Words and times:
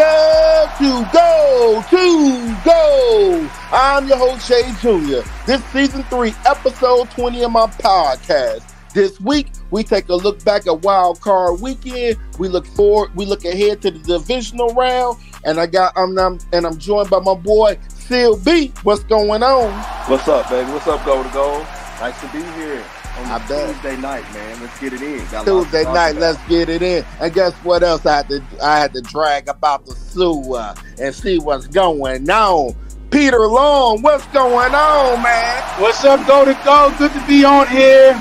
Welcome 0.00 0.78
to 0.78 1.12
Go 1.12 1.84
to 1.90 2.56
Go. 2.64 3.50
I'm 3.70 4.08
your 4.08 4.16
host 4.16 4.48
Jay 4.48 4.62
Jr. 4.80 5.28
This 5.44 5.62
season 5.66 6.04
three, 6.04 6.32
episode 6.46 7.10
20 7.10 7.44
of 7.44 7.50
my 7.50 7.66
podcast. 7.66 8.62
This 8.94 9.20
week, 9.20 9.48
we 9.70 9.84
take 9.84 10.08
a 10.08 10.14
look 10.14 10.42
back 10.42 10.66
at 10.66 10.80
Wild 10.80 11.20
Card 11.20 11.60
Weekend. 11.60 12.16
We 12.38 12.48
look 12.48 12.64
forward, 12.64 13.14
we 13.14 13.26
look 13.26 13.44
ahead 13.44 13.82
to 13.82 13.90
the 13.90 13.98
divisional 13.98 14.72
round, 14.72 15.18
and 15.44 15.60
I 15.60 15.66
got 15.66 15.92
I'm, 15.98 16.18
I'm 16.18 16.38
and 16.54 16.66
I'm 16.66 16.78
joined 16.78 17.10
by 17.10 17.18
my 17.18 17.34
boy 17.34 17.78
Seal 17.90 18.38
B. 18.38 18.72
What's 18.84 19.04
going 19.04 19.42
on? 19.42 19.70
What's 20.10 20.26
up, 20.28 20.48
baby? 20.48 20.70
What's 20.72 20.86
up, 20.86 21.04
Go 21.04 21.22
to 21.22 21.28
Go? 21.28 21.58
Nice 22.00 22.18
to 22.22 22.28
be 22.28 22.42
here 22.58 22.82
I 23.26 23.38
bet. 23.46 23.74
Tuesday 23.74 23.96
night, 24.00 24.24
man. 24.32 24.60
Let's 24.60 24.80
get 24.80 24.92
it 24.92 25.02
in. 25.02 25.24
Got 25.30 25.44
Tuesday 25.46 25.84
night, 25.84 26.10
about. 26.10 26.20
let's 26.20 26.48
get 26.48 26.68
it 26.68 26.82
in. 26.82 27.04
And 27.20 27.32
guess 27.32 27.52
what 27.64 27.82
else 27.82 28.04
I 28.06 28.16
had 28.16 28.28
to 28.28 28.42
I 28.62 28.78
had 28.78 28.92
to 28.94 29.00
drag 29.02 29.48
about 29.48 29.86
the 29.86 29.94
sewer 29.94 30.74
and 31.00 31.14
see 31.14 31.38
what's 31.38 31.66
going 31.66 32.28
on. 32.30 32.74
Peter 33.10 33.46
Long, 33.48 34.02
what's 34.02 34.26
going 34.26 34.74
on, 34.74 35.22
man? 35.22 35.62
What's 35.80 36.04
up, 36.04 36.24
go 36.28 36.44
to 36.44 36.58
go? 36.64 36.94
Good 36.96 37.12
to 37.12 37.26
be 37.26 37.44
on 37.44 37.66
here. 37.66 38.14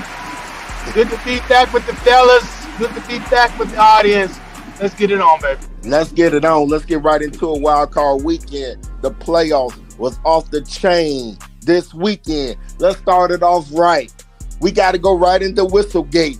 Good 0.94 1.10
to 1.10 1.20
be 1.24 1.40
back 1.48 1.72
with 1.74 1.86
the 1.86 1.96
fellas. 1.98 2.44
Good 2.80 2.94
to 2.96 3.02
be 3.08 3.20
back 3.30 3.58
with 3.60 3.70
the 3.70 3.78
audience. 3.78 4.40
Let's 4.82 4.96
get 4.96 5.12
it 5.12 5.22
on, 5.22 5.42
baby. 5.42 5.62
Let's 5.84 6.12
get 6.12 6.34
it 6.34 6.44
on. 6.44 6.70
Let's 6.70 6.86
get 6.86 7.04
right 7.04 7.22
into 7.22 7.48
a 7.48 7.60
wild 7.60 7.92
card 7.92 8.24
weekend. 8.24 8.90
The 9.02 9.12
playoffs 9.12 9.78
was 9.98 10.20
off 10.24 10.50
the 10.50 10.62
chain 10.62 11.38
this 11.62 11.94
weekend. 11.94 12.58
Let's 12.80 12.98
start 13.00 13.32
it 13.32 13.44
off 13.44 13.68
right. 13.74 14.12
We 14.60 14.72
got 14.72 14.92
to 14.92 14.98
go 14.98 15.18
right 15.18 15.42
into 15.42 15.64
Whistlegate. 15.64 16.40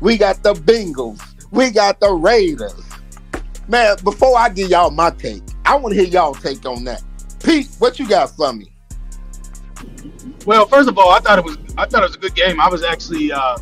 We 0.00 0.16
got 0.16 0.42
the 0.42 0.54
Bengals. 0.54 1.20
We 1.50 1.70
got 1.70 2.00
the 2.00 2.10
Raiders. 2.12 2.74
Man, 3.68 3.96
before 4.02 4.36
I 4.38 4.48
give 4.48 4.70
y'all 4.70 4.90
my 4.90 5.10
take, 5.10 5.42
I 5.64 5.76
want 5.76 5.94
to 5.94 6.00
hear 6.00 6.08
y'all 6.08 6.34
take 6.34 6.64
on 6.66 6.84
that. 6.84 7.02
Pete, 7.42 7.68
what 7.78 7.98
you 7.98 8.08
got 8.08 8.30
for 8.30 8.52
me? 8.52 8.72
Well, 10.46 10.66
first 10.66 10.88
of 10.88 10.98
all, 10.98 11.10
I 11.10 11.20
thought 11.20 11.38
it 11.38 11.44
was 11.44 11.56
I 11.76 11.86
thought 11.86 12.02
it 12.02 12.06
was 12.06 12.16
a 12.16 12.18
good 12.18 12.34
game. 12.34 12.60
I 12.60 12.68
was 12.68 12.82
actually 12.82 13.32
uh, 13.32 13.56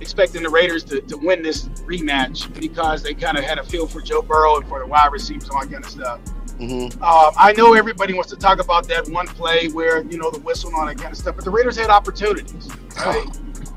expecting 0.00 0.42
the 0.42 0.48
Raiders 0.48 0.84
to, 0.84 1.00
to 1.02 1.16
win 1.16 1.42
this 1.42 1.68
rematch 1.86 2.52
because 2.60 3.02
they 3.02 3.14
kind 3.14 3.38
of 3.38 3.44
had 3.44 3.58
a 3.58 3.64
feel 3.64 3.86
for 3.86 4.00
Joe 4.00 4.22
Burrow 4.22 4.56
and 4.56 4.68
for 4.68 4.80
the 4.80 4.86
wide 4.86 5.12
receivers 5.12 5.44
and 5.44 5.52
all 5.52 5.60
that 5.60 5.72
kind 5.72 5.84
of 5.84 5.90
stuff. 5.90 6.20
Mm-hmm. 6.58 7.02
Um, 7.02 7.32
I 7.36 7.52
know 7.52 7.74
everybody 7.74 8.14
wants 8.14 8.30
to 8.30 8.36
talk 8.36 8.60
about 8.60 8.88
that 8.88 9.08
one 9.08 9.26
play 9.26 9.68
where 9.68 10.02
you 10.04 10.18
know 10.18 10.30
the 10.30 10.40
whistle 10.40 10.70
and 10.70 10.78
all 10.78 10.86
that 10.86 10.96
kind 10.98 11.12
of 11.12 11.18
stuff, 11.18 11.36
but 11.36 11.44
the 11.44 11.50
Raiders 11.50 11.76
had 11.76 11.90
opportunities, 11.90 12.68
right? 13.04 13.26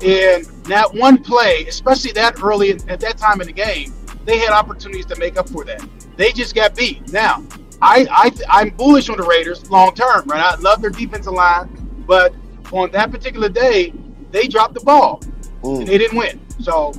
And 0.02 0.44
that 0.64 0.88
one 0.94 1.22
play, 1.22 1.66
especially 1.68 2.12
that 2.12 2.42
early 2.42 2.70
at 2.88 3.00
that 3.00 3.18
time 3.18 3.40
in 3.42 3.46
the 3.48 3.52
game, 3.52 3.92
they 4.24 4.38
had 4.38 4.50
opportunities 4.50 5.04
to 5.06 5.16
make 5.16 5.36
up 5.36 5.48
for 5.50 5.62
that. 5.64 5.86
They 6.16 6.32
just 6.32 6.54
got 6.54 6.74
beat. 6.74 7.12
Now, 7.12 7.44
I, 7.82 8.06
I 8.10 8.30
I'm 8.48 8.70
bullish 8.70 9.10
on 9.10 9.18
the 9.18 9.24
Raiders 9.24 9.70
long 9.70 9.94
term, 9.94 10.24
right? 10.26 10.40
I 10.40 10.54
love 10.60 10.80
their 10.80 10.90
defensive 10.90 11.34
line, 11.34 11.68
but 12.06 12.34
on 12.72 12.90
that 12.92 13.10
particular 13.10 13.48
day, 13.50 13.92
they 14.30 14.46
dropped 14.48 14.74
the 14.74 14.80
ball 14.80 15.20
and 15.22 15.30
Mm. 15.62 15.86
they 15.86 15.98
didn't 15.98 16.16
win. 16.16 16.40
So, 16.60 16.92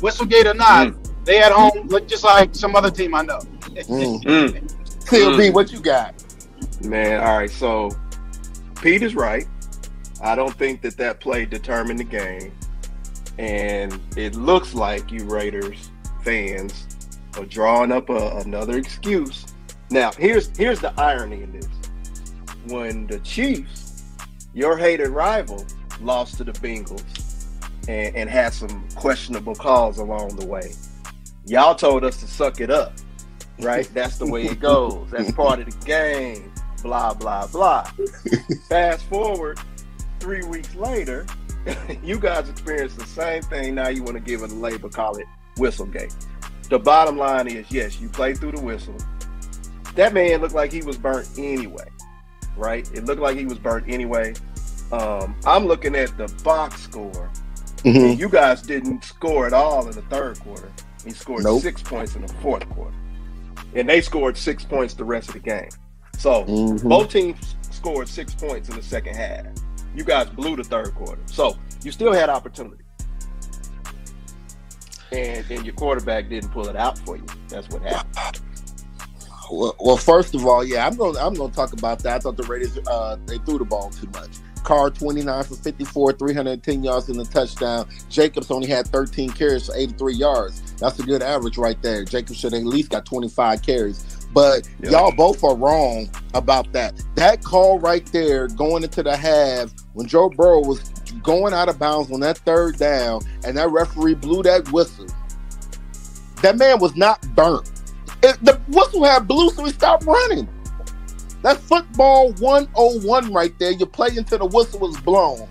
Whistlegate 0.00 0.46
or 0.46 0.54
not, 0.54 0.94
they 1.26 1.40
at 1.42 1.52
home 1.52 1.88
look 1.88 2.08
just 2.08 2.24
like 2.24 2.54
some 2.54 2.74
other 2.74 2.90
team 2.90 3.14
I 3.14 3.20
know. 3.22 3.40
Mm. 3.74 4.76
Mm. 5.10 5.54
What 5.54 5.72
you 5.72 5.80
got? 5.80 6.14
Man, 6.84 7.20
all 7.20 7.38
right. 7.38 7.50
So, 7.50 7.90
Pete 8.80 9.02
is 9.02 9.14
right. 9.14 9.46
I 10.22 10.34
don't 10.34 10.54
think 10.54 10.82
that 10.82 10.96
that 10.98 11.20
play 11.20 11.46
determined 11.46 11.98
the 11.98 12.04
game. 12.04 12.52
And 13.38 13.98
it 14.16 14.34
looks 14.34 14.74
like 14.74 15.10
you 15.10 15.24
Raiders 15.24 15.90
fans 16.22 16.86
are 17.36 17.44
drawing 17.44 17.92
up 17.92 18.10
a, 18.10 18.36
another 18.38 18.76
excuse. 18.76 19.46
Now, 19.90 20.12
here's 20.12 20.56
here's 20.56 20.80
the 20.80 20.92
irony 21.00 21.42
in 21.42 21.52
this. 21.52 21.68
When 22.66 23.06
the 23.06 23.18
Chiefs, 23.20 24.04
your 24.54 24.76
hated 24.76 25.08
rival, 25.08 25.64
lost 26.00 26.36
to 26.36 26.44
the 26.44 26.52
Bengals 26.52 27.46
and, 27.88 28.14
and 28.14 28.28
had 28.28 28.52
some 28.52 28.86
questionable 28.94 29.54
calls 29.54 29.98
along 29.98 30.36
the 30.36 30.46
way, 30.46 30.72
y'all 31.46 31.74
told 31.74 32.04
us 32.04 32.18
to 32.20 32.26
suck 32.26 32.60
it 32.60 32.70
up. 32.70 32.92
Right? 33.62 33.88
That's 33.94 34.18
the 34.18 34.26
way 34.30 34.44
it 34.46 34.60
goes. 34.60 35.08
That's 35.10 35.30
part 35.42 35.60
of 35.60 35.66
the 35.66 35.86
game. 35.86 36.52
Blah, 36.82 37.14
blah, 37.14 37.46
blah. 37.48 37.90
Fast 38.68 39.04
forward 39.06 39.58
three 40.18 40.42
weeks 40.44 40.74
later, 40.74 41.26
you 42.02 42.18
guys 42.18 42.48
experienced 42.48 42.98
the 42.98 43.04
same 43.06 43.42
thing. 43.42 43.74
Now 43.74 43.88
you 43.88 44.02
want 44.02 44.16
to 44.16 44.22
give 44.22 44.42
it 44.42 44.50
a 44.50 44.54
label, 44.54 44.88
call 44.88 45.16
it 45.18 45.26
Whistlegate. 45.56 46.14
The 46.70 46.78
bottom 46.78 47.16
line 47.18 47.48
is 47.48 47.70
yes, 47.70 48.00
you 48.00 48.08
played 48.08 48.38
through 48.38 48.52
the 48.52 48.60
whistle. 48.60 48.96
That 49.96 50.14
man 50.14 50.40
looked 50.40 50.54
like 50.54 50.72
he 50.72 50.82
was 50.82 50.96
burnt 50.96 51.28
anyway, 51.36 51.88
right? 52.56 52.88
It 52.94 53.04
looked 53.04 53.20
like 53.20 53.36
he 53.36 53.44
was 53.44 53.58
burnt 53.58 53.86
anyway. 53.88 54.34
Um, 54.92 55.34
I'm 55.44 55.66
looking 55.66 55.94
at 55.96 56.16
the 56.16 56.28
box 56.44 56.80
score. 56.82 57.28
Mhm. 57.78 58.10
And 58.10 58.18
you 58.18 58.28
guys 58.28 58.62
didn't 58.62 59.04
score 59.04 59.46
at 59.46 59.52
all 59.52 59.86
in 59.88 59.92
the 59.94 60.02
third 60.02 60.38
quarter. 60.40 60.70
He 61.04 61.10
scored 61.10 61.44
Nope. 61.44 61.62
six 61.62 61.82
points 61.82 62.14
in 62.14 62.22
the 62.22 62.32
fourth 62.34 62.68
quarter. 62.70 62.94
And 63.74 63.88
they 63.88 64.00
scored 64.00 64.36
six 64.36 64.64
points 64.64 64.94
the 64.94 65.04
rest 65.04 65.28
of 65.28 65.34
the 65.34 65.40
game. 65.40 65.68
So 66.18 66.44
Mhm. 66.44 66.88
both 66.88 67.10
teams 67.10 67.54
scored 67.70 68.08
six 68.08 68.34
points 68.34 68.68
in 68.68 68.76
the 68.76 68.82
second 68.82 69.14
half. 69.16 69.46
You 69.94 70.04
guys 70.04 70.28
blew 70.28 70.56
the 70.56 70.64
third 70.64 70.94
quarter. 70.94 71.20
So 71.26 71.56
you 71.82 71.92
still 71.92 72.12
had 72.12 72.28
opportunity. 72.28 72.82
And, 75.12 75.44
and 75.50 75.64
your 75.64 75.74
quarterback 75.74 76.28
didn't 76.28 76.50
pull 76.50 76.68
it 76.68 76.76
out 76.76 76.98
for 76.98 77.16
you. 77.16 77.24
That's 77.48 77.68
what 77.70 77.82
happened. 77.82 78.40
Well, 79.50 79.74
well, 79.80 79.96
first 79.96 80.34
of 80.36 80.46
all, 80.46 80.62
yeah, 80.64 80.86
I'm 80.86 80.94
going. 80.96 81.14
to 81.14 81.20
I'm 81.24 81.34
going 81.34 81.50
to 81.50 81.56
talk 81.56 81.72
about 81.72 81.98
that. 82.04 82.16
I 82.16 82.18
thought 82.20 82.36
the 82.36 82.44
Raiders 82.44 82.78
uh, 82.86 83.16
they 83.26 83.38
threw 83.38 83.58
the 83.58 83.64
ball 83.64 83.90
too 83.90 84.08
much. 84.12 84.28
Carr 84.62 84.90
29 84.90 85.42
for 85.42 85.56
54, 85.56 86.12
310 86.12 86.84
yards 86.84 87.08
in 87.08 87.16
the 87.16 87.24
touchdown. 87.24 87.88
Jacobs 88.08 88.50
only 88.52 88.68
had 88.68 88.86
13 88.88 89.30
carries 89.30 89.66
for 89.66 89.74
83 89.74 90.14
yards. 90.14 90.69
That's 90.80 90.98
a 90.98 91.02
good 91.02 91.22
average 91.22 91.58
right 91.58 91.80
there. 91.82 92.04
Jacob 92.04 92.34
should 92.36 92.52
have 92.52 92.62
at 92.62 92.66
least 92.66 92.90
got 92.90 93.04
25 93.04 93.62
carries. 93.62 94.02
But 94.32 94.68
Yeah. 94.82 94.90
y'all 94.90 95.12
both 95.12 95.42
are 95.44 95.54
wrong 95.56 96.08
about 96.34 96.72
that. 96.72 96.94
That 97.16 97.42
call 97.44 97.78
right 97.78 98.04
there 98.12 98.48
going 98.48 98.82
into 98.82 99.02
the 99.02 99.16
half 99.16 99.70
when 99.92 100.06
Joe 100.06 100.30
Burrow 100.30 100.60
was 100.60 100.80
going 101.22 101.52
out 101.52 101.68
of 101.68 101.78
bounds 101.78 102.10
on 102.12 102.20
that 102.20 102.38
third 102.38 102.78
down 102.78 103.20
and 103.44 103.56
that 103.56 103.70
referee 103.70 104.14
blew 104.14 104.42
that 104.44 104.70
whistle. 104.72 105.06
That 106.42 106.56
man 106.56 106.78
was 106.80 106.96
not 106.96 107.20
burnt. 107.34 107.70
It, 108.22 108.42
the 108.44 108.60
whistle 108.68 109.04
had 109.04 109.26
blew, 109.28 109.50
so 109.50 109.64
he 109.64 109.72
stopped 109.72 110.04
running. 110.04 110.48
That's 111.42 111.60
football 111.60 112.32
101 112.34 113.32
right 113.32 113.58
there. 113.58 113.72
You 113.72 113.86
play 113.86 114.10
until 114.16 114.38
the 114.38 114.46
whistle 114.46 114.80
was 114.80 114.96
blown. 115.00 115.48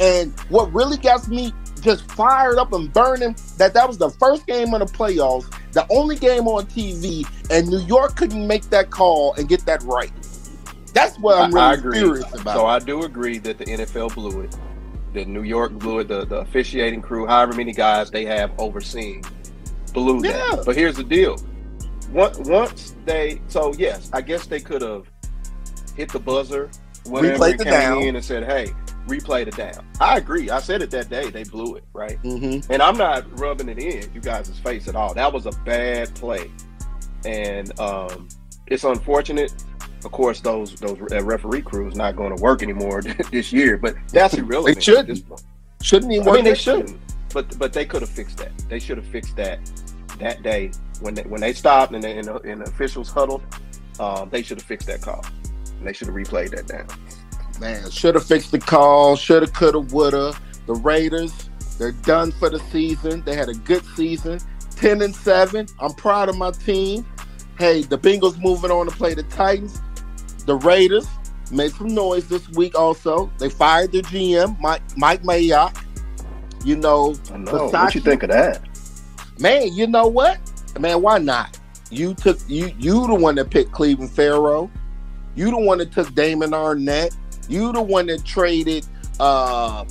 And 0.00 0.32
what 0.48 0.72
really 0.72 0.96
got 0.96 1.28
me 1.28 1.52
just 1.82 2.10
fired 2.12 2.58
up 2.58 2.72
and 2.72 2.92
burning 2.92 3.36
that 3.58 3.74
that 3.74 3.86
was 3.86 3.98
the 3.98 4.10
first 4.10 4.46
game 4.46 4.72
in 4.74 4.80
the 4.80 4.86
playoffs, 4.86 5.52
the 5.72 5.86
only 5.90 6.16
game 6.16 6.46
on 6.48 6.64
TV, 6.66 7.26
and 7.50 7.68
New 7.68 7.80
York 7.80 8.16
couldn't 8.16 8.46
make 8.46 8.62
that 8.70 8.90
call 8.90 9.34
and 9.34 9.48
get 9.48 9.64
that 9.66 9.82
right. 9.82 10.12
That's 10.94 11.18
what 11.18 11.38
I'm 11.38 11.54
I- 11.56 11.60
I 11.60 11.70
really 11.74 11.78
agree. 11.80 11.98
furious 11.98 12.40
about. 12.40 12.54
So 12.56 12.66
I 12.66 12.78
do 12.78 13.02
agree 13.02 13.38
that 13.38 13.58
the 13.58 13.64
NFL 13.64 14.14
blew 14.14 14.42
it. 14.42 14.56
That 15.14 15.26
New 15.28 15.42
York 15.42 15.72
blew 15.72 15.98
it. 16.00 16.08
The, 16.08 16.24
the 16.24 16.36
officiating 16.36 17.02
crew, 17.02 17.26
however 17.26 17.52
many 17.54 17.72
guys 17.72 18.10
they 18.10 18.24
have 18.26 18.50
overseeing, 18.58 19.24
blew 19.92 20.22
Yeah. 20.24 20.32
that. 20.32 20.62
But 20.64 20.76
here's 20.76 20.96
the 20.96 21.04
deal. 21.04 21.36
Once, 22.12 22.38
once 22.40 22.94
they, 23.06 23.40
so 23.48 23.72
yes, 23.78 24.10
I 24.12 24.20
guess 24.20 24.46
they 24.46 24.60
could 24.60 24.82
have 24.82 25.06
hit 25.96 26.10
the 26.12 26.18
buzzer, 26.18 26.70
whatever, 27.04 27.44
and 27.46 27.58
the 27.58 27.64
came 27.64 27.72
down. 27.72 28.02
in 28.02 28.16
and 28.16 28.24
said, 28.24 28.44
"Hey, 28.44 28.72
replay 29.06 29.44
the 29.44 29.50
down." 29.50 29.86
I 30.00 30.18
agree. 30.18 30.50
I 30.50 30.60
said 30.60 30.82
it 30.82 30.90
that 30.90 31.08
day. 31.08 31.30
They 31.30 31.44
blew 31.44 31.76
it, 31.76 31.84
right? 31.92 32.18
hmm 32.18 32.60
And 32.70 32.82
I'm 32.82 32.96
not 32.96 33.38
rubbing 33.38 33.68
it 33.68 33.78
in 33.78 34.12
you 34.14 34.20
guys' 34.20 34.58
face 34.58 34.88
at 34.88 34.96
all. 34.96 35.14
That 35.14 35.32
was 35.32 35.46
a 35.46 35.52
bad 35.64 36.14
play, 36.14 36.50
and 37.24 37.78
um, 37.80 38.28
it's 38.66 38.84
unfortunate. 38.84 39.52
Of 40.04 40.10
course, 40.10 40.40
those 40.40 40.74
those 40.76 40.98
uh, 41.12 41.22
referee 41.22 41.62
crews 41.62 41.94
not 41.94 42.16
going 42.16 42.36
to 42.36 42.42
work 42.42 42.62
anymore 42.62 43.02
this 43.30 43.52
year, 43.52 43.76
but 43.76 43.94
that's 44.12 44.34
irrelevant. 44.34 44.78
at 44.78 44.82
shouldn't. 44.82 45.24
Shouldn't 45.82 46.12
even 46.12 46.28
I 46.28 46.32
mean, 46.32 46.44
they 46.44 46.54
shouldn't, 46.54 46.98
but 47.32 47.58
but 47.58 47.72
they 47.72 47.84
could 47.84 48.02
have 48.02 48.10
fixed 48.10 48.38
that. 48.38 48.52
They 48.68 48.78
should 48.78 48.96
have 48.98 49.06
fixed 49.06 49.36
that 49.36 49.58
that 50.18 50.42
day 50.42 50.70
when 51.00 51.14
they 51.14 51.22
when 51.22 51.40
they 51.40 51.52
stopped 51.52 51.92
and, 51.92 52.02
they, 52.02 52.16
and, 52.18 52.28
the, 52.28 52.36
and 52.40 52.60
the 52.60 52.64
officials 52.64 53.10
huddled. 53.10 53.42
Um, 54.00 54.28
they 54.30 54.42
should 54.42 54.58
have 54.58 54.66
fixed 54.66 54.86
that 54.86 55.02
call, 55.02 55.24
and 55.78 55.86
they 55.86 55.92
should 55.92 56.06
have 56.08 56.16
replayed 56.16 56.50
that 56.50 56.66
down. 56.66 56.86
Man, 57.60 57.90
should 57.90 58.14
have 58.14 58.26
fixed 58.26 58.50
the 58.50 58.58
call. 58.58 59.16
Should 59.16 59.42
have, 59.42 59.52
could 59.52 59.74
have, 59.74 59.92
would 59.92 60.14
have. 60.14 60.40
The 60.66 60.74
Raiders, 60.74 61.50
they're 61.78 61.92
done 61.92 62.32
for 62.32 62.50
the 62.50 62.58
season. 62.70 63.22
They 63.24 63.34
had 63.34 63.48
a 63.48 63.54
good 63.54 63.84
season, 63.96 64.40
ten 64.76 65.02
and 65.02 65.14
seven. 65.14 65.66
I'm 65.80 65.94
proud 65.94 66.28
of 66.28 66.36
my 66.36 66.50
team. 66.50 67.06
Hey, 67.58 67.82
the 67.82 67.98
Bengals 67.98 68.40
moving 68.40 68.70
on 68.70 68.86
to 68.86 68.92
play 68.92 69.14
the 69.14 69.22
Titans. 69.24 69.80
The 70.46 70.56
Raiders 70.56 71.06
made 71.50 71.72
some 71.72 71.88
noise 71.88 72.28
this 72.28 72.48
week. 72.50 72.76
Also, 72.76 73.30
they 73.38 73.48
fired 73.48 73.92
their 73.92 74.02
GM, 74.02 74.58
Mike 74.60 74.82
Mike 74.96 75.22
Mayock. 75.22 75.76
You 76.64 76.76
know, 76.76 77.14
I 77.32 77.36
know. 77.36 77.52
What 77.52 77.72
Versace- 77.72 77.94
you 77.94 78.00
think 78.00 78.22
of 78.22 78.30
that? 78.30 78.66
man, 79.38 79.74
you 79.74 79.86
know 79.86 80.06
what? 80.06 80.38
Man, 80.78 81.02
why 81.02 81.18
not? 81.18 81.58
You 81.90 82.14
took 82.14 82.38
you 82.48 82.72
you 82.78 83.06
the 83.06 83.14
one 83.14 83.34
that 83.34 83.50
picked 83.50 83.72
Clelin 83.72 84.08
Ferrell. 84.08 84.70
You 85.34 85.50
the 85.50 85.58
one 85.58 85.78
that 85.78 85.92
took 85.92 86.14
Damon 86.14 86.50
Arnette. 86.50 87.16
You 87.48 87.72
the 87.72 87.82
one 87.82 88.06
that 88.06 88.24
traded 88.24 88.86
uh 89.20 89.84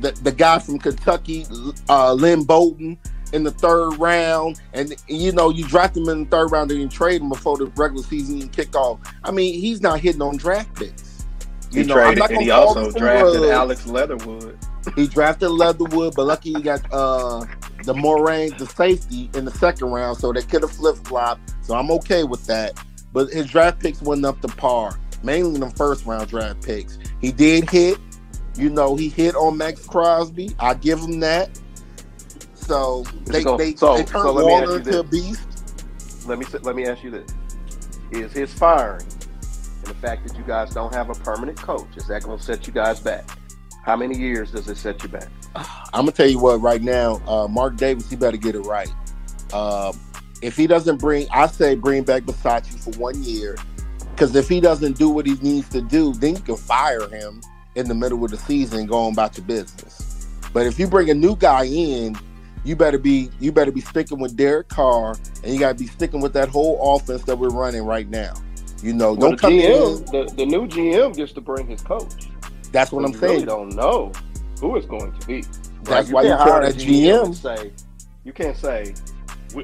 the 0.00 0.12
the 0.22 0.32
guy 0.32 0.58
from 0.58 0.78
Kentucky, 0.78 1.46
uh 1.88 2.12
Lynn 2.14 2.44
Bowden 2.44 2.98
in 3.32 3.44
the 3.44 3.50
third 3.50 3.96
round, 3.98 4.60
and 4.72 4.94
you 5.08 5.32
know 5.32 5.50
you 5.50 5.66
draft 5.66 5.96
him 5.96 6.08
in 6.08 6.24
the 6.24 6.30
third 6.30 6.52
round 6.52 6.70
and 6.70 6.80
you 6.80 6.88
trade 6.88 7.20
him 7.22 7.28
before 7.28 7.56
the 7.56 7.66
regular 7.76 8.02
season 8.02 8.36
even 8.36 8.48
kick 8.48 8.74
off. 8.76 9.00
I 9.24 9.30
mean, 9.30 9.58
he's 9.58 9.80
not 9.80 10.00
hitting 10.00 10.22
on 10.22 10.36
draft 10.36 10.74
picks. 10.74 11.24
You 11.70 11.82
he 11.82 11.86
know, 11.88 11.94
traded, 11.94 12.30
and 12.30 12.42
he 12.42 12.50
also 12.50 12.90
drafted 12.90 13.44
Alex 13.50 13.86
Leatherwood. 13.86 14.58
He 14.96 15.06
drafted 15.06 15.50
Leatherwood, 15.50 16.14
but 16.14 16.26
lucky 16.26 16.52
he 16.52 16.62
got 16.62 16.80
uh 16.92 17.46
the 17.84 17.94
Moraine, 17.94 18.56
the 18.58 18.66
safety 18.66 19.30
in 19.34 19.44
the 19.44 19.50
second 19.52 19.88
round, 19.88 20.18
so 20.18 20.32
they 20.32 20.42
could 20.42 20.62
have 20.62 20.72
flip 20.72 20.96
flopped. 20.96 21.54
So 21.64 21.74
I'm 21.74 21.90
okay 21.92 22.24
with 22.24 22.46
that. 22.46 22.78
But 23.12 23.30
his 23.30 23.50
draft 23.50 23.80
picks 23.80 24.00
went 24.00 24.24
up 24.24 24.40
to 24.40 24.48
par, 24.48 24.98
mainly 25.22 25.60
the 25.60 25.70
first 25.70 26.06
round 26.06 26.28
draft 26.28 26.62
picks. 26.62 26.98
He 27.20 27.32
did 27.32 27.68
hit, 27.68 27.98
you 28.56 28.70
know, 28.70 28.96
he 28.96 29.08
hit 29.08 29.34
on 29.34 29.56
Maxx 29.56 29.86
Crosby. 29.86 30.54
I 30.58 30.74
give 30.74 30.98
him 30.98 31.20
that. 31.20 31.58
So 32.54 33.04
they 33.24 33.42
so, 33.42 33.56
they, 33.56 33.74
so, 33.74 33.96
they 33.96 34.04
turned 34.04 34.24
so 34.24 34.46
Waller 34.46 34.76
into 34.78 35.00
a 35.00 35.02
beast. 35.02 35.48
Let 36.26 36.38
me 36.38 36.46
let 36.62 36.76
me 36.76 36.86
ask 36.86 37.02
you 37.02 37.10
this: 37.10 37.30
Is 38.12 38.32
his 38.32 38.52
firing 38.52 39.06
and 39.84 39.86
the 39.86 39.94
fact 39.94 40.26
that 40.28 40.36
you 40.38 40.44
guys 40.44 40.72
don't 40.72 40.94
have 40.94 41.10
a 41.10 41.14
permanent 41.14 41.58
coach 41.58 41.88
is 41.96 42.06
that 42.06 42.22
going 42.22 42.38
to 42.38 42.44
set 42.44 42.66
you 42.66 42.72
guys 42.72 43.00
back? 43.00 43.28
How 43.84 43.96
many 43.96 44.16
years 44.16 44.52
does 44.52 44.68
it 44.68 44.76
set 44.76 45.02
you 45.02 45.08
back? 45.08 45.28
I'm 45.56 45.66
gonna 45.92 46.12
tell 46.12 46.28
you 46.28 46.38
what. 46.38 46.60
Right 46.60 46.82
now, 46.82 47.20
uh, 47.26 47.48
Mark 47.48 47.76
Davis, 47.76 48.08
he 48.08 48.16
better 48.16 48.36
get 48.36 48.54
it 48.54 48.60
right. 48.60 48.92
Uh, 49.52 49.92
if 50.40 50.56
he 50.56 50.66
doesn't 50.66 50.98
bring, 50.98 51.26
I 51.30 51.46
say 51.46 51.74
bring 51.74 52.04
back 52.04 52.22
Bisaccia 52.22 52.78
for 52.78 52.98
one 52.98 53.22
year, 53.22 53.56
because 54.14 54.34
if 54.36 54.48
he 54.48 54.60
doesn't 54.60 54.96
do 54.98 55.08
what 55.08 55.26
he 55.26 55.34
needs 55.36 55.68
to 55.70 55.80
do, 55.80 56.12
then 56.14 56.36
you 56.36 56.42
can 56.42 56.56
fire 56.56 57.08
him 57.08 57.40
in 57.74 57.88
the 57.88 57.94
middle 57.94 58.24
of 58.24 58.30
the 58.30 58.36
season 58.36 58.80
and 58.80 58.88
go 58.88 58.98
on 58.98 59.12
about 59.12 59.36
your 59.36 59.46
business. 59.46 60.28
But 60.52 60.66
if 60.66 60.78
you 60.78 60.86
bring 60.86 61.10
a 61.10 61.14
new 61.14 61.34
guy 61.34 61.64
in, 61.64 62.16
you 62.64 62.76
better 62.76 62.98
be 62.98 63.30
you 63.40 63.50
better 63.50 63.72
be 63.72 63.80
sticking 63.80 64.20
with 64.20 64.36
Derek 64.36 64.68
Carr, 64.68 65.16
and 65.42 65.52
you 65.52 65.58
got 65.58 65.76
to 65.76 65.82
be 65.82 65.88
sticking 65.88 66.20
with 66.20 66.32
that 66.34 66.48
whole 66.48 66.96
offense 66.96 67.24
that 67.24 67.36
we're 67.36 67.48
running 67.48 67.82
right 67.82 68.08
now. 68.08 68.34
You 68.82 68.92
know, 68.92 69.14
well, 69.14 69.30
don't 69.30 69.40
come 69.40 69.52
GM, 69.52 69.98
in. 69.98 70.26
The, 70.26 70.34
the 70.34 70.46
new 70.46 70.66
GM 70.66 71.16
gets 71.16 71.32
to 71.32 71.40
bring 71.40 71.66
his 71.66 71.82
coach. 71.82 72.28
That's 72.70 72.92
what 72.92 73.04
I'm 73.04 73.12
saying. 73.12 73.32
Really 73.32 73.46
don't 73.46 73.74
know 73.74 74.12
who 74.60 74.76
it's 74.76 74.86
going 74.86 75.12
to 75.12 75.26
be. 75.26 75.42
That's 75.82 76.10
right? 76.10 76.12
why 76.12 76.22
you 76.22 76.34
hire 76.34 76.62
a 76.62 76.72
GM. 76.72 77.26
GM 77.26 77.34
say 77.34 77.72
you 78.24 78.32
can't 78.32 78.56
say, 78.56 78.94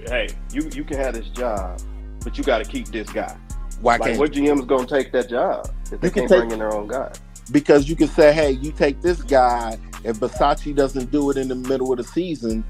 "Hey, 0.06 0.29
you 0.53 0.69
you 0.75 0.85
can 0.85 0.97
have 0.97 1.15
this 1.15 1.29
job, 1.29 1.81
but 2.25 2.39
you 2.39 2.45
got 2.45 2.59
to 2.59 2.65
keep 2.65 2.89
this 2.89 3.09
guy." 3.11 3.37
Why 3.81 3.93
like, 3.93 4.03
can't 4.03 4.19
what 4.19 4.33
GM 4.33 4.59
is 4.59 4.65
going 4.65 4.87
to 4.87 4.95
take 4.95 5.13
that 5.13 5.29
job 5.29 5.71
if 5.93 6.01
they 6.01 6.11
can't 6.11 6.29
take, 6.29 6.41
bring 6.41 6.51
in 6.51 6.59
their 6.59 6.75
own 6.75 6.89
guy? 6.89 7.13
Because 7.53 7.89
you 7.89 7.97
can 7.97 8.09
say, 8.09 8.33
"Hey, 8.33 8.53
you 8.53 8.73
take 8.73 9.01
this 9.01 9.23
guy. 9.23 9.79
If 10.05 10.19
Bisaccia 10.21 10.75
doesn't 10.75 11.11
do 11.11 11.31
it 11.31 11.37
in 11.37 11.49
the 11.49 11.55
middle 11.55 11.93
of 11.93 11.99
the 11.99 12.05
season, 12.05 12.65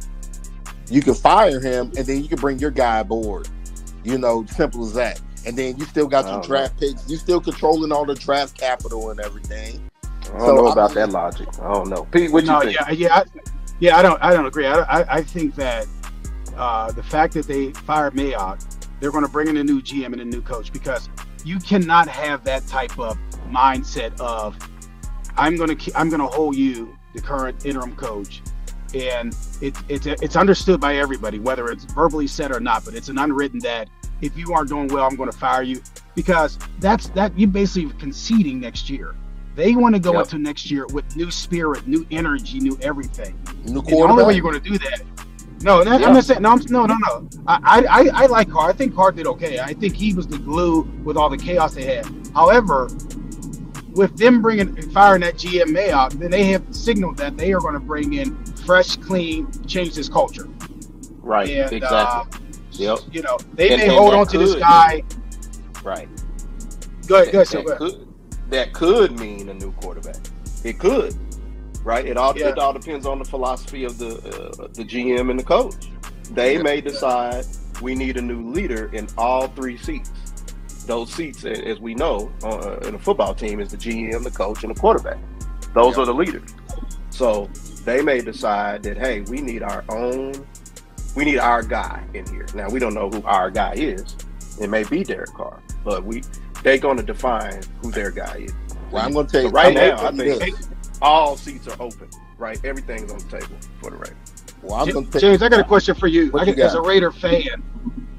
you 0.91 1.03
can 1.03 1.15
fire 1.15 1.61
him, 1.61 1.93
and 1.97 2.07
then 2.07 2.23
you 2.23 2.29
can 2.29 2.39
bring 2.39 2.59
your 2.59 2.71
guy 2.71 3.01
aboard." 3.01 3.49
You 4.05 4.19
know, 4.19 4.45
simple 4.47 4.85
as 4.85 4.95
that. 4.95 5.21
And 5.47 5.57
then 5.57 5.77
you 5.79 5.85
still 5.85 6.07
got 6.07 6.27
your 6.27 6.43
draft 6.43 6.81
know. 6.81 6.89
picks. 6.89 7.09
You 7.09 7.17
still 7.17 7.41
controlling 7.41 7.93
all 7.93 8.05
the 8.05 8.15
draft 8.15 8.57
capital 8.59 9.11
and 9.11 9.21
everything. 9.21 9.81
I 10.05 10.39
don't 10.39 10.41
so, 10.41 10.55
know 10.57 10.67
about 10.67 10.91
I, 10.91 10.95
that 10.95 11.11
logic. 11.11 11.49
I 11.61 11.73
don't 11.73 11.89
know. 11.89 12.05
Pete, 12.11 12.31
what 12.31 12.45
no, 12.45 12.63
you 12.63 12.73
think? 12.73 12.81
Yeah, 12.81 12.91
yeah, 12.91 13.15
I, 13.15 13.25
yeah. 13.81 13.97
I 13.97 14.03
don't. 14.03 14.23
I 14.23 14.33
don't 14.33 14.47
agree. 14.47 14.67
I, 14.67 14.81
I, 14.81 15.17
I 15.17 15.23
think 15.23 15.55
that 15.55 15.87
uh, 16.57 16.93
the 16.93 17.03
fact 17.03 17.35
that 17.35 17.47
they 17.47 17.73
fired 17.73 18.15
Mayock, 18.15 18.78
they're 19.01 19.11
going 19.11 19.25
to 19.25 19.31
bring 19.31 19.49
in 19.49 19.57
a 19.57 19.65
new 19.65 19.81
GM 19.81 20.13
and 20.13 20.21
a 20.21 20.25
new 20.25 20.43
coach 20.43 20.73
because 20.73 21.09
you 21.45 21.59
cannot 21.59 22.09
have 22.09 22.45
that 22.45 22.67
type 22.67 22.99
of 22.99 23.19
mindset 23.49 24.19
of 24.21 24.57
I'm 25.37 25.57
going 25.57 25.77
to 25.77 25.99
I'm 25.99 26.09
going 26.09 26.21
to 26.21 26.27
hold 26.27 26.57
you, 26.57 26.97
the 27.15 27.23
current 27.23 27.65
interim 27.65 27.95
coach, 27.95 28.43
and 28.95 29.35
it, 29.61 29.77
it's 29.89 30.07
it's 30.07 30.37
understood 30.37 30.81
by 30.81 30.97
everybody, 30.97 31.39
whether 31.39 31.69
it's 31.69 31.85
verbally 31.85 32.27
said 32.27 32.51
or 32.51 32.61
not. 32.61 32.85
But 32.85 32.95
it's 32.95 33.09
an 33.09 33.19
unwritten 33.19 33.61
that 33.61 33.89
if 34.21 34.37
you 34.37 34.53
aren't 34.53 34.69
doing 34.69 34.89
well, 34.89 35.07
I'm 35.07 35.17
going 35.17 35.31
to 35.31 35.37
fire 35.37 35.63
you 35.63 35.81
because 36.15 36.59
that's 36.81 37.09
that 37.11 37.39
you 37.39 37.47
basically 37.47 37.97
conceding 37.99 38.61
next 38.61 38.91
year. 38.91 39.15
They 39.55 39.75
want 39.75 39.95
to 39.95 40.01
go 40.01 40.13
yep. 40.13 40.23
into 40.25 40.39
next 40.39 40.71
year 40.71 40.87
with 40.87 41.17
new 41.17 41.31
spirit, 41.31 41.87
new 41.87 42.07
energy, 42.11 42.61
new 42.61 42.79
everything. 42.81 43.39
New 43.65 43.83
the 43.83 43.97
only 43.97 44.25
way 44.25 44.35
you're 44.35 44.43
going 44.43 44.61
to 44.61 44.71
do 44.71 44.79
that. 44.79 45.03
No, 45.63 45.83
that, 45.83 46.05
I'm 46.05 46.15
not 46.15 46.25
saying 46.25 46.43
no, 46.43 46.53
I'm, 46.53 46.61
no, 46.69 46.87
no, 46.87 46.97
no. 46.97 47.29
I, 47.47 47.85
I, 47.89 48.25
I 48.25 48.27
like 48.27 48.51
Carr. 48.51 48.71
I 48.71 48.73
think 48.73 48.95
Carr 48.95 49.13
did 49.13 49.27
okay. 49.27 49.59
I 49.59 49.75
think 49.75 49.97
he 49.97 50.15
was 50.15 50.27
the 50.27 50.39
glue 50.39 50.83
with 51.05 51.17
all 51.17 51.29
the 51.29 51.37
chaos 51.37 51.75
they 51.75 51.85
had. 51.85 52.07
However, 52.35 52.89
with 53.93 54.17
them 54.17 54.41
bringing 54.41 54.75
firing 54.93 55.23
that 55.23 55.35
GM 55.35 55.77
Mayock, 55.77 56.13
then 56.13 56.31
they 56.31 56.45
have 56.45 56.65
signaled 56.75 57.17
that 57.17 57.37
they 57.37 57.53
are 57.53 57.61
going 57.61 57.75
to 57.75 57.81
bring 57.81 58.15
in 58.15 58.45
fresh, 58.65 58.97
clean, 58.97 59.51
change 59.67 59.95
this 59.95 60.09
culture. 60.09 60.49
Right. 61.19 61.51
And, 61.51 61.73
exactly. 61.73 62.39
Uh, 62.39 62.97
yep. 62.97 62.99
You 63.11 63.23
know, 63.23 63.39
they 63.55 63.71
and, 63.71 63.83
may 63.83 63.89
hold 63.89 64.15
on 64.15 64.27
to 64.29 64.39
this 64.39 64.55
guy. 64.55 65.03
Right. 65.83 66.09
Go 67.09 67.23
ahead. 67.23 67.33
Go 67.33 67.41
ahead. 67.41 67.65
Go 67.65 67.87
ahead 67.87 68.09
that 68.51 68.73
could 68.73 69.19
mean 69.19 69.49
a 69.49 69.55
new 69.55 69.73
quarterback. 69.73 70.17
It 70.65 70.79
could, 70.79 71.15
right? 71.89 72.05
It 72.05 72.19
all 72.19 72.37
yeah. 72.37 72.49
it 72.49 72.59
all 72.59 72.75
depends 72.75 73.07
on 73.07 73.19
the 73.19 73.25
philosophy 73.25 73.85
of 73.85 73.97
the 73.97 74.09
uh, 74.09 74.69
the 74.75 74.85
GM 74.85 75.31
and 75.31 75.41
the 75.41 75.45
coach. 75.45 75.75
They 76.33 76.57
yeah. 76.57 76.63
may 76.63 76.81
decide 76.83 77.47
we 77.81 77.95
need 77.95 78.19
a 78.19 78.23
new 78.23 78.51
leader 78.51 78.91
in 78.93 79.09
all 79.17 79.49
three 79.49 79.79
seats. 79.79 80.11
Those 80.87 81.11
seats, 81.13 81.45
as 81.45 81.81
we 81.81 81.95
know, 81.95 82.31
uh, 82.45 82.77
in 82.87 82.95
a 82.95 82.99
football 82.99 83.35
team, 83.35 83.61
is 83.61 83.71
the 83.71 83.77
GM, 83.79 84.23
the 84.23 84.31
coach, 84.31 84.65
and 84.65 84.75
the 84.75 84.79
quarterback. 84.79 85.19
Those 85.75 85.97
yeah. 85.97 86.03
are 86.03 86.07
the 86.07 86.15
leaders. 86.15 86.51
So 87.11 87.49
they 87.85 88.03
may 88.03 88.21
decide 88.21 88.83
that 88.83 88.99
hey, 88.99 89.23
we 89.23 89.41
need 89.41 89.63
our 89.63 89.83
own, 89.89 90.47
we 91.17 91.25
need 91.25 91.39
our 91.39 91.63
guy 91.63 92.05
in 92.13 92.27
here. 92.27 92.47
Now 92.55 92.69
we 92.69 92.79
don't 92.79 92.95
know 92.95 93.09
who 93.09 93.23
our 93.23 93.51
guy 93.51 93.73
is. 93.75 94.15
It 94.61 94.69
may 94.69 94.85
be 94.85 95.05
Derek 95.05 95.33
Carr, 95.33 95.63
but 95.85 96.05
we 96.05 96.23
they're 96.63 96.77
going 96.77 96.99
to 96.99 97.03
define 97.03 97.63
who 97.81 97.91
their 97.91 98.11
guy 98.11 98.45
is. 98.45 98.55
Well, 98.91 99.05
I'm 99.05 99.15
going 99.15 99.27
to 99.27 99.33
tell 99.33 99.43
you 99.43 99.49
so 99.49 99.55
right 99.55 99.75
now. 99.75 100.07
I 100.07 100.11
think 100.11 100.39
this. 100.39 100.69
All 101.03 101.37
seats 101.37 101.69
are 101.69 101.81
open. 101.81 102.09
Right, 102.37 102.63
everything's 102.65 103.11
on 103.11 103.19
the 103.19 103.41
table 103.41 103.57
for 103.81 103.91
the 103.91 103.97
Raiders. 103.97 104.17
Well, 104.63 104.75
I'm 104.75 104.89
James, 104.89 105.21
James, 105.21 105.43
I 105.43 105.49
got 105.49 105.61
a 105.61 105.65
question 105.65 105.95
for 105.95 106.07
you. 106.07 106.31
I, 106.39 106.45
you 106.45 106.55
as 106.63 106.75
a 106.75 106.81
Raider 106.81 107.11
fan, 107.11 107.63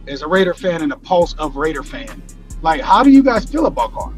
as 0.08 0.22
a 0.22 0.28
Raider 0.28 0.54
fan 0.54 0.82
and 0.82 0.92
a 0.92 0.98
pulse 0.98 1.34
of 1.36 1.56
Raider 1.56 1.84
fan, 1.84 2.22
like, 2.62 2.82
how 2.82 3.04
do 3.04 3.12
you 3.12 3.24
guys 3.24 3.46
feel 3.46 3.66
about 3.66 3.94
Carr? 3.94 4.14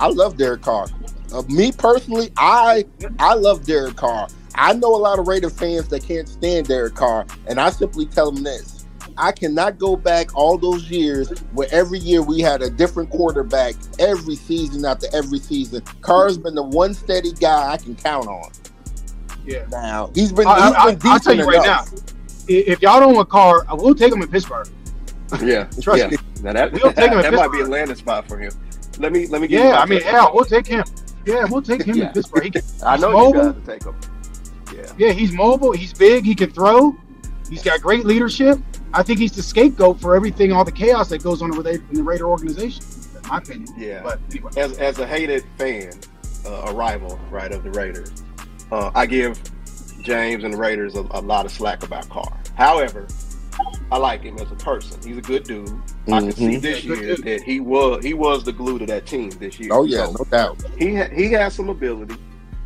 I 0.00 0.08
love 0.08 0.36
Derek 0.36 0.62
Carr. 0.62 0.86
Uh, 1.32 1.42
me 1.48 1.72
personally, 1.72 2.30
I 2.36 2.84
I 3.18 3.34
love 3.34 3.64
Derek 3.64 3.96
Carr. 3.96 4.28
I 4.54 4.74
know 4.74 4.94
a 4.94 4.96
lot 4.96 5.18
of 5.18 5.28
Raider 5.28 5.50
fans 5.50 5.88
that 5.88 6.02
can't 6.02 6.28
stand 6.28 6.68
Derek 6.68 6.94
Carr, 6.94 7.26
and 7.46 7.58
I 7.60 7.70
simply 7.70 8.06
tell 8.06 8.30
them 8.30 8.42
this: 8.42 8.81
I 9.16 9.32
cannot 9.32 9.78
go 9.78 9.96
back 9.96 10.34
all 10.36 10.58
those 10.58 10.90
years 10.90 11.30
where 11.52 11.68
every 11.70 11.98
year 11.98 12.22
we 12.22 12.40
had 12.40 12.62
a 12.62 12.70
different 12.70 13.10
quarterback 13.10 13.74
every 13.98 14.36
season 14.36 14.84
after 14.84 15.06
every 15.12 15.38
season. 15.38 15.82
Carr's 16.00 16.38
been 16.38 16.54
the 16.54 16.62
one 16.62 16.94
steady 16.94 17.32
guy 17.32 17.72
I 17.72 17.76
can 17.76 17.94
count 17.94 18.26
on. 18.26 18.50
Yeah. 19.44 19.66
Now 19.70 20.10
he's 20.14 20.32
been. 20.32 20.46
I, 20.46 20.90
he's 20.90 20.96
been 20.96 21.10
I, 21.10 21.14
will 21.14 21.20
tell 21.20 21.34
you 21.34 21.44
right 21.44 21.64
enough. 21.64 21.92
now. 21.92 21.98
If 22.48 22.82
y'all 22.82 23.00
don't 23.00 23.14
want 23.14 23.28
Carr, 23.28 23.64
uh, 23.68 23.76
we'll 23.76 23.94
take 23.94 24.12
him 24.12 24.22
in 24.22 24.28
Pittsburgh. 24.28 24.68
Yeah, 25.40 25.64
trust 25.80 25.98
yeah. 25.98 26.08
me. 26.08 26.16
Now 26.42 26.52
that, 26.52 26.72
we'll 26.72 26.92
take 26.92 27.10
him 27.10 27.22
that 27.22 27.32
might 27.32 27.52
be 27.52 27.60
a 27.60 27.66
landing 27.66 27.96
spot 27.96 28.28
for 28.28 28.38
him. 28.38 28.52
Let 28.98 29.12
me 29.12 29.26
let 29.26 29.40
me. 29.40 29.48
yeah, 29.48 29.78
I 29.78 29.86
mean, 29.86 30.02
hell, 30.02 30.32
we'll 30.34 30.44
take 30.44 30.66
him. 30.66 30.84
Yeah, 31.24 31.44
we'll 31.48 31.62
take 31.62 31.82
him 31.82 31.96
yeah. 31.98 32.08
in 32.08 32.12
Pittsburgh. 32.12 32.52
Can, 32.52 32.62
I 32.84 32.96
know 32.96 33.12
mobile. 33.12 33.44
you 33.44 33.52
guys 33.52 33.62
to 33.62 33.66
take 33.66 33.84
him. 33.84 33.94
Yeah. 34.74 35.06
Yeah, 35.06 35.12
he's 35.12 35.32
mobile. 35.32 35.72
He's 35.72 35.92
big. 35.92 36.24
He 36.24 36.34
can 36.34 36.50
throw. 36.50 36.96
He's 37.52 37.62
got 37.62 37.82
great 37.82 38.06
leadership. 38.06 38.58
I 38.94 39.02
think 39.02 39.18
he's 39.18 39.32
the 39.32 39.42
scapegoat 39.42 40.00
for 40.00 40.16
everything, 40.16 40.52
all 40.52 40.64
the 40.64 40.72
chaos 40.72 41.10
that 41.10 41.22
goes 41.22 41.42
on 41.42 41.52
in 41.52 41.62
the 41.92 42.02
Raider 42.02 42.24
organization. 42.24 42.82
In 43.14 43.28
my 43.28 43.38
opinion. 43.38 43.74
Yeah. 43.76 44.02
But 44.02 44.20
anyway. 44.30 44.50
As, 44.56 44.78
as 44.78 44.98
a 45.00 45.06
hated 45.06 45.44
fan, 45.58 45.92
uh, 46.46 46.68
a 46.68 46.72
rival, 46.72 47.20
right, 47.30 47.52
of 47.52 47.62
the 47.62 47.70
Raiders, 47.72 48.24
uh, 48.70 48.90
I 48.94 49.04
give 49.04 49.38
James 50.02 50.44
and 50.44 50.54
the 50.54 50.56
Raiders 50.56 50.94
a, 50.94 51.00
a, 51.10 51.20
lot 51.20 51.44
of 51.44 51.52
slack 51.52 51.82
about 51.82 52.08
Carr. 52.08 52.40
However, 52.56 53.06
I 53.90 53.98
like 53.98 54.22
him 54.22 54.38
as 54.38 54.50
a 54.50 54.56
person. 54.56 54.98
He's 55.06 55.18
a 55.18 55.22
good 55.22 55.44
dude. 55.44 55.66
Mm-hmm. 55.66 56.14
I 56.14 56.20
can 56.20 56.32
see 56.32 56.56
this 56.56 56.82
yeah, 56.82 56.94
year 56.94 57.16
that 57.16 57.42
he 57.42 57.60
was 57.60 58.02
he 58.02 58.14
was 58.14 58.44
the 58.44 58.52
glue 58.52 58.78
to 58.78 58.86
that 58.86 59.04
team 59.04 59.28
this 59.28 59.60
year. 59.60 59.68
Oh 59.72 59.84
yeah, 59.84 60.06
so 60.06 60.12
no 60.12 60.24
doubt. 60.30 60.64
He 60.78 60.96
ha- 60.96 61.10
he 61.12 61.30
has 61.32 61.54
some 61.54 61.68
ability. 61.68 62.16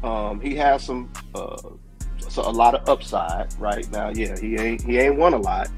Um, 0.05 0.41
he 0.41 0.55
has 0.55 0.85
some 0.85 1.11
uh, 1.35 1.57
so 2.37 2.43
a 2.43 2.53
lot 2.53 2.75
of 2.75 2.87
upside 2.87 3.53
right 3.59 3.91
now. 3.91 4.11
Yeah, 4.11 4.39
he 4.39 4.57
ain't 4.57 4.83
he 4.83 4.99
ain't 4.99 5.17
won 5.17 5.33
a 5.33 5.39
lot, 5.39 5.69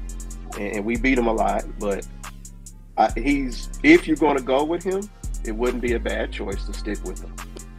and, 0.59 0.83
we 0.83 0.97
beat 0.97 1.17
him 1.17 1.27
a 1.27 1.33
lot. 1.33 1.63
But 1.79 2.05
I, 2.97 3.11
he's 3.17 3.69
if 3.81 4.07
you're 4.07 4.17
going 4.17 4.37
to 4.37 4.43
go 4.43 4.65
with 4.65 4.83
him, 4.83 5.09
it 5.45 5.53
wouldn't 5.53 5.81
be 5.81 5.93
a 5.93 5.99
bad 5.99 6.33
choice 6.33 6.65
to 6.65 6.73
stick 6.73 7.01
with 7.05 7.23
him. 7.23 7.33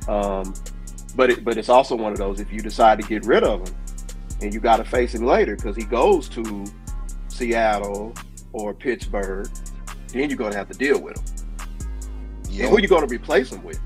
Um, 0.09 0.55
but 1.15 1.31
it, 1.31 1.45
but 1.45 1.59
it's 1.59 1.69
also 1.69 1.95
one 1.95 2.13
of 2.13 2.19
those 2.19 2.41
if 2.41 2.51
you 2.51 2.61
decide 2.61 2.99
to 3.03 3.07
get 3.07 3.27
rid 3.27 3.45
of 3.45 3.69
him, 3.69 3.77
and 4.41 4.55
you 4.55 4.61
got 4.61 4.79
to 4.79 4.85
face 4.85 5.15
him 5.15 5.27
later 5.27 5.57
because 5.57 5.77
he 5.77 5.85
goes 5.85 6.27
to 6.31 6.65
Seattle 7.29 8.15
or 8.55 8.73
Pittsburgh, 8.73 9.47
then 10.09 10.31
you're 10.31 10.39
going 10.39 10.53
to 10.53 10.59
have 10.59 10.71
to 10.71 10.79
deal 10.79 10.99
with 10.99 11.19
him. 11.19 11.25
Yeah. 12.49 12.65
And 12.65 12.75
who 12.75 12.81
you 12.81 12.89
going 12.89 13.07
to 13.07 13.15
replace 13.15 13.53
him 13.53 13.63
with? 13.63 13.79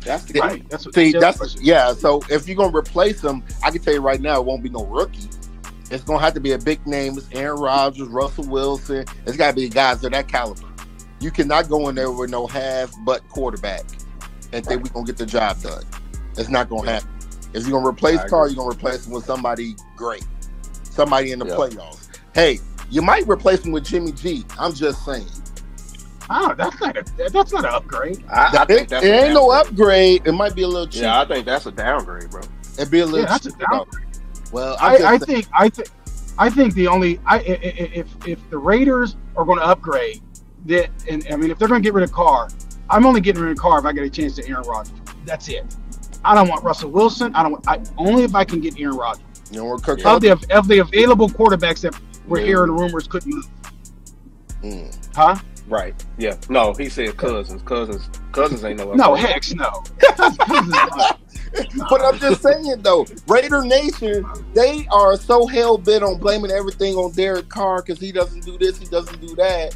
That's 0.00 0.24
the. 0.24 0.40
Right. 0.40 0.68
That's 0.68 0.86
what 0.86 0.94
See, 0.94 1.12
the 1.12 1.20
that's 1.20 1.60
yeah. 1.60 1.92
So 1.92 2.22
if 2.30 2.46
you're 2.46 2.56
gonna 2.56 2.76
replace 2.76 3.22
him, 3.22 3.42
I 3.62 3.70
can 3.70 3.82
tell 3.82 3.94
you 3.94 4.00
right 4.00 4.20
now, 4.20 4.40
it 4.40 4.46
won't 4.46 4.62
be 4.62 4.68
no 4.68 4.84
rookie. 4.86 5.28
It's 5.90 6.04
gonna 6.04 6.20
have 6.20 6.34
to 6.34 6.40
be 6.40 6.52
a 6.52 6.58
big 6.58 6.86
name. 6.86 7.16
It's 7.16 7.28
Aaron 7.32 7.60
Rodgers, 7.60 8.08
Russell 8.08 8.46
Wilson. 8.46 9.04
It's 9.26 9.36
got 9.36 9.50
to 9.50 9.56
be 9.56 9.68
guys 9.68 10.04
of 10.04 10.12
that 10.12 10.28
caliber. 10.28 10.68
You 11.20 11.30
cannot 11.30 11.68
go 11.68 11.88
in 11.88 11.94
there 11.94 12.10
with 12.10 12.30
no 12.30 12.46
half 12.46 12.92
butt 13.04 13.26
quarterback 13.28 13.84
and 14.52 14.64
think 14.64 14.82
we're 14.82 14.90
gonna 14.90 15.06
get 15.06 15.16
the 15.16 15.26
job 15.26 15.60
done. 15.62 15.82
It's 16.36 16.48
not 16.48 16.68
gonna 16.68 16.90
happen. 16.90 17.08
If 17.54 17.66
you're 17.66 17.72
gonna 17.72 17.88
replace 17.88 18.22
Carr, 18.24 18.48
you're 18.48 18.56
gonna 18.56 18.70
replace 18.70 19.06
him 19.06 19.12
with 19.12 19.24
somebody 19.24 19.74
great, 19.96 20.24
somebody 20.84 21.32
in 21.32 21.38
the 21.38 21.46
Yeah. 21.46 21.54
playoffs. 21.54 22.08
Hey, 22.34 22.60
you 22.90 23.02
might 23.02 23.26
replace 23.26 23.64
him 23.64 23.72
with 23.72 23.84
Jimmy 23.84 24.12
G. 24.12 24.44
I'm 24.58 24.74
just 24.74 25.04
saying. 25.04 25.26
Oh, 26.30 26.54
that's 26.54 26.78
not 26.80 26.96
a 26.96 27.04
that's 27.30 27.52
not 27.52 27.64
an 27.64 27.70
upgrade. 27.74 28.22
I, 28.30 28.58
I 28.58 28.64
think 28.66 28.82
it, 28.82 28.88
that's 28.90 29.04
it 29.04 29.10
a 29.10 29.24
ain't 29.24 29.34
no 29.34 29.50
downgrade. 29.50 29.66
upgrade. 29.72 30.22
It 30.26 30.32
might 30.32 30.54
be 30.54 30.62
a 30.62 30.68
little 30.68 30.86
cheap. 30.86 31.02
Yeah, 31.02 31.20
I 31.20 31.24
think 31.24 31.46
that's 31.46 31.66
a 31.66 31.72
downgrade, 31.72 32.30
bro. 32.30 32.42
It'd 32.78 32.90
be 32.90 33.00
a 33.00 33.04
little 33.06 33.20
Yeah, 33.20 33.26
that's 33.26 33.46
a 33.46 33.50
cheap. 33.50 33.58
though. 33.70 33.78
downgrade. 33.78 34.06
Well, 34.52 34.76
I'm 34.80 35.04
I, 35.04 35.08
I 35.14 35.18
think 35.18 35.46
I 35.52 35.68
think 35.68 35.88
I 36.38 36.50
think 36.50 36.74
the 36.74 36.86
only 36.86 37.18
I 37.26 37.36
i- 37.36 37.38
i- 37.38 37.44
if 37.94 38.08
if 38.26 38.50
the 38.50 38.58
Raiders 38.58 39.16
are 39.36 39.44
going 39.44 39.58
to 39.58 39.64
upgrade 39.64 40.20
that 40.66 40.90
and 41.08 41.26
I 41.30 41.36
mean 41.36 41.50
if 41.50 41.58
they're 41.58 41.68
going 41.68 41.82
to 41.82 41.86
get 41.86 41.94
rid 41.94 42.04
of 42.04 42.12
Carr, 42.12 42.48
I'm 42.90 43.06
only 43.06 43.20
getting 43.20 43.42
rid 43.42 43.52
of 43.52 43.58
Carr 43.58 43.78
if 43.78 43.84
I 43.86 43.92
get 43.92 44.04
a 44.04 44.10
chance 44.10 44.34
to 44.36 44.46
Aaron 44.48 44.64
Rodgers. 44.68 44.92
That's 45.24 45.48
it. 45.48 45.64
I 46.24 46.34
don't 46.34 46.48
want 46.48 46.62
Russell 46.64 46.90
Wilson. 46.90 47.34
I 47.34 47.42
don't. 47.42 47.52
Want, 47.52 47.68
I 47.68 47.80
only 47.96 48.24
if 48.24 48.34
I 48.34 48.44
can 48.44 48.60
get 48.60 48.78
Aaron 48.78 48.96
Rodgers. 48.96 49.24
You 49.50 49.58
know 49.60 49.64
where 49.64 49.78
Kirk 49.78 50.04
Of 50.04 50.20
the 50.20 50.32
of 50.50 50.68
the 50.68 50.78
available 50.80 51.28
quarterbacks 51.28 51.80
that 51.80 51.98
we're 52.26 52.40
Yeah. 52.40 52.46
hearing 52.46 52.70
rumors 52.72 53.06
could 53.08 53.24
move, 53.26 53.46
Mm. 54.62 54.94
huh? 55.14 55.36
Right. 55.68 55.94
Yeah. 56.16 56.36
No, 56.48 56.72
he 56.72 56.88
said 56.88 57.16
cousins. 57.16 57.62
Cousins. 57.62 58.08
Cousins 58.32 58.64
ain't 58.64 58.78
no. 58.78 58.94
No, 58.94 59.14
upgrade. 59.14 59.32
heck 59.34 59.54
no. 59.54 59.84
Cousins 59.98 60.38
is 60.38 60.68
not. 60.68 61.20
But 61.88 62.02
I'm 62.02 62.18
just 62.18 62.42
saying 62.42 62.82
though, 62.82 63.06
Raider 63.26 63.62
Nation, 63.62 64.24
they 64.54 64.86
are 64.90 65.16
so 65.16 65.46
hell 65.46 65.78
bent 65.78 66.02
on 66.02 66.18
blaming 66.18 66.50
everything 66.50 66.94
on 66.94 67.12
Derek 67.12 67.48
Carr 67.48 67.82
because 67.82 67.98
he 67.98 68.12
doesn't 68.12 68.44
do 68.44 68.58
this, 68.58 68.78
he 68.78 68.86
doesn't 68.86 69.20
do 69.20 69.34
that. 69.36 69.74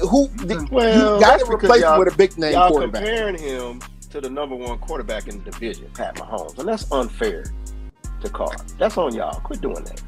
Who 0.00 0.26
hmm. 0.26 0.74
Well, 0.74 1.16
you 1.16 1.20
got 1.20 1.38
that's 1.38 1.44
to 1.44 1.54
replace 1.54 1.82
him 1.82 1.98
with 1.98 2.12
a 2.12 2.16
big 2.16 2.36
name 2.38 2.52
Y'all 2.52 2.70
quarterback? 2.70 3.04
comparing 3.04 3.38
him 3.38 3.80
to 4.10 4.20
the 4.20 4.30
number 4.30 4.54
one 4.54 4.78
quarterback 4.78 5.28
in 5.28 5.42
the 5.42 5.50
division, 5.50 5.90
Pat 5.94 6.14
Mahomes, 6.16 6.58
and 6.58 6.68
that's 6.68 6.90
unfair 6.92 7.44
to 8.22 8.28
Carr. 8.28 8.54
That's 8.78 8.96
on 8.96 9.14
y'all. 9.14 9.40
Quit 9.40 9.60
doing 9.60 9.84
that. 9.84 10.02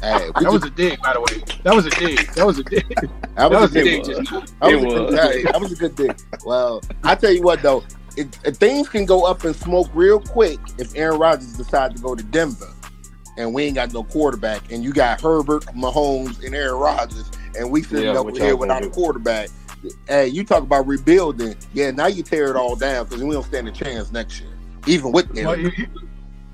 Hey, 0.00 0.30
we 0.36 0.44
That 0.44 0.52
was 0.52 0.64
a 0.64 0.70
dig, 0.70 1.00
by 1.00 1.12
the 1.14 1.20
way. 1.20 1.42
That 1.64 1.74
was 1.74 1.86
a 1.86 1.90
dig. 1.90 2.26
That 2.34 2.46
was 2.46 2.58
a 2.58 2.62
dig. 2.64 2.88
that 2.96 3.10
That 3.36 3.50
was 3.50 3.60
was 3.60 3.76
a 3.76 3.80
a 3.80 3.84
dig 3.84 4.02
one. 4.02 4.10
just 4.10 4.32
now. 4.32 4.40
That 4.40 4.70
It 4.70 4.74
was 4.76 4.84
a 4.84 4.86
good- 4.86 5.04
was. 5.04 5.44
that 5.52 5.60
was 5.60 5.72
a 5.72 5.76
good 5.76 5.96
thing. 5.96 6.14
Well, 6.44 6.80
I 7.04 7.14
tell 7.14 7.32
you 7.32 7.42
what 7.42 7.62
though, 7.62 7.82
it, 8.16 8.38
it- 8.44 8.56
things 8.56 8.88
can 8.88 9.04
go 9.04 9.24
up 9.24 9.44
in 9.44 9.54
smoke 9.54 9.88
real 9.94 10.20
quick 10.20 10.58
if 10.78 10.94
Aaron 10.96 11.18
Rodgers 11.18 11.52
decides 11.54 11.96
to 11.96 12.02
go 12.02 12.14
to 12.14 12.22
Denver, 12.22 12.72
and 13.36 13.52
we 13.54 13.64
ain't 13.64 13.74
got 13.76 13.92
no 13.92 14.02
quarterback, 14.04 14.70
and 14.72 14.82
you 14.84 14.92
got 14.92 15.20
Herbert, 15.20 15.64
Mahomes, 15.76 16.44
and 16.44 16.54
Aaron 16.54 16.74
Rodgers, 16.74 17.30
and 17.58 17.70
we 17.70 17.82
sitting 17.82 18.04
Yeah, 18.04 18.12
over 18.18 18.30
what 18.30 18.36
here 18.40 18.56
without 18.56 18.80
gonna 18.82 18.90
a 18.92 18.94
quarterback. 18.94 19.48
Hey, 20.08 20.26
you 20.26 20.44
talk 20.44 20.62
about 20.64 20.88
rebuilding. 20.88 21.54
Yeah, 21.72 21.92
now 21.92 22.06
you 22.08 22.24
tear 22.24 22.48
it 22.50 22.56
all 22.56 22.74
down 22.74 23.04
because 23.06 23.22
we 23.22 23.32
don't 23.32 23.44
stand 23.44 23.68
a 23.68 23.72
chance 23.72 24.10
next 24.10 24.40
year, 24.40 24.50
even 24.86 25.12
with 25.12 25.30
Well, 25.34 25.50
Aaron. 25.50 25.70
here- 25.70 25.86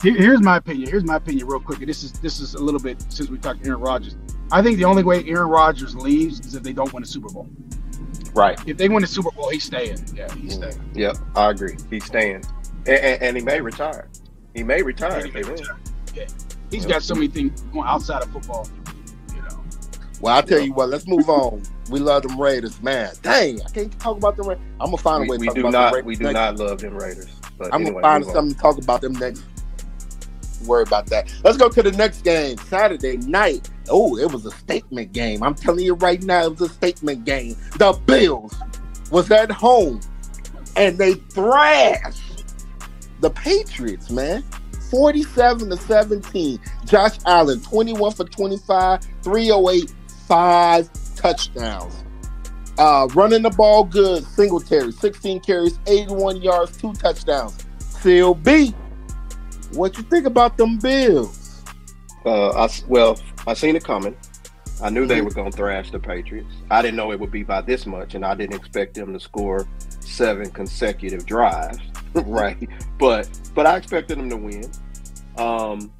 here- 0.05 0.17
here's 0.17 0.41
my 0.41 0.57
opinion. 0.59 0.89
Here's 0.89 1.05
my 1.05 1.17
opinion, 1.17 1.47
real 1.47 1.61
quick. 1.61 1.81
And 1.81 1.89
this 1.89 2.03
is 2.05 2.13
this 2.13 2.39
is 2.41 2.55
a 2.55 2.59
little 2.63 2.81
bit 2.81 3.03
since 3.09 3.29
we 3.29 3.39
talked 3.39 3.67
Aaron 3.67 3.81
Rodgers. 3.81 4.17
I 4.53 4.63
think 4.63 4.79
the 4.79 4.85
only 4.85 5.03
way 5.03 5.25
Aaron 5.27 5.49
Rodgers 5.49 5.97
leaves 5.97 6.41
is 6.47 6.55
if 6.55 6.63
they 6.63 6.73
don't 6.73 6.93
win 6.93 7.03
a 7.03 7.07
Super 7.07 7.29
Bowl. 7.31 7.49
Right. 8.35 8.59
If 8.67 8.77
they 8.77 8.89
win 8.89 9.01
the 9.03 9.07
Super 9.07 9.31
Bowl, 9.31 9.49
he's 9.49 9.65
staying. 9.65 10.05
Yeah, 10.15 10.33
he's 10.35 10.57
mm. 10.59 10.73
staying. 10.73 10.91
Yep. 10.95 11.17
I 11.37 11.51
agree. 11.51 11.77
He's 11.91 12.05
staying, 12.05 12.45
and, 12.87 12.89
and, 12.89 13.23
and 13.23 13.37
he 13.37 13.43
may 13.43 13.61
retire. 13.61 14.09
He 14.55 14.63
may 14.63 14.83
retire. 14.83 15.19
And 15.19 15.27
if 15.27 15.35
he 15.35 15.43
they 15.43 15.49
may 15.49 15.55
retire. 15.55 15.77
Yeah, 16.15 16.27
he's 16.71 16.83
Yep. 16.85 16.89
got 16.93 17.03
so 17.03 17.15
many 17.15 17.29
things 17.29 17.61
going 17.73 17.87
outside 17.87 18.23
of 18.23 18.31
football. 18.31 18.69
You 19.35 19.43
know, 19.43 19.61
Well, 20.21 20.35
I'll 20.35 20.43
tell 20.43 20.61
you 20.61 20.73
what. 20.73 20.89
Let's 20.89 21.07
move 21.07 21.29
on. 21.29 21.63
We 21.91 22.01
love 22.01 22.23
them 22.25 22.41
Raiders, 22.41 22.81
man. 22.83 23.13
Dang, 23.23 23.61
I 23.63 23.69
can't 23.71 24.01
talk 24.01 24.17
about 24.17 24.37
them. 24.37 24.49
Ra- 24.49 24.55
I'm 24.81 24.87
gonna 24.87 24.97
find 24.99 25.25
a 25.27 25.31
way 25.31 25.37
We, 25.39 25.47
to 25.49 25.53
we 25.53 25.61
do 25.63 25.69
about 25.69 25.73
them 25.73 25.81
not. 25.81 25.93
Raiders 25.95 26.07
We 26.07 26.17
do 26.17 26.25
next 26.25 26.35
not 26.35 26.57
love 26.59 26.79
them 26.81 26.95
Raiders. 26.97 27.29
But 27.59 27.73
I'm 27.75 27.83
anyway, 27.83 28.03
gonna 28.03 28.03
find 28.03 28.21
move 28.25 28.29
on. 28.31 28.35
something 28.35 28.55
to 28.57 28.61
talk 28.61 28.79
about 28.79 29.01
them 29.01 29.13
next. 29.15 29.43
Worry 30.65 30.83
about 30.83 31.07
that. 31.07 31.33
Let's 31.45 31.57
go 31.57 31.69
to 31.69 31.83
the 31.83 31.93
next 31.93 32.23
game. 32.23 32.57
Saturday 32.59 33.17
night. 33.19 33.71
Oh, 33.89 34.17
it 34.17 34.31
was 34.31 34.47
a 34.47 34.51
statement 34.51 35.13
game. 35.13 35.43
I'm 35.43 35.55
telling 35.55 35.85
you 35.85 35.95
right 35.95 36.23
now, 36.23 36.45
it 36.45 36.59
was 36.59 36.71
a 36.71 36.73
statement 36.73 37.25
game. 37.25 37.57
The 37.79 37.93
Bills 38.07 38.55
was 39.11 39.31
at 39.31 39.51
home 39.51 40.01
and 40.77 40.99
they 40.99 41.15
thrashed 41.15 42.45
the 43.21 43.31
Patriots, 43.31 44.11
man. 44.11 44.45
47 44.91 45.71
to 45.71 45.77
17. 45.77 46.61
Josh 46.85 47.19
Allen, 47.27 47.61
21 47.63 48.13
for 48.13 48.25
25, 48.25 49.01
308, 49.23 49.95
five 50.27 50.91
touchdowns. 51.17 52.05
Uh, 52.79 53.09
running 53.15 53.43
the 53.43 53.51
ball 53.51 53.85
good. 53.85 54.25
Singletary, 54.25 54.93
16 54.93 55.41
carries, 55.41 55.79
81 55.87 56.43
yards, 56.43 56.77
two 56.77 56.93
touchdowns. 56.95 57.65
Seal 57.79 58.35
B. 58.35 58.75
What 59.75 59.97
you 59.97 60.03
think 60.05 60.27
about 60.27 60.57
them 60.57 60.79
Bills? 60.79 61.63
Uh, 62.25 62.51
I 62.51 62.69
well, 62.89 63.19
I 63.47 63.55
seen 63.55 63.77
it 63.77 63.85
coming. 63.85 64.17
I 64.83 64.91
knew 64.91 65.07
they 65.07 65.21
Mhm. 65.21 65.25
were 65.25 65.31
going 65.31 65.51
to 65.51 65.57
thrash 65.57 65.91
the 65.91 65.99
Patriots. 65.99 66.49
I 66.71 66.83
didn't 66.83 66.97
know 66.97 67.13
it 67.13 67.21
would 67.21 67.31
be 67.31 67.43
by 67.43 67.61
this 67.61 67.87
much, 67.87 68.15
and 68.15 68.25
I 68.25 68.35
didn't 68.35 68.57
expect 68.57 68.95
them 68.95 69.13
to 69.13 69.21
score 69.21 69.67
seven 70.01 70.51
consecutive 70.51 71.27
drives, 71.27 71.79
right? 72.15 72.69
But 72.99 73.29
but 73.55 73.67
I 73.67 73.77
expected 73.77 74.19
them 74.19 74.31
to 74.31 74.37
win. 74.37 74.71
Um, 75.39 75.91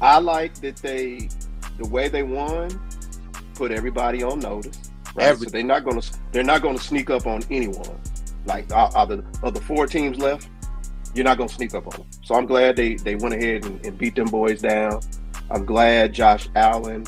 I 0.00 0.18
like 0.18 0.54
that 0.60 0.76
they 0.76 1.28
the 1.78 1.86
way 1.88 2.08
they 2.08 2.22
won 2.22 2.68
put 3.54 3.70
everybody 3.72 4.22
on 4.22 4.38
notice. 4.40 4.90
Right? 5.14 5.28
Every- 5.28 5.46
So 5.46 5.50
they're 5.52 5.62
not 5.62 5.84
going 5.84 6.00
to 6.00 6.12
they're 6.32 6.42
not 6.42 6.60
going 6.62 6.76
to 6.76 6.82
sneak 6.82 7.08
up 7.10 7.26
on 7.26 7.42
anyone. 7.50 7.98
Like 8.44 8.70
uh, 8.72 8.90
of 8.94 9.08
the 9.08 9.24
of 9.42 9.54
the 9.54 9.60
four 9.60 9.86
teams 9.86 10.18
left, 10.18 10.48
you're 11.16 11.24
not 11.24 11.38
going 11.38 11.48
to 11.48 11.54
sneak 11.54 11.74
up 11.74 11.86
on 11.86 11.92
them. 12.00 12.06
So 12.22 12.34
I'm 12.34 12.46
glad 12.46 12.76
they 12.76 12.94
they 12.94 13.14
went 13.16 13.34
ahead 13.34 13.64
and, 13.64 13.84
and 13.84 13.96
beat 13.96 14.14
them 14.14 14.28
boys 14.28 14.60
down. 14.60 15.00
I'm 15.50 15.64
glad 15.64 16.12
Josh 16.12 16.48
Allen. 16.54 17.06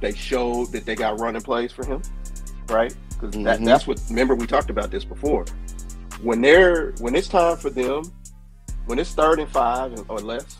They 0.00 0.12
showed 0.12 0.72
that 0.72 0.84
they 0.86 0.94
got 0.94 1.20
running 1.20 1.42
plays 1.42 1.72
for 1.72 1.84
him, 1.86 2.02
right? 2.68 2.94
Because 3.10 3.34
that, 3.44 3.60
Mhm. 3.60 3.64
that's 3.64 3.86
what. 3.86 4.00
Remember, 4.08 4.34
we 4.34 4.46
talked 4.46 4.70
about 4.70 4.90
this 4.90 5.04
before. 5.04 5.44
When 6.22 6.40
they're 6.40 6.92
when 6.98 7.14
it's 7.14 7.28
time 7.28 7.56
for 7.56 7.70
them, 7.70 8.04
when 8.86 8.98
it's 8.98 9.12
third 9.14 9.38
and 9.38 9.50
five 9.50 9.98
or 10.08 10.18
less, 10.18 10.58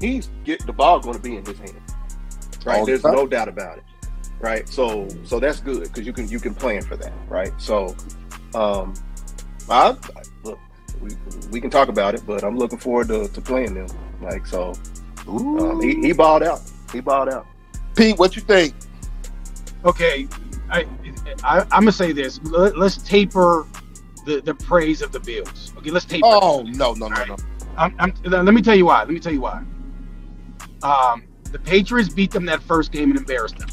he's 0.00 0.28
get 0.44 0.64
the 0.66 0.72
ball 0.72 1.00
going 1.00 1.16
to 1.16 1.22
be 1.22 1.36
in 1.36 1.44
his 1.44 1.58
hand, 1.58 1.80
right? 2.64 2.80
All 2.80 2.86
There's 2.86 3.04
no 3.04 3.26
doubt 3.26 3.48
about 3.48 3.78
it, 3.78 3.84
right? 4.40 4.68
So 4.68 5.08
so 5.24 5.40
that's 5.40 5.60
good 5.60 5.84
because 5.84 6.06
you 6.06 6.12
can 6.12 6.28
you 6.28 6.38
can 6.40 6.54
plan 6.54 6.82
for 6.82 6.96
that, 6.96 7.12
right? 7.28 7.52
So, 7.58 7.96
um, 8.54 8.94
I, 9.68 9.96
we 11.00 11.10
we 11.50 11.60
can 11.60 11.70
talk 11.70 11.88
about 11.88 12.14
it, 12.14 12.22
but 12.26 12.44
I'm 12.44 12.56
looking 12.56 12.78
forward 12.78 13.08
to, 13.08 13.28
to 13.28 13.40
playing 13.40 13.74
them. 13.74 13.88
Like 14.20 14.46
so, 14.46 14.74
um, 15.26 15.80
he 15.80 15.94
he 16.00 16.12
balled 16.12 16.42
out. 16.42 16.60
He 16.92 17.00
balled 17.00 17.28
out. 17.28 17.46
Pete, 17.96 18.18
what 18.18 18.36
you 18.36 18.42
think? 18.42 18.74
okay. 19.84 20.28
I, 20.70 20.86
I 21.42 21.60
I'm 21.72 21.82
gonna 21.82 21.92
say 21.92 22.12
this. 22.12 22.40
Let, 22.44 22.76
us 22.76 22.98
taper 22.98 23.66
the 24.26 24.40
the 24.40 24.54
praise 24.54 25.02
of 25.02 25.10
the 25.12 25.20
Bills. 25.20 25.72
Okay, 25.78 25.90
let's 25.90 26.04
taper. 26.04 26.26
Oh 26.26 26.62
no, 26.62 26.92
no, 26.94 27.08
no, 27.08 27.24
no. 27.24 27.36
I'm, 27.76 27.94
I'm, 27.98 28.14
let 28.24 28.44
me 28.54 28.62
tell 28.62 28.74
you 28.76 28.86
why. 28.86 29.00
Let 29.00 29.10
me 29.10 29.20
tell 29.20 29.32
you 29.32 29.40
why. 29.40 29.62
Um, 30.82 31.24
the 31.50 31.58
Patriots 31.58 32.12
beat 32.12 32.30
them 32.30 32.44
that 32.46 32.62
first 32.62 32.92
game 32.92 33.10
and 33.10 33.18
embarrassed 33.18 33.58
them, 33.58 33.68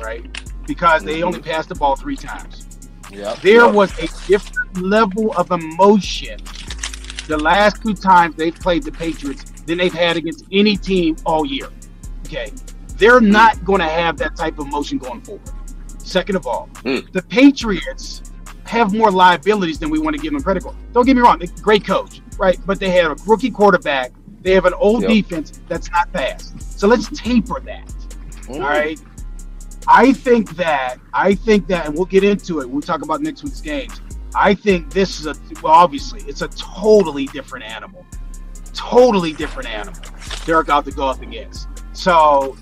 right? 0.00 0.24
Because 0.66 1.04
they 1.04 1.22
only 1.22 1.40
passed 1.40 1.68
the 1.68 1.74
ball 1.74 1.96
three 1.96 2.16
times. 2.16 2.66
Yeah. 3.10 3.34
There 3.42 3.64
Yep. 3.64 3.74
was 3.74 3.92
a 3.98 4.08
different 4.26 4.57
level 4.78 5.32
of 5.36 5.50
emotion 5.50 6.38
the 7.26 7.36
last 7.36 7.82
two 7.82 7.94
times 7.94 8.34
they 8.36 8.50
played 8.50 8.82
the 8.82 8.92
Patriots 8.92 9.44
than 9.66 9.76
they've 9.78 9.92
had 9.92 10.16
against 10.16 10.44
any 10.50 10.76
team 10.76 11.14
all 11.26 11.44
year. 11.44 11.68
Okay. 12.26 12.50
They're 12.96 13.20
not 13.20 13.62
going 13.64 13.80
to 13.80 13.86
have 13.88 14.16
that 14.18 14.34
type 14.34 14.58
of 14.58 14.66
emotion 14.66 14.96
going 14.98 15.20
forward. 15.20 15.42
Second 15.98 16.36
of 16.36 16.46
all, 16.46 16.68
Mm. 16.84 17.12
the 17.12 17.22
Patriots 17.22 18.22
have 18.64 18.94
more 18.94 19.10
liabilities 19.10 19.78
than 19.78 19.90
we 19.90 19.98
want 19.98 20.16
to 20.16 20.22
give 20.22 20.32
them 20.32 20.42
credit 20.42 20.62
for. 20.62 20.74
Don't 20.94 21.04
get 21.06 21.16
me 21.16 21.22
wrong, 21.22 21.38
they're 21.38 21.48
a 21.54 21.60
great 21.60 21.84
coach, 21.86 22.22
right? 22.38 22.58
But 22.66 22.80
they 22.80 22.90
have 22.90 23.12
a 23.12 23.16
rookie 23.26 23.50
quarterback. 23.50 24.12
They 24.42 24.52
have 24.54 24.64
an 24.64 24.74
old 24.74 25.02
Yep. 25.02 25.10
defense 25.10 25.60
that's 25.68 25.90
not 25.90 26.10
fast. 26.12 26.78
So 26.78 26.86
let's 26.88 27.08
taper 27.08 27.60
that. 27.60 27.92
Mm. 28.46 28.54
All 28.54 28.60
right. 28.60 28.98
I 29.86 30.12
think 30.12 30.56
that 30.56 30.96
I 31.12 31.34
think 31.34 31.66
that, 31.68 31.86
and 31.86 31.94
we'll 31.94 32.04
get 32.06 32.24
into 32.24 32.60
it. 32.60 32.66
when 32.66 32.76
we 32.76 32.82
talk 32.82 33.02
about 33.02 33.20
next 33.20 33.42
week's 33.42 33.60
games. 33.60 34.00
I 34.34 34.54
think 34.54 34.92
this 34.92 35.20
is 35.20 35.26
a 35.26 35.34
well, 35.62 35.72
obviously, 35.72 36.22
it's 36.28 36.42
a 36.42 36.48
totally 36.48 37.26
different 37.26 37.64
animal, 37.64 38.04
totally 38.74 39.32
different 39.32 39.68
animal. 39.68 40.00
They're 40.44 40.60
about 40.60 40.84
to 40.86 40.92
go 40.92 41.06
up 41.08 41.22
against. 41.22 41.68
So, 41.92 42.56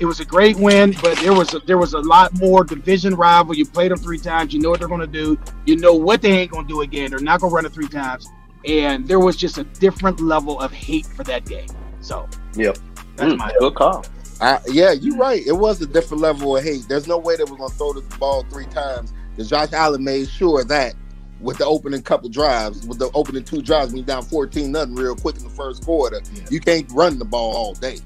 It 0.00 0.06
was 0.06 0.18
a 0.20 0.24
great 0.24 0.56
win, 0.56 0.96
but 1.00 1.16
there 1.18 1.32
was 1.34 1.54
a, 1.54 1.60
there 1.60 1.78
was 1.78 1.92
a 1.94 2.00
lot 2.00 2.34
more 2.34 2.64
division 2.64 3.14
rival. 3.14 3.54
You 3.54 3.64
played 3.66 3.92
them 3.92 3.98
three 3.98 4.18
times. 4.18 4.52
You 4.52 4.60
know 4.60 4.70
what 4.70 4.80
they're 4.80 4.88
going 4.88 5.00
to 5.00 5.06
do. 5.06 5.38
You 5.64 5.76
know 5.76 5.94
what 5.94 6.22
they 6.22 6.32
ain't 6.32 6.50
going 6.50 6.66
to 6.66 6.68
do 6.68 6.80
again. 6.80 7.10
They're 7.10 7.20
not 7.20 7.40
going 7.40 7.50
to 7.50 7.54
run 7.54 7.66
it 7.66 7.72
three 7.72 7.86
times. 7.88 8.26
And 8.64 9.06
there 9.06 9.20
was 9.20 9.36
just 9.36 9.58
a 9.58 9.64
different 9.64 10.18
level 10.20 10.58
of 10.60 10.72
hate 10.72 11.06
for 11.06 11.22
that 11.24 11.44
game. 11.46 11.68
So, 12.00 12.28
Yep. 12.56 12.78
that's 13.16 13.34
Mm, 13.34 13.38
my 13.38 13.52
good 13.60 13.74
call. 13.74 14.04
I, 14.40 14.58
yeah, 14.68 14.90
you're 14.92 15.16
right. 15.16 15.40
It 15.46 15.52
was 15.52 15.80
a 15.82 15.86
different 15.86 16.20
level 16.20 16.56
of 16.56 16.64
hate. 16.64 16.88
There's 16.88 17.06
no 17.06 17.18
way 17.18 17.36
they 17.36 17.44
were 17.44 17.56
going 17.56 17.70
to 17.70 17.76
throw 17.76 17.92
the 17.92 18.00
ball 18.18 18.44
three 18.50 18.66
times. 18.66 19.12
Because 19.34 19.48
Josh 19.48 19.72
Allen 19.72 20.04
made 20.04 20.28
sure 20.28 20.64
that 20.64 20.94
with 21.40 21.58
the 21.58 21.64
opening 21.66 22.02
couple 22.02 22.28
drives, 22.28 22.86
with 22.86 22.98
the 22.98 23.10
opening 23.14 23.42
two 23.44 23.62
drives, 23.62 23.92
when 23.92 24.04
down 24.04 24.22
14 24.22 24.70
nothing 24.70 24.94
real 24.94 25.16
quick 25.16 25.36
in 25.36 25.42
the 25.44 25.50
first 25.50 25.84
quarter, 25.84 26.20
Yeah. 26.34 26.42
you 26.50 26.60
can't 26.60 26.90
run 26.92 27.18
the 27.18 27.24
ball 27.24 27.52
all 27.56 27.74
day. 27.74 27.98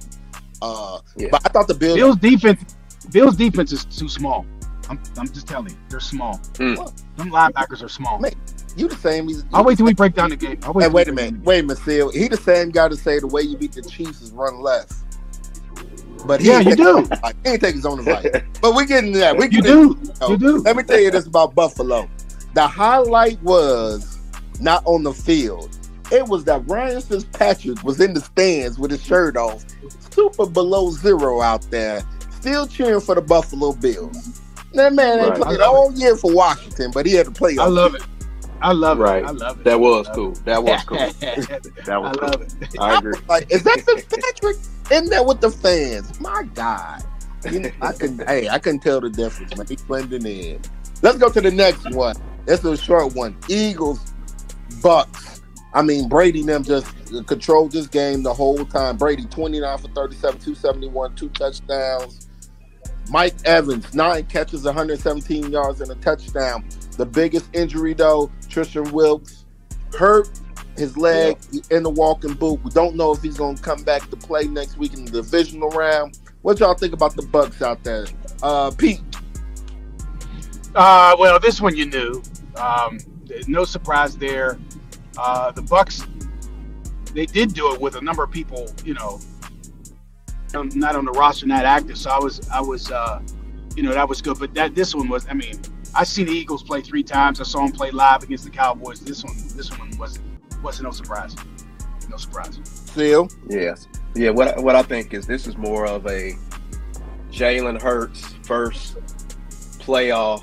Uh, 0.63 1.01
Yeah. 1.17 1.29
But 1.31 1.43
I 1.45 1.51
thought 1.51 1.69
the 1.69 1.75
Bills. 1.75 1.97
Bills 1.97 2.17
defense. 2.17 2.77
Bills 3.11 3.37
defense 3.37 3.73
is 3.73 3.85
too 3.85 4.09
small. 4.09 4.47
I'm, 4.89 5.01
I'm 5.19 5.27
just 5.29 5.49
telling 5.49 5.71
you, 5.71 5.77
they're 5.89 6.01
small. 6.01 6.39
Mm. 6.55 6.77
Them 7.17 7.31
linebackers 7.31 7.83
are 7.83 7.89
small. 7.89 8.19
Man, 8.21 8.33
you 8.77 8.89
the 8.89 8.95
same. 8.97 9.27
he's- 9.29 9.45
I'll 9.53 9.65
wait 9.65 9.77
till 9.77 9.87
we 9.87 9.95
break 9.95 10.15
down 10.15 10.31
the 10.31 10.37
game. 10.37 10.59
I'll 10.63 10.73
wait 10.73 10.85
Hey, 10.85 10.89
wait 10.91 11.09
a 11.09 11.13
minute. 11.13 11.43
Wait 11.43 11.59
a 11.61 11.63
minute, 11.63 11.79
Seal. 11.83 12.11
He 12.11 12.29
the 12.29 12.37
same 12.37 12.71
guy 12.71 12.89
to 12.89 12.97
say 12.97 13.19
the 13.19 13.27
way 13.27 13.43
you 13.43 13.57
beat 13.57 13.73
the 13.73 13.83
Chiefs 13.83 14.23
is 14.23 14.31
run 14.31 14.61
left. 14.61 14.93
But 16.27 16.41
he 16.41 16.49
Yeah, 16.49 16.61
you 16.61 16.75
do. 16.77 16.83
his 16.85 16.95
own 16.97 17.13
advice. 17.13 17.35
He 17.45 17.51
ain't 17.51 17.61
take 17.61 17.75
his 17.75 17.87
own 17.87 17.99
advice. 18.01 18.27
But 18.61 18.75
we 18.75 18.85
getting 18.87 19.13
to 19.13 19.19
that. 19.21 19.37
We 19.37 19.49
game. 19.49 19.63
getting 19.63 19.79
You 19.79 19.97
do. 19.97 20.13
You 20.29 20.37
do. 20.39 20.57
Let 20.59 20.77
me 20.77 20.83
tell 20.83 20.99
you 21.01 21.11
this 21.11 21.27
about 21.27 21.55
Buffalo. 21.55 22.09
The 22.55 22.67
highlight 22.67 23.41
was 23.43 24.19
not 24.61 24.83
on 24.87 25.03
the 25.03 25.13
field. 25.13 25.71
It 26.11 26.27
was 26.27 26.45
that 26.45 26.63
Ryan 26.69 27.01
Fitzpatrick 27.03 27.83
was 27.83 28.01
in 28.01 28.15
the 28.15 28.21
stands 28.21 28.79
with 28.79 28.91
his 28.93 29.05
shirt 29.05 29.37
off, 29.37 29.65
super 30.13 30.47
below 30.47 30.91
zero 30.91 31.41
out 31.43 31.63
there, 31.71 32.03
still 32.31 32.67
cheering 32.67 33.01
for 33.01 33.15
the 33.15 33.21
Buffalo 33.21 33.73
Bills. 33.73 34.41
That 34.75 34.93
man 34.95 35.19
ain't 35.21 35.31
Right. 35.31 35.41
played 35.43 35.61
all 35.61 35.93
year 35.95 36.17
for 36.17 36.33
Washington, 36.33 36.91
but 36.93 37.07
he 37.07 37.13
had 37.15 37.27
to 37.27 37.33
play. 37.33 37.57
I 37.59 37.67
love 37.67 37.95
it. 37.95 38.03
I 38.63 38.73
love 38.73 38.99
Right. 38.99 39.23
it. 39.23 39.27
I 39.29 39.31
love 39.33 39.61
it. 39.61 39.65
That 39.65 39.81
was 39.81 40.09
I 40.09 40.15
cool. 40.15 40.33
That 40.45 40.63
was 40.65 40.85
cool. 40.85 40.99
That 40.99 41.39
it. 41.39 41.89
I 41.89 41.99
was 41.99 42.17
cool. 42.17 42.29
love 42.29 42.43
it. 42.43 42.55
I 42.79 42.99
agree. 42.99 43.15
Like, 43.29 43.53
is 43.53 43.63
that 43.65 43.81
Fitzpatrick 43.83 44.57
in 44.91 45.07
there 45.07 45.23
with 45.25 45.41
the 45.41 45.51
fans? 45.51 46.21
My 46.21 46.45
God. 46.55 47.03
You 47.51 47.61
know, 47.61 47.71
I 47.83 47.93
can 47.93 48.19
hey, 48.27 48.49
I 48.49 48.59
couldn't 48.59 48.81
tell 48.81 49.01
the 49.01 49.11
difference, 49.11 49.57
man. 49.57 49.67
He's 49.69 49.83
blending 49.83 50.27
in. 50.27 50.61
Let's 51.03 51.19
go 51.19 51.31
to 51.31 51.41
the 51.41 51.51
next 51.51 51.91
one. 51.95 52.17
This 52.47 52.61
is 52.61 52.67
a 52.67 52.77
short 52.77 53.15
one. 53.15 53.37
Eagles, 53.49 54.01
Bucks. 54.83 55.43
I 55.75 55.83
mean, 55.83 56.09
Brady 56.09 56.43
them 56.43 56.65
just 56.65 56.87
controlled 57.27 57.73
this 57.73 57.87
game 57.87 58.23
the 58.23 58.33
whole 58.35 58.65
time. 58.65 58.97
Brady 58.97 59.27
29 59.27 59.79
for 59.79 59.89
37, 59.89 60.41
271, 60.41 61.15
two 61.15 61.29
touchdowns. 61.31 62.29
Mike 63.11 63.35
Evans, 63.45 63.95
nine 63.95 64.25
catches, 64.27 64.65
117 64.65 65.53
yards, 65.53 65.81
and 65.81 65.91
a 65.91 65.95
touchdown. 65.97 66.65
The 66.97 67.07
biggest 67.07 67.49
injury, 67.55 67.95
though, 67.95 68.31
Tristan 68.49 68.87
Wirfs 68.87 69.45
hurt 69.97 70.29
his 70.77 70.97
leg 70.97 71.39
in 71.71 71.83
the 71.83 71.91
walking 71.91 72.35
boot. 72.35 72.63
We 72.63 72.71
don't 72.71 72.97
know 72.97 73.13
if 73.13 73.23
he's 73.23 73.37
going 73.37 73.57
to 73.57 73.63
come 73.63 73.83
back 73.83 74.09
to 74.11 74.17
play 74.17 74.45
next 74.45 74.77
week 74.77 74.95
in 74.95 75.05
the 75.05 75.11
divisional 75.11 75.71
round. 75.71 76.19
What 76.43 76.61
y'all 76.61 76.75
think 76.75 76.93
about 76.93 77.17
the 77.17 77.23
Bucks 77.23 77.63
out 77.63 77.83
there? 77.83 78.07
Uh, 78.43 78.71
Pete, 78.71 79.01
Uh, 80.75 81.17
well, 81.19 81.41
this 81.41 81.61
one 81.61 81.75
you 81.75 81.87
knew. 81.87 82.23
Um, 82.57 82.99
no 83.49 83.65
surprise 83.65 84.17
there. 84.17 84.59
Uh, 85.17 85.51
the 85.51 85.63
Bucks, 85.63 86.03
they 87.15 87.25
did 87.25 87.55
do 87.55 87.73
it 87.73 87.81
with 87.81 87.97
a 87.97 88.01
number 88.03 88.23
of 88.23 88.31
people, 88.31 88.71
you 88.85 88.93
know, 88.93 89.19
not 90.53 90.95
on 90.95 91.07
the 91.07 91.13
roster, 91.13 91.47
not 91.47 91.65
active. 91.65 91.97
So 91.97 92.11
I 92.11 92.19
was, 92.19 92.47
I 92.51 92.61
was, 92.61 92.91
uh, 92.91 93.23
you 93.75 93.83
know, 93.83 93.93
that 93.95 94.07
was 94.09 94.21
good. 94.21 94.39
But 94.39 94.53
that 94.55 94.75
this 94.75 94.95
one 94.95 95.09
was, 95.09 95.27
I 95.29 95.33
mean, 95.33 95.61
I 95.97 96.05
seen 96.05 96.27
the 96.27 96.33
Eagles 96.33 96.63
play 96.63 96.83
three 96.83 97.03
times. 97.03 97.41
I 97.41 97.45
saw 97.45 97.61
them 97.61 97.73
play 97.73 97.91
live 97.91 98.23
against 98.23 98.45
the 98.45 98.51
Cowboys. 98.51 99.01
This 99.01 99.25
one, 99.25 99.35
this 99.55 99.71
one 99.79 99.91
wasn't, 99.99 100.27
wasn't 100.63 100.85
no 100.85 100.91
surprise. 100.91 101.35
No 102.11 102.19
surprise. 102.19 102.61
Seal. 102.65 103.29
Yes. 103.49 103.89
Yeah, 104.15 104.31
what 104.31 104.63
what 104.63 104.77
I 104.77 104.83
think 104.83 105.13
is 105.13 105.27
this 105.27 105.47
is 105.47 105.57
more 105.57 105.87
of 105.87 106.07
a 106.07 106.33
Jalen 107.31 107.81
Hurts 107.81 108.35
first 108.45 108.97
playoff 109.79 110.43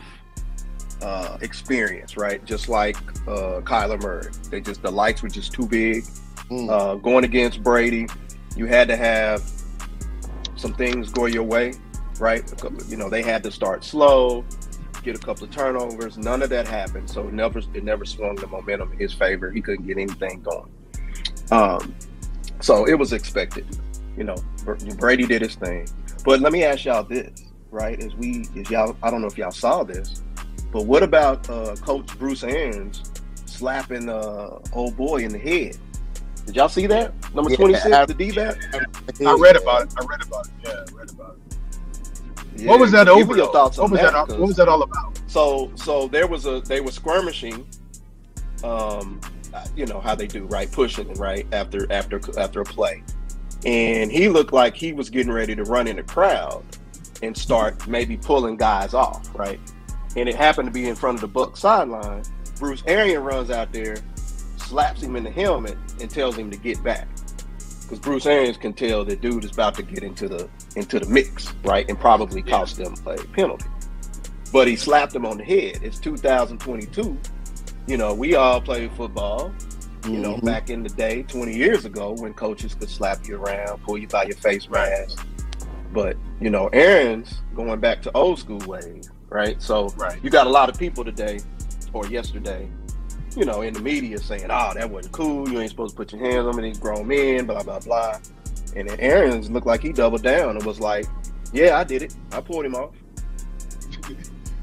uh, 1.01 1.37
experience, 1.41 2.17
right? 2.17 2.43
Just 2.45 2.69
like 2.69 2.97
uh, 3.27 3.61
Kyler 3.61 4.01
Murray. 4.01 4.31
They 4.49 4.61
just 4.61 4.81
the 4.81 4.91
lights 4.91 5.21
were 5.21 5.29
just 5.29 5.53
too 5.53 5.67
big. 5.67 6.03
Mm. 6.49 6.69
Uh, 6.69 6.95
going 6.95 7.23
against 7.23 7.63
Brady, 7.63 8.07
you 8.55 8.65
had 8.65 8.87
to 8.87 8.95
have 8.95 9.43
some 10.55 10.73
things 10.73 11.11
go 11.11 11.25
your 11.25 11.43
way, 11.43 11.73
right? 12.19 12.43
You 12.87 12.97
know, 12.97 13.09
they 13.09 13.21
had 13.21 13.43
to 13.43 13.51
start 13.51 13.83
slow, 13.83 14.45
get 15.03 15.15
a 15.15 15.19
couple 15.19 15.43
of 15.43 15.51
turnovers. 15.51 16.17
None 16.17 16.41
of 16.41 16.49
that 16.49 16.67
happened, 16.67 17.09
so 17.09 17.27
it 17.27 17.33
never 17.33 17.59
it 17.73 17.83
never 17.83 18.05
swung 18.05 18.35
the 18.35 18.47
momentum 18.47 18.91
in 18.93 18.97
his 18.99 19.13
favor. 19.13 19.51
He 19.51 19.61
couldn't 19.61 19.85
get 19.85 19.97
anything 19.97 20.41
going. 20.41 20.69
Um, 21.51 21.93
so 22.61 22.85
it 22.85 22.95
was 22.95 23.13
expected. 23.13 23.65
You 24.17 24.23
know, 24.23 24.35
Brady 24.97 25.25
did 25.25 25.41
his 25.41 25.55
thing. 25.55 25.87
But 26.23 26.39
let 26.39 26.53
me 26.53 26.63
ask 26.63 26.85
y'all 26.85 27.03
this, 27.03 27.43
right? 27.71 28.01
As 28.01 28.15
we, 28.15 28.45
as 28.57 28.69
y'all, 28.69 28.95
I 29.03 29.11
don't 29.11 29.21
know 29.21 29.27
if 29.27 29.37
y'all 29.37 29.51
saw 29.51 29.83
this, 29.83 30.23
but 30.71 30.85
what 30.85 31.03
about 31.03 31.49
uh, 31.49 31.75
Coach 31.81 32.07
Bruce 32.17 32.43
Arians 32.43 33.03
slapping 33.45 34.07
uh, 34.09 34.59
old 34.73 34.95
boy 34.95 35.17
in 35.17 35.31
the 35.31 35.39
head? 35.39 35.77
Did 36.45 36.55
y'all 36.55 36.69
see 36.69 36.87
that? 36.87 37.13
Number 37.33 37.51
Yeah, 37.51 37.57
twenty 37.57 37.73
six, 37.75 37.95
I- 37.95 38.05
the 38.05 38.13
D 38.13 38.31
back. 38.31 38.57
I 38.73 39.35
read 39.39 39.55
about 39.55 39.83
it. 39.83 39.93
I 39.99 40.05
read 40.05 40.25
about 40.25 40.47
it. 40.47 40.53
Yeah, 40.63 40.71
I 40.71 40.97
read 40.97 41.09
about 41.11 41.35
it. 41.35 41.42
What 42.61 42.79
was 42.79 42.91
that 42.91 43.05
Give 43.07 43.15
over? 43.17 43.35
your 43.35 43.51
thoughts 43.51 43.77
What 43.77 43.85
on 43.85 43.91
was 43.91 44.01
that. 44.01 44.13
that? 44.27 44.39
What 44.39 44.47
was 44.47 44.55
that 44.57 44.67
all 44.67 44.83
about? 44.83 45.19
so 45.27 45.71
so 45.75 46.07
there 46.07 46.27
was 46.27 46.45
a 46.45 46.61
they 46.61 46.79
were 46.81 46.91
skirmishing 46.91 47.65
um 48.63 49.19
you 49.75 49.85
know 49.85 49.99
how 49.99 50.13
they 50.15 50.27
do 50.27 50.45
right 50.45 50.71
pushing 50.71 51.11
right 51.15 51.45
after 51.53 51.91
after 51.91 52.19
after 52.39 52.61
a 52.61 52.65
play 52.65 53.03
and 53.65 54.11
he 54.11 54.27
looked 54.29 54.53
like 54.53 54.75
he 54.75 54.93
was 54.93 55.09
getting 55.09 55.31
ready 55.31 55.55
to 55.55 55.63
run 55.63 55.87
in 55.87 55.95
the 55.95 56.03
crowd 56.03 56.63
and 57.21 57.35
start 57.35 57.87
maybe 57.87 58.17
pulling 58.17 58.57
guys 58.57 58.93
off 58.93 59.29
right 59.35 59.59
and 60.15 60.27
it 60.29 60.35
happened 60.35 60.67
to 60.67 60.71
be 60.73 60.87
in 60.87 60.95
front 60.95 61.15
of 61.15 61.21
the 61.21 61.27
buck 61.27 61.55
sideline 61.57 62.23
bruce 62.59 62.83
arian 62.87 63.23
runs 63.23 63.49
out 63.49 63.71
there 63.73 63.95
slaps 64.57 65.01
him 65.01 65.15
in 65.15 65.23
the 65.23 65.31
helmet 65.31 65.77
and 66.01 66.09
tells 66.09 66.35
him 66.37 66.49
to 66.51 66.57
get 66.57 66.81
back 66.83 67.07
because 67.81 67.99
bruce 67.99 68.25
arians 68.25 68.57
can 68.57 68.73
tell 68.73 69.03
that 69.05 69.21
dude 69.21 69.43
is 69.43 69.51
about 69.51 69.75
to 69.75 69.83
get 69.83 70.03
into 70.03 70.27
the 70.27 70.47
into 70.75 70.99
the 70.99 71.05
mix 71.07 71.53
right 71.63 71.87
and 71.89 71.99
probably 71.99 72.41
cost 72.41 72.77
them 72.77 72.95
a 73.05 73.15
penalty 73.27 73.65
but 74.53 74.67
he 74.67 74.75
slapped 74.75 75.15
him 75.15 75.25
on 75.25 75.37
the 75.39 75.43
head. 75.43 75.79
It's 75.81 75.97
2022. 75.97 77.17
You 77.87 77.97
know, 77.97 78.13
we 78.13 78.35
all 78.35 78.61
played 78.61 78.91
football, 78.91 79.51
you 80.05 80.19
know, 80.19 80.35
Mhm. 80.35 80.45
back 80.45 80.69
in 80.69 80.83
the 80.83 80.89
day, 80.89 81.23
20 81.23 81.57
years 81.57 81.85
ago, 81.85 82.11
when 82.11 82.35
coaches 82.35 82.75
could 82.75 82.87
slap 82.89 83.27
you 83.27 83.37
around, 83.37 83.81
pull 83.83 83.97
you 83.97 84.07
by 84.07 84.25
your 84.25 84.37
face 84.37 84.69
mask. 84.69 85.25
But, 85.91 86.17
you 86.39 86.51
know, 86.51 86.67
Arians 86.71 87.41
going 87.55 87.79
back 87.79 88.03
to 88.03 88.11
old 88.13 88.37
school 88.37 88.59
ways, 88.67 89.09
right? 89.29 89.59
So 89.59 89.87
Right. 89.97 90.19
you 90.23 90.29
got 90.29 90.45
a 90.45 90.51
lot 90.51 90.69
of 90.69 90.77
people 90.77 91.03
today 91.03 91.39
or 91.91 92.05
yesterday, 92.05 92.69
you 93.35 93.45
know, 93.45 93.63
in 93.63 93.73
the 93.73 93.79
media 93.81 94.19
saying, 94.19 94.45
oh, 94.51 94.71
that 94.75 94.87
wasn't 94.87 95.13
cool. 95.13 95.49
You 95.49 95.61
ain't 95.61 95.71
supposed 95.71 95.95
to 95.95 95.97
put 95.97 96.13
your 96.13 96.21
hands 96.21 96.45
on 96.45 96.55
me. 96.55 96.69
These 96.69 96.77
grown 96.77 97.07
men, 97.07 97.47
blah, 97.47 97.63
blah, 97.63 97.79
blah. 97.79 98.19
And 98.75 98.89
then 98.89 98.99
Arians 98.99 99.49
looked 99.49 99.67
like 99.67 99.81
he 99.81 99.91
doubled 99.91 100.23
down 100.23 100.55
and 100.55 100.65
was 100.65 100.79
like, 100.79 101.05
yeah, 101.51 101.77
I 101.77 101.83
did 101.83 102.01
it. 102.01 102.15
I 102.31 102.41
pulled 102.41 102.65
him 102.65 102.75
off. 102.75 102.95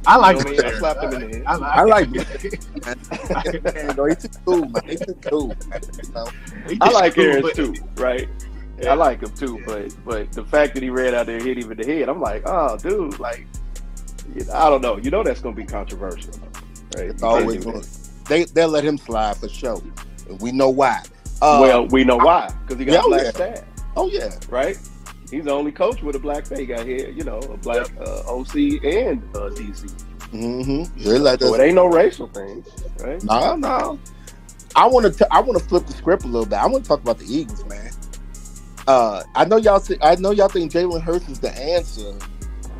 I 0.06 0.16
like 0.16 0.38
You 0.38 0.44
know 0.44 0.50
what 0.50 0.64
I 0.64 0.68
mean? 0.70 0.74
I 0.74 0.78
slapped 0.78 1.04
him 1.04 1.12
in 1.12 1.30
the 1.30 1.36
head. 1.38 1.46
I, 1.46 1.56
like 1.56 1.76
I 1.76 1.82
like 1.82 2.08
it. 2.14 3.74
Man, 3.74 3.96
no, 3.96 4.04
he's 4.06 4.18
too 4.18 4.28
cool, 4.44 4.68
man. 4.68 4.82
He's 4.86 5.00
too 5.00 5.14
cool. 5.22 5.54
You 6.02 6.12
know? 6.14 6.26
I 6.80 6.90
like 6.90 7.14
Cool, 7.14 7.24
Arians 7.24 7.52
too, 7.52 7.74
right? 7.96 8.28
Yeah. 8.80 8.92
I 8.92 8.94
like 8.94 9.20
him 9.20 9.30
too, 9.34 9.62
but 9.66 9.94
but 10.04 10.32
the 10.32 10.44
fact 10.44 10.74
that 10.74 10.82
he 10.82 10.88
ran 10.88 11.14
out 11.14 11.26
there 11.26 11.36
and 11.36 11.44
hit 11.44 11.58
him 11.58 11.70
in 11.70 11.76
the 11.76 11.86
head, 11.86 12.08
I'm 12.08 12.20
like, 12.20 12.42
oh, 12.46 12.78
dude, 12.78 13.20
like, 13.20 13.46
you 14.34 14.44
know, 14.44 14.54
I 14.54 14.70
don't 14.70 14.80
know. 14.80 14.96
You 14.96 15.10
know 15.10 15.22
that's 15.22 15.40
gonna 15.40 15.54
be 15.54 15.66
controversial, 15.66 16.32
right? 16.96 17.10
It's 17.10 17.20
You 17.20 17.28
always 17.28 17.64
going. 17.64 17.84
They 18.26 18.44
they'll 18.44 18.68
let 18.68 18.84
him 18.84 18.96
slide 18.96 19.36
for 19.36 19.48
sure. 19.48 19.82
And 20.28 20.40
we 20.40 20.50
know 20.50 20.70
why. 20.70 21.02
Uh, 21.42 21.58
well, 21.60 21.86
we 21.88 22.04
know 22.04 22.16
why 22.16 22.50
because 22.62 22.78
he 22.78 22.86
got 22.86 22.92
yeah, 22.92 23.00
a 23.00 23.32
black 23.32 23.38
yeah. 23.38 23.64
Oh 23.96 24.08
yeah, 24.08 24.30
right? 24.48 24.76
He's 25.30 25.44
the 25.44 25.52
only 25.52 25.70
coach 25.70 26.02
with 26.02 26.16
a 26.16 26.18
black 26.18 26.46
face. 26.46 26.66
Got 26.66 26.86
here, 26.86 27.08
you 27.10 27.22
know, 27.22 27.38
a 27.38 27.56
black 27.56 27.88
uh, 27.98 28.22
OC 28.26 28.54
and 28.84 29.22
uh, 29.36 29.50
DC. 29.50 29.92
mm-hmm. 30.32 31.02
They 31.02 31.18
let 31.18 31.40
So 31.40 31.54
it 31.54 31.60
ain't 31.60 31.76
no 31.76 31.86
racial 31.86 32.26
thing, 32.28 32.64
right? 32.98 33.22
No, 33.22 33.54
no. 33.54 33.98
I 34.74 34.86
want 34.86 35.12
to. 35.14 35.28
I 35.32 35.40
want 35.40 35.58
to 35.58 35.64
flip 35.64 35.86
the 35.86 35.92
script 35.92 36.24
a 36.24 36.26
little 36.26 36.46
bit. 36.46 36.56
I 36.56 36.66
want 36.66 36.84
to 36.84 36.88
talk 36.88 37.00
about 37.00 37.18
the 37.18 37.26
Eagles, 37.26 37.64
man. 37.66 37.90
Uh, 38.86 39.22
I 39.34 39.44
know 39.44 39.56
y'all. 39.56 39.82
I 40.02 40.16
know 40.16 40.32
y'all 40.32 40.48
think 40.48 40.72
Jalen 40.72 41.00
Hurts 41.00 41.28
is 41.28 41.40
the 41.40 41.52
answer, 41.56 42.16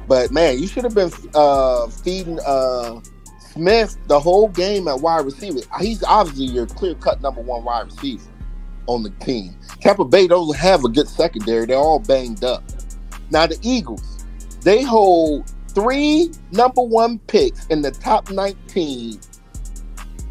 but 0.09 0.31
man, 0.31 0.59
you 0.59 0.67
should 0.67 0.85
have 0.85 0.95
been 0.95 1.13
uh, 1.35 1.87
feeding 1.89 2.39
uh, 2.45 3.01
Smith 3.39 3.97
the 4.07 4.19
whole 4.19 4.49
game 4.49 4.89
at 4.89 5.01
wide 5.01 5.25
receiver. 5.25 5.61
He's 5.81 6.03
obviously 6.03 6.47
your 6.47 6.67
clear 6.67 6.95
cut 6.95 7.21
number 7.21 7.41
one 7.43 7.65
wide 7.65 7.87
receiver 7.87 8.30
on 8.91 9.03
the 9.03 9.11
team. 9.25 9.55
Tampa 9.81 10.05
Bay 10.05 10.27
don't 10.27 10.55
have 10.57 10.85
a 10.85 10.89
good 10.89 11.09
secondary. 11.09 11.67
They're 11.67 11.77
all 11.77 12.01
banged 12.01 12.45
up. 12.45 12.63
Now 13.31 13.47
the 13.47 13.59
Eagles, 13.63 14.25
they 14.63 14.83
hold 14.83 15.51
three 15.69 16.31
number 16.53 16.83
one 16.83 17.19
picks 17.21 17.67
in 17.67 17.81
the 17.83 17.91
top 17.93 18.31
19 18.31 19.21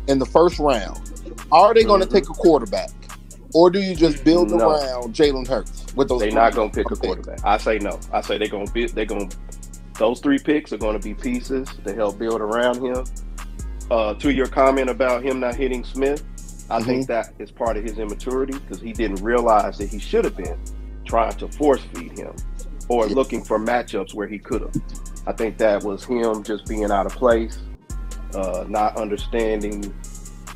in 0.07 0.19
the 0.19 0.25
first 0.25 0.59
round. 0.59 0.99
Are 1.51 1.73
they 1.73 1.83
going 1.83 2.01
to 2.01 2.07
Mhm. 2.07 2.11
take 2.11 2.29
a 2.29 2.33
quarterback, 2.33 2.89
or 3.53 3.69
do 3.69 3.79
you 3.79 3.95
just 3.95 4.23
build 4.23 4.51
No. 4.51 4.69
around 4.69 5.13
Jalen 5.15 5.47
Hurts 5.47 5.85
with 5.95 6.09
those? 6.09 6.19
They're 6.19 6.31
not 6.31 6.53
gonna 6.55 6.69
pick 6.69 6.85
a 6.87 6.89
picks? 6.89 6.99
quarterback. 6.99 7.39
I 7.45 7.57
say 7.57 7.79
no. 7.79 7.99
I 8.11 8.21
say 8.21 8.37
they're 8.37 8.47
gonna 8.49 8.69
be. 8.71 8.87
They're 8.87 9.05
gonna. 9.05 9.29
Those 9.97 10.19
three 10.19 10.39
picks 10.39 10.71
are 10.73 10.77
gonna 10.77 10.99
be 10.99 11.13
pieces 11.13 11.67
to 11.85 11.93
help 11.93 12.19
build 12.19 12.41
around 12.41 12.81
him. 12.83 13.03
Uh, 13.91 14.13
to 14.15 14.31
your 14.31 14.45
comment 14.47 14.89
about 14.89 15.23
him 15.23 15.39
not 15.39 15.55
hitting 15.55 15.83
Smith, 15.83 16.23
I 16.71 16.81
think 16.81 17.07
that 17.07 17.33
is 17.39 17.51
part 17.51 17.77
of 17.77 17.83
his 17.83 17.97
immaturity 17.99 18.53
because 18.53 18.79
he 18.81 18.93
didn't 18.93 19.21
realize 19.23 19.77
that 19.79 19.89
he 19.89 19.99
should 19.99 20.23
have 20.25 20.37
been 20.37 20.57
trying 21.05 21.33
to 21.33 21.47
force 21.47 21.81
feed 21.93 22.17
him 22.17 22.33
or 22.87 23.07
Yeah. 23.07 23.13
looking 23.15 23.43
for 23.43 23.57
matchups 23.59 24.13
where 24.13 24.27
he 24.27 24.37
could 24.39 24.61
have. 24.61 24.73
I 25.27 25.31
think 25.33 25.57
that 25.57 25.83
was 25.83 26.03
him 26.03 26.43
just 26.43 26.65
being 26.67 26.91
out 26.91 27.05
of 27.05 27.13
place, 27.13 27.59
uh, 28.35 28.65
not 28.67 28.97
understanding 28.97 29.93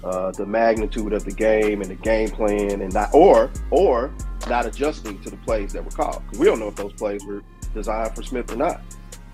uh, 0.04 0.32
the 0.32 0.46
magnitude 0.46 1.14
of 1.14 1.24
the 1.24 1.32
game 1.32 1.82
and 1.82 1.90
the 1.90 1.96
game 1.96 2.30
plan, 2.30 2.82
and 2.82 2.94
not 2.94 3.10
or 3.14 3.50
or 3.72 4.12
not 4.50 4.66
adjusting 4.66 5.18
to 5.22 5.30
the 5.30 5.38
plays 5.38 5.72
that 5.72 5.84
were 5.84 5.92
called. 5.92 6.22
we 6.38 6.46
don't 6.46 6.60
know 6.60 6.68
if 6.68 6.76
those 6.76 6.92
plays 6.94 7.24
were 7.26 7.42
designed 7.74 8.14
for 8.14 8.22
Smith 8.22 8.52
or 8.52 8.58
not. 8.58 8.82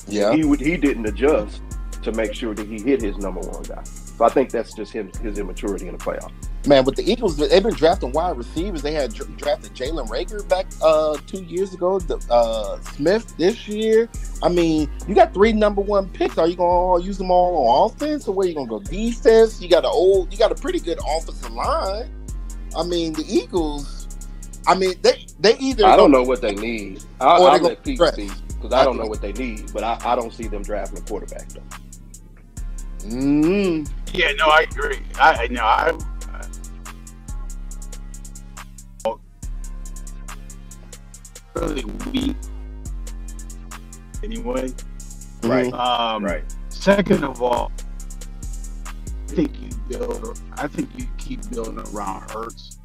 Yeah, 0.07 0.31
He 0.33 0.43
would 0.45 0.59
he 0.59 0.77
didn't 0.77 1.07
adjust 1.07 1.61
to 2.03 2.11
make 2.11 2.33
sure 2.35 2.53
that 2.53 2.67
he 2.67 2.79
hit 2.81 3.01
his 3.01 3.17
number 3.17 3.41
one 3.41 3.63
guy. 3.63 3.83
So 4.19 4.25
I 4.25 4.29
think 4.29 4.51
that's 4.51 4.73
just 4.73 4.91
him 4.91 5.10
his 5.23 5.39
immaturity 5.39 5.88
in 5.88 5.97
the 5.97 6.03
playoff. 6.03 6.34
man. 6.67 6.84
With 6.84 6.97
the 6.97 7.10
Eagles, 7.10 7.38
they've 7.38 7.63
been 7.63 7.73
drafting 7.73 8.12
wide 8.12 8.36
receivers. 8.36 8.82
They 8.82 8.91
had 8.91 9.13
drafted 9.13 9.73
Jalen 9.73 10.10
Reagor 10.10 10.45
back 10.49 10.65
uh, 10.82 11.17
two 11.25 11.41
years 11.43 11.73
ago. 11.73 11.99
The, 11.99 12.17
uh, 12.29 12.82
Smith 12.82 13.38
this 13.38 13.65
year. 13.69 14.10
I 14.43 14.49
mean, 14.49 14.91
you 15.08 15.15
got 15.15 15.34
three 15.34 15.53
number 15.53 15.79
one 15.79 16.10
picks. 16.10 16.38
Are 16.38 16.49
you 16.49 16.58
going 16.58 17.01
to 17.01 17.08
use 17.08 17.17
them 17.17 17.32
all 17.32 17.65
on 17.65 17.91
offense, 17.91 18.27
or 18.27 18.36
where 18.36 18.45
you 18.45 18.55
going 18.55 18.67
to 18.67 18.71
go 18.71 18.79
defense? 18.82 19.62
You 19.62 19.69
got 19.69 19.86
an 19.86 19.91
old, 19.93 20.34
you 20.34 20.38
got 20.38 20.51
a 20.51 20.55
pretty 20.55 20.82
good 20.82 20.99
offensive 21.08 21.53
line. 21.53 22.12
I 22.75 22.84
mean, 22.84 23.13
the 23.13 23.23
Eagles. 23.25 24.05
I 24.67 24.75
mean, 24.75 24.95
they 25.01 25.27
they 25.39 25.58
either 25.60 25.86
I 25.86 25.95
don't 25.95 26.12
know 26.12 26.23
what 26.23 26.41
they 26.41 26.55
need. 26.55 27.05
I, 27.21 27.39
or 27.39 27.51
I'll 27.51 27.62
let 27.62 27.86
Pete 27.86 27.97
speak 27.97 28.32
because 28.49 28.73
I 28.73 28.84
don't 28.84 28.97
know 28.97 29.05
what 29.05 29.21
they 29.21 29.32
need, 29.32 29.71
but 29.71 29.86
I, 29.86 29.97
I 30.03 30.17
don't 30.17 30.34
see 30.34 30.47
them 30.49 30.62
drafting 30.62 30.97
a 30.97 31.01
quarterback 31.03 31.47
though. 31.47 31.62
Mm, 33.08 33.89
Yeah, 34.13 34.32
no, 34.34 34.45
I 34.48 34.62
agree. 34.69 35.00
I 35.19 35.48
know 35.48 35.63
I. 35.63 35.98
I 41.56 41.60
really 41.60 41.86
weak. 42.12 42.36
Anyway, 44.24 44.72
Right. 45.43 45.74
um, 45.74 46.24
Right. 46.24 46.43
Second 46.69 47.24
of 47.24 47.41
all, 47.41 47.72
I 48.43 49.32
think 49.32 49.52
you 49.62 49.69
build. 49.88 50.39
I 50.54 50.67
think 50.67 50.89
you 50.98 51.06
keep 51.17 51.48
building 51.52 51.80
around 51.93 52.30
Hurts. 52.32 52.78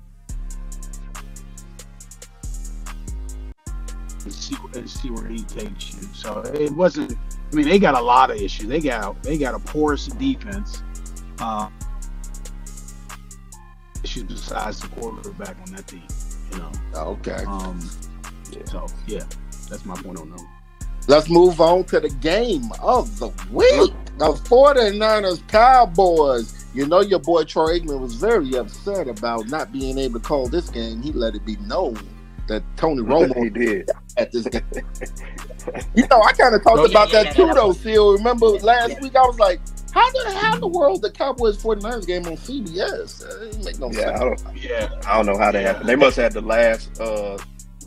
And 4.24 4.32
see, 4.32 4.56
and 4.74 4.88
see 4.88 5.10
where 5.10 5.26
he 5.26 5.42
takes 5.42 5.92
you. 5.94 6.08
So 6.14 6.40
it 6.54 6.70
wasn't. 6.72 7.16
I 7.52 7.56
mean, 7.56 7.68
they 7.68 7.78
got 7.78 7.94
a 7.94 8.00
lot 8.00 8.30
of 8.30 8.36
issues. 8.40 8.66
They 8.68 8.80
got 8.80 9.22
they 9.22 9.36
got 9.38 9.54
a 9.54 9.58
porous 9.58 10.06
defense. 10.06 10.82
Uh, 11.38 11.68
issues 14.02 14.24
besides 14.24 14.80
the 14.80 14.88
quarterback 14.88 15.56
on 15.66 15.72
that 15.74 15.86
team. 15.86 16.02
You 16.52 16.58
know. 16.58 16.72
okay. 16.94 17.44
Um. 17.46 17.80
Yeah. 18.50 18.64
So 18.66 18.86
yeah, 19.06 19.24
that's 19.68 19.84
my 19.84 19.94
point 19.96 20.18
on 20.18 20.30
them. 20.30 20.46
Let's 21.06 21.28
move 21.28 21.60
on 21.60 21.84
to 21.84 22.00
the 22.00 22.08
game 22.08 22.70
of 22.80 23.18
the 23.18 23.28
week. 23.50 23.92
The 24.18 24.32
49ers 24.32 25.46
Cowboys. 25.48 26.64
You 26.72 26.86
know, 26.86 27.00
your 27.02 27.18
boy 27.18 27.44
Troy 27.44 27.78
Aikman 27.78 28.00
was 28.00 28.14
very 28.14 28.54
upset 28.56 29.08
about 29.08 29.48
not 29.48 29.70
being 29.72 29.98
able 29.98 30.18
to 30.20 30.24
call 30.26 30.48
this 30.48 30.68
game. 30.70 31.02
He 31.02 31.12
let 31.12 31.34
it 31.34 31.44
be 31.44 31.56
known 31.56 31.98
that 32.48 32.62
Tony 32.76 32.96
he 33.02 33.08
Romo 33.08 33.52
did. 33.52 33.90
at 34.16 34.32
this 34.32 34.46
game. 34.46 34.62
you 35.94 36.06
know, 36.08 36.22
I 36.22 36.32
kind 36.32 36.54
of 36.54 36.62
talked 36.62 36.78
Oh, 36.78 36.84
yeah, 36.86 36.90
about 36.90 37.12
yeah, 37.12 37.22
that 37.24 37.38
yeah, 37.38 37.46
too, 37.46 37.52
though, 37.54 37.72
Seal. 37.72 38.12
Remember 38.14 38.46
last 38.46 39.00
week, 39.00 39.14
I 39.16 39.20
was 39.26 39.38
like, 39.38 39.60
how 39.94 40.10
the, 40.10 40.34
how 40.36 40.54
in 40.54 40.60
the 40.60 40.66
world 40.66 41.02
the 41.02 41.10
Cowboys 41.10 41.56
49ers 41.62 42.04
game 42.04 42.26
on 42.26 42.36
CBS? 42.36 43.20
Didn't 43.52 43.64
make 43.64 43.78
no 43.78 43.92
Yeah, 43.92 44.16
I 44.16 44.24
don't. 44.24 44.42
Yeah. 44.56 44.90
I 45.06 45.16
don't 45.16 45.26
know 45.26 45.38
how 45.38 45.52
that 45.52 45.62
happened. 45.64 45.88
They 45.88 45.94
must 45.94 46.16
have 46.16 46.24
had 46.24 46.32
the 46.32 46.40
last 46.40 47.00
uh, 47.00 47.38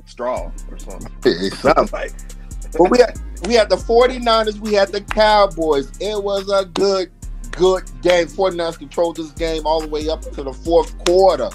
straw 0.06 0.50
or 0.72 0.80
something. 0.80 1.12
It's 1.26 1.60
something. 1.60 1.90
Like, 1.92 2.14
But 2.78 2.90
we 2.90 3.00
had 3.00 3.20
we 3.46 3.56
had 3.56 3.70
the 3.70 3.76
49ers, 3.76 4.58
we 4.60 4.74
had 4.74 4.94
the 4.94 5.02
Cowboys. 5.02 5.92
It 6.00 6.24
was 6.24 6.50
a 6.50 6.66
good, 6.68 7.12
good 7.52 7.84
game. 8.02 8.28
49ers 8.28 8.80
controlled 8.80 9.18
this 9.18 9.32
game 9.32 9.68
all 9.68 9.82
the 9.82 9.90
way 9.90 10.08
up 10.08 10.22
to 10.22 10.44
the 10.44 10.54
fourth 10.54 10.98
quarter. 11.06 11.50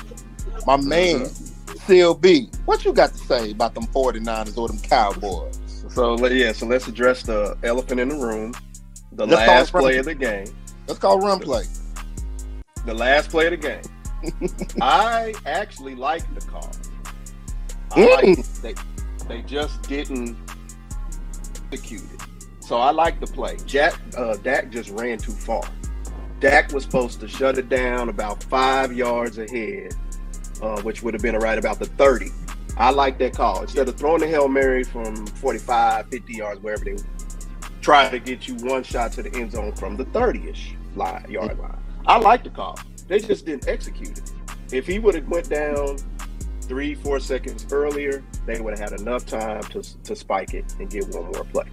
My 0.67 0.77
man, 0.77 1.23
CLB, 1.87 2.55
what 2.67 2.85
you 2.85 2.93
got 2.93 3.13
to 3.13 3.19
say 3.19 3.53
about 3.53 3.75
them 3.75 3.87
49ers 3.87 4.59
or 4.59 4.69
them 4.69 4.79
Cowboys? 4.81 5.59
so 5.89 6.27
yeah, 6.27 6.53
so 6.53 6.67
let's 6.67 6.89
address 6.89 7.23
the 7.23 7.57
elephant 7.63 8.01
in 8.01 8.11
the 8.11 8.17
room. 8.17 8.55
The 9.15 9.27
Let's 9.27 9.47
last 9.47 9.71
play 9.73 9.99
of 9.99 10.07
the 10.07 10.15
game. 10.15 10.47
That's 10.87 10.99
called 10.99 11.23
run 11.23 11.39
play. 11.39 11.65
The 12.87 12.95
last 12.95 13.31
play 13.31 13.47
of 13.47 13.51
the 13.53 13.57
game. 13.57 13.83
I 14.81 15.35
actually 15.47 15.95
like 15.95 16.23
the 16.35 16.41
call. 16.47 16.71
I 17.93 18.01
Mm. 18.01 18.37
liked 18.37 18.63
they 18.63 18.75
they 19.29 19.43
just 19.43 19.83
didn't 19.83 20.37
execute 21.71 22.03
it. 22.15 22.21
So 22.61 22.77
I 22.79 22.91
like 22.91 23.21
the 23.21 23.27
play. 23.27 23.57
Jack 23.67 24.01
uh, 24.17 24.37
Dak 24.37 24.71
just 24.71 24.91
ran 24.91 25.19
too 25.19 25.33
far. 25.33 25.63
Dak 26.41 26.73
was 26.73 26.85
supposed 26.85 27.21
to 27.21 27.29
shut 27.29 27.59
it 27.59 27.69
down 27.69 28.09
about 28.09 28.43
five 28.45 28.93
yards 28.93 29.39
ahead, 29.39 29.95
uh, 30.63 30.81
which 30.83 31.03
would 31.03 31.15
have 31.15 31.23
been 31.23 31.37
right 31.37 31.59
about 31.59 31.79
the 31.79 31.87
30. 31.87 32.27
I 32.77 32.91
like 32.91 33.19
that 33.19 33.35
call. 33.37 33.63
Instead 33.63 33.89
of 33.89 33.97
throwing 33.97 34.21
the 34.21 34.27
Hail 34.27 34.49
Mary 34.49 34.83
from 34.83 35.27
45, 35.27 36.09
50 36.09 36.33
yards, 36.33 36.61
wherever 36.63 36.85
they 36.85 36.97
try 37.83 38.09
to 38.09 38.19
get 38.19 38.49
you 38.49 38.55
one 38.57 38.83
shot 38.83 39.13
to 39.13 39.23
the 39.23 39.35
end 39.35 39.53
zone 39.53 39.73
from 39.73 39.97
the 39.97 40.05
30-ish 40.07 40.75
line, 40.95 41.27
yard 41.29 41.59
line. 41.59 41.79
I 42.07 42.19
like 42.19 42.45
the 42.45 42.51
call. 42.51 42.79
They 43.09 43.19
just 43.19 43.45
didn't 43.45 43.69
execute 43.69 44.19
it. 44.19 44.33
If 44.73 44.87
he 44.87 44.99
would 44.99 45.15
have 45.15 45.29
went 45.29 45.51
down 45.51 45.99
three, 46.63 46.95
four 46.95 47.21
seconds 47.21 47.67
earlier, 47.71 48.25
they 48.47 48.61
would 48.61 48.79
have 48.79 48.91
had 48.91 49.01
enough 49.01 49.27
time 49.27 49.63
to, 49.65 49.83
to 50.05 50.17
spike 50.17 50.55
it 50.55 50.75
and 50.79 50.89
get 50.89 51.07
one 51.09 51.25
more 51.33 51.45
play. 51.45 51.67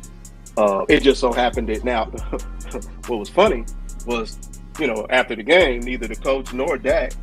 Uh, 0.57 0.83
it 0.89 1.01
just 1.01 1.21
so 1.21 1.31
happened 1.31 1.69
that 1.69 1.83
now, 1.83 2.05
what 3.07 3.19
was 3.19 3.29
funny 3.29 3.63
was, 4.05 4.37
you 4.79 4.87
know, 4.87 5.05
after 5.09 5.35
the 5.35 5.43
game, 5.43 5.81
neither 5.81 6.07
the 6.07 6.15
coach 6.15 6.51
nor 6.53 6.77
Dak 6.77 7.13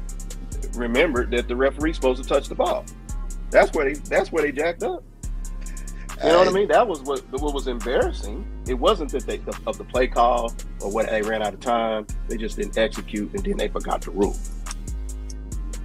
remembered 0.74 1.30
that 1.32 1.48
the 1.48 1.56
referee's 1.56 1.96
supposed 1.96 2.22
to 2.22 2.28
touch 2.28 2.48
the 2.48 2.54
ball. 2.54 2.84
That's 3.50 3.72
where 3.74 3.92
they. 3.92 4.00
That's 4.00 4.32
where 4.32 4.42
they 4.42 4.52
jacked 4.52 4.82
up. 4.82 5.02
You 6.22 6.30
know 6.30 6.38
what 6.38 6.48
I 6.48 6.52
mean? 6.52 6.68
That 6.68 6.86
was 6.88 7.02
what 7.02 7.20
what 7.40 7.52
was 7.52 7.66
embarrassing. 7.66 8.46
It 8.66 8.74
wasn't 8.74 9.10
that 9.12 9.26
they 9.26 9.36
the, 9.36 9.58
of 9.66 9.76
the 9.76 9.84
play 9.84 10.06
call 10.06 10.54
or 10.80 10.90
what 10.90 11.10
they 11.10 11.20
ran 11.20 11.42
out 11.42 11.52
of 11.52 11.60
time. 11.60 12.06
They 12.28 12.38
just 12.38 12.56
didn't 12.56 12.78
execute 12.78 13.34
and 13.34 13.44
then 13.44 13.56
they 13.58 13.68
forgot 13.68 14.00
the 14.00 14.12
rule. 14.12 14.36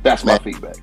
That's 0.03 0.23
my 0.23 0.33
Man. 0.33 0.39
feedback. 0.43 0.77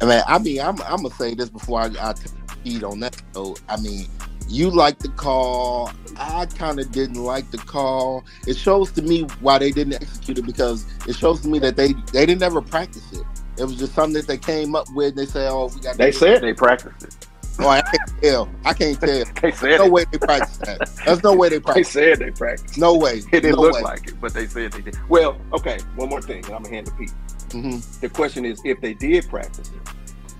I 0.00 0.06
mean, 0.06 0.22
I 0.26 0.38
mean, 0.38 0.60
I'm, 0.60 0.80
I'm 0.82 1.02
gonna 1.02 1.10
say 1.14 1.34
this 1.34 1.48
before 1.48 1.80
I, 1.80 1.86
I 2.00 2.14
heat 2.62 2.84
on 2.84 3.00
that. 3.00 3.20
So, 3.32 3.56
I 3.68 3.80
mean, 3.80 4.06
you 4.48 4.70
like 4.70 4.98
the 4.98 5.08
call. 5.08 5.90
I 6.16 6.46
kind 6.46 6.78
of 6.78 6.92
didn't 6.92 7.22
like 7.22 7.50
the 7.50 7.58
call. 7.58 8.24
It 8.46 8.56
shows 8.56 8.92
to 8.92 9.02
me 9.02 9.22
why 9.40 9.58
they 9.58 9.70
didn't 9.70 9.94
execute 9.94 10.38
it 10.38 10.46
because 10.46 10.86
it 11.08 11.16
shows 11.16 11.40
to 11.42 11.48
me 11.48 11.58
that 11.60 11.76
they 11.76 11.92
they 12.12 12.26
didn't 12.26 12.42
ever 12.42 12.60
practice 12.60 13.12
it. 13.12 13.24
It 13.56 13.64
was 13.64 13.76
just 13.76 13.94
something 13.94 14.14
that 14.14 14.26
they 14.26 14.38
came 14.38 14.74
up 14.74 14.86
with. 14.94 15.14
They 15.14 15.26
say, 15.26 15.48
"Oh, 15.48 15.70
we 15.74 15.80
got." 15.80 15.96
They 15.96 16.12
said 16.12 16.42
they 16.42 16.52
practiced 16.52 17.02
it. 17.04 17.23
"Oh, 17.58 17.68
I 17.68 17.80
can't 17.82 18.22
tell. 18.22 18.48
I 18.64 18.72
can't 18.72 19.00
tell." 19.00 19.24
They 19.42 19.52
said 19.52 19.78
No 19.78 19.86
it. 19.86 19.92
way 19.92 20.04
they 20.10 20.18
practiced 20.18 20.60
that. 20.62 20.90
There's 21.04 21.22
no 21.22 21.34
way 21.34 21.48
they 21.48 21.58
They 21.58 21.82
said 21.82 22.18
they 22.18 22.30
practiced. 22.30 22.78
No 22.78 22.96
way. 22.96 23.18
It 23.18 23.30
didn't 23.30 23.52
no 23.56 23.62
look 23.62 23.74
way. 23.74 23.82
like 23.82 24.08
it, 24.08 24.20
but 24.20 24.34
they 24.34 24.46
said 24.46 24.72
they 24.72 24.80
did. 24.82 24.96
Well, 25.08 25.38
okay. 25.52 25.78
One 25.96 26.08
more 26.08 26.22
thing, 26.22 26.44
and 26.46 26.54
I'm 26.54 26.62
gonna 26.62 26.74
hand 26.74 26.86
to 26.86 26.92
Pete. 26.92 27.12
hmm 27.52 27.78
The 28.00 28.08
question 28.08 28.44
is, 28.44 28.60
if 28.64 28.80
they 28.80 28.94
did 28.94 29.28
practice 29.28 29.68
it, 29.70 29.90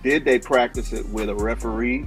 did 0.03 0.25
they 0.25 0.39
practice 0.39 0.93
it 0.93 1.09
with 1.09 1.29
a 1.29 1.35
referee 1.35 2.07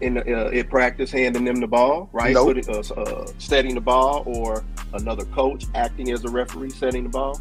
in 0.00 0.14
the, 0.14 0.46
uh, 0.46 0.50
in 0.50 0.66
practice 0.68 1.10
handing 1.10 1.44
them 1.44 1.56
the 1.60 1.66
ball, 1.66 2.08
right? 2.12 2.32
Nope. 2.34 2.48
Put 2.48 2.58
it, 2.58 2.68
uh, 2.68 3.00
uh, 3.00 3.26
setting 3.38 3.74
the 3.74 3.80
ball, 3.80 4.22
or 4.26 4.64
another 4.92 5.24
coach 5.26 5.64
acting 5.74 6.12
as 6.12 6.24
a 6.24 6.28
referee 6.28 6.70
setting 6.70 7.02
the 7.04 7.08
ball? 7.08 7.40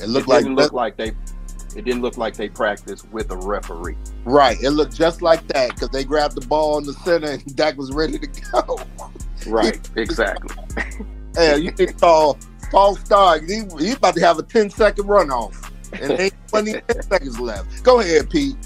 It 0.00 0.08
looked 0.08 0.28
it 0.28 0.30
like 0.30 0.42
didn't 0.44 0.56
look 0.56 0.72
like 0.72 0.96
they. 0.96 1.12
It 1.76 1.84
didn't 1.84 2.02
look 2.02 2.16
like 2.16 2.34
they 2.36 2.48
practiced 2.48 3.08
with 3.10 3.30
a 3.30 3.36
referee. 3.36 3.96
right. 4.24 4.56
It 4.62 4.70
looked 4.70 4.94
just 4.96 5.22
like 5.22 5.46
that 5.48 5.70
because 5.74 5.90
they 5.90 6.04
grabbed 6.04 6.34
the 6.34 6.46
ball 6.46 6.78
in 6.78 6.84
the 6.84 6.92
center 6.94 7.28
and 7.32 7.56
Dak 7.56 7.76
was 7.76 7.92
ready 7.92 8.18
to 8.18 8.26
go. 8.52 8.80
Right. 9.46 9.78
exactly. 9.96 10.54
yeah, 11.36 11.54
you 11.56 11.70
can 11.72 11.92
call 11.94 12.38
false 12.70 13.00
start. 13.00 13.44
He, 13.44 13.62
he's 13.78 13.96
about 13.96 14.14
to 14.16 14.20
have 14.20 14.38
a 14.38 14.42
10 14.42 14.70
second 14.70 15.04
runoff. 15.04 15.70
And 15.92 16.12
ain't 16.18 16.34
20 16.48 16.72
seconds 17.02 17.38
left. 17.40 17.82
Go 17.82 18.00
ahead, 18.00 18.28
Pete. 18.30 18.56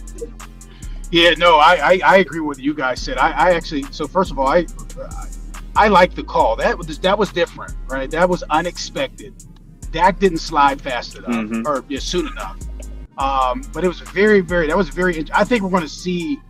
Yeah, 1.11 1.31
no, 1.37 1.57
I, 1.59 1.75
I, 1.75 2.01
I 2.05 2.17
agree 2.19 2.41
with 2.41 2.57
what 2.59 2.65
you 2.65 2.73
guys 2.75 3.01
said. 3.01 3.19
I, 3.19 3.31
I 3.33 3.51
actually 3.53 3.83
so 3.91 4.07
first 4.09 4.31
of 4.31 4.39
all, 4.39 4.49
I 4.49 4.67
I 5.77 5.89
like 5.89 6.15
the 6.15 6.23
call. 6.25 6.57
That 6.57 6.77
was 6.79 6.99
that 7.01 7.19
was 7.19 7.31
different, 7.33 7.75
right? 7.87 8.11
That 8.11 8.29
was 8.29 8.43
unexpected. 8.45 9.35
Dak 9.91 10.19
didn't 10.21 10.39
slide 10.39 10.81
fast 10.81 11.17
enough 11.17 11.29
Mhm. 11.31 11.67
or 11.67 11.85
yeah, 11.89 11.99
soon 11.99 12.29
enough. 12.29 12.57
Um, 13.23 13.63
but 13.73 13.85
it 13.85 13.89
was 13.89 14.01
very, 14.01 14.41
very. 14.41 14.67
That 14.67 14.77
was 14.77 14.89
very. 14.89 15.25
I 15.33 15.45
think 15.45 15.63
we're 15.63 15.71
going 15.71 15.83
to 15.83 15.89
see. 15.89 16.41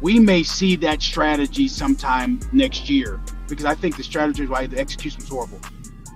We 0.00 0.18
may 0.20 0.42
see 0.42 0.76
that 0.76 1.02
strategy 1.02 1.68
sometime 1.68 2.40
next 2.52 2.88
year 2.88 3.20
because 3.48 3.64
I 3.64 3.74
think 3.74 3.96
the 3.96 4.02
strategy 4.02 4.44
is 4.44 4.48
why 4.48 4.66
the 4.66 4.78
execution 4.78 5.20
was 5.20 5.28
horrible. 5.28 5.60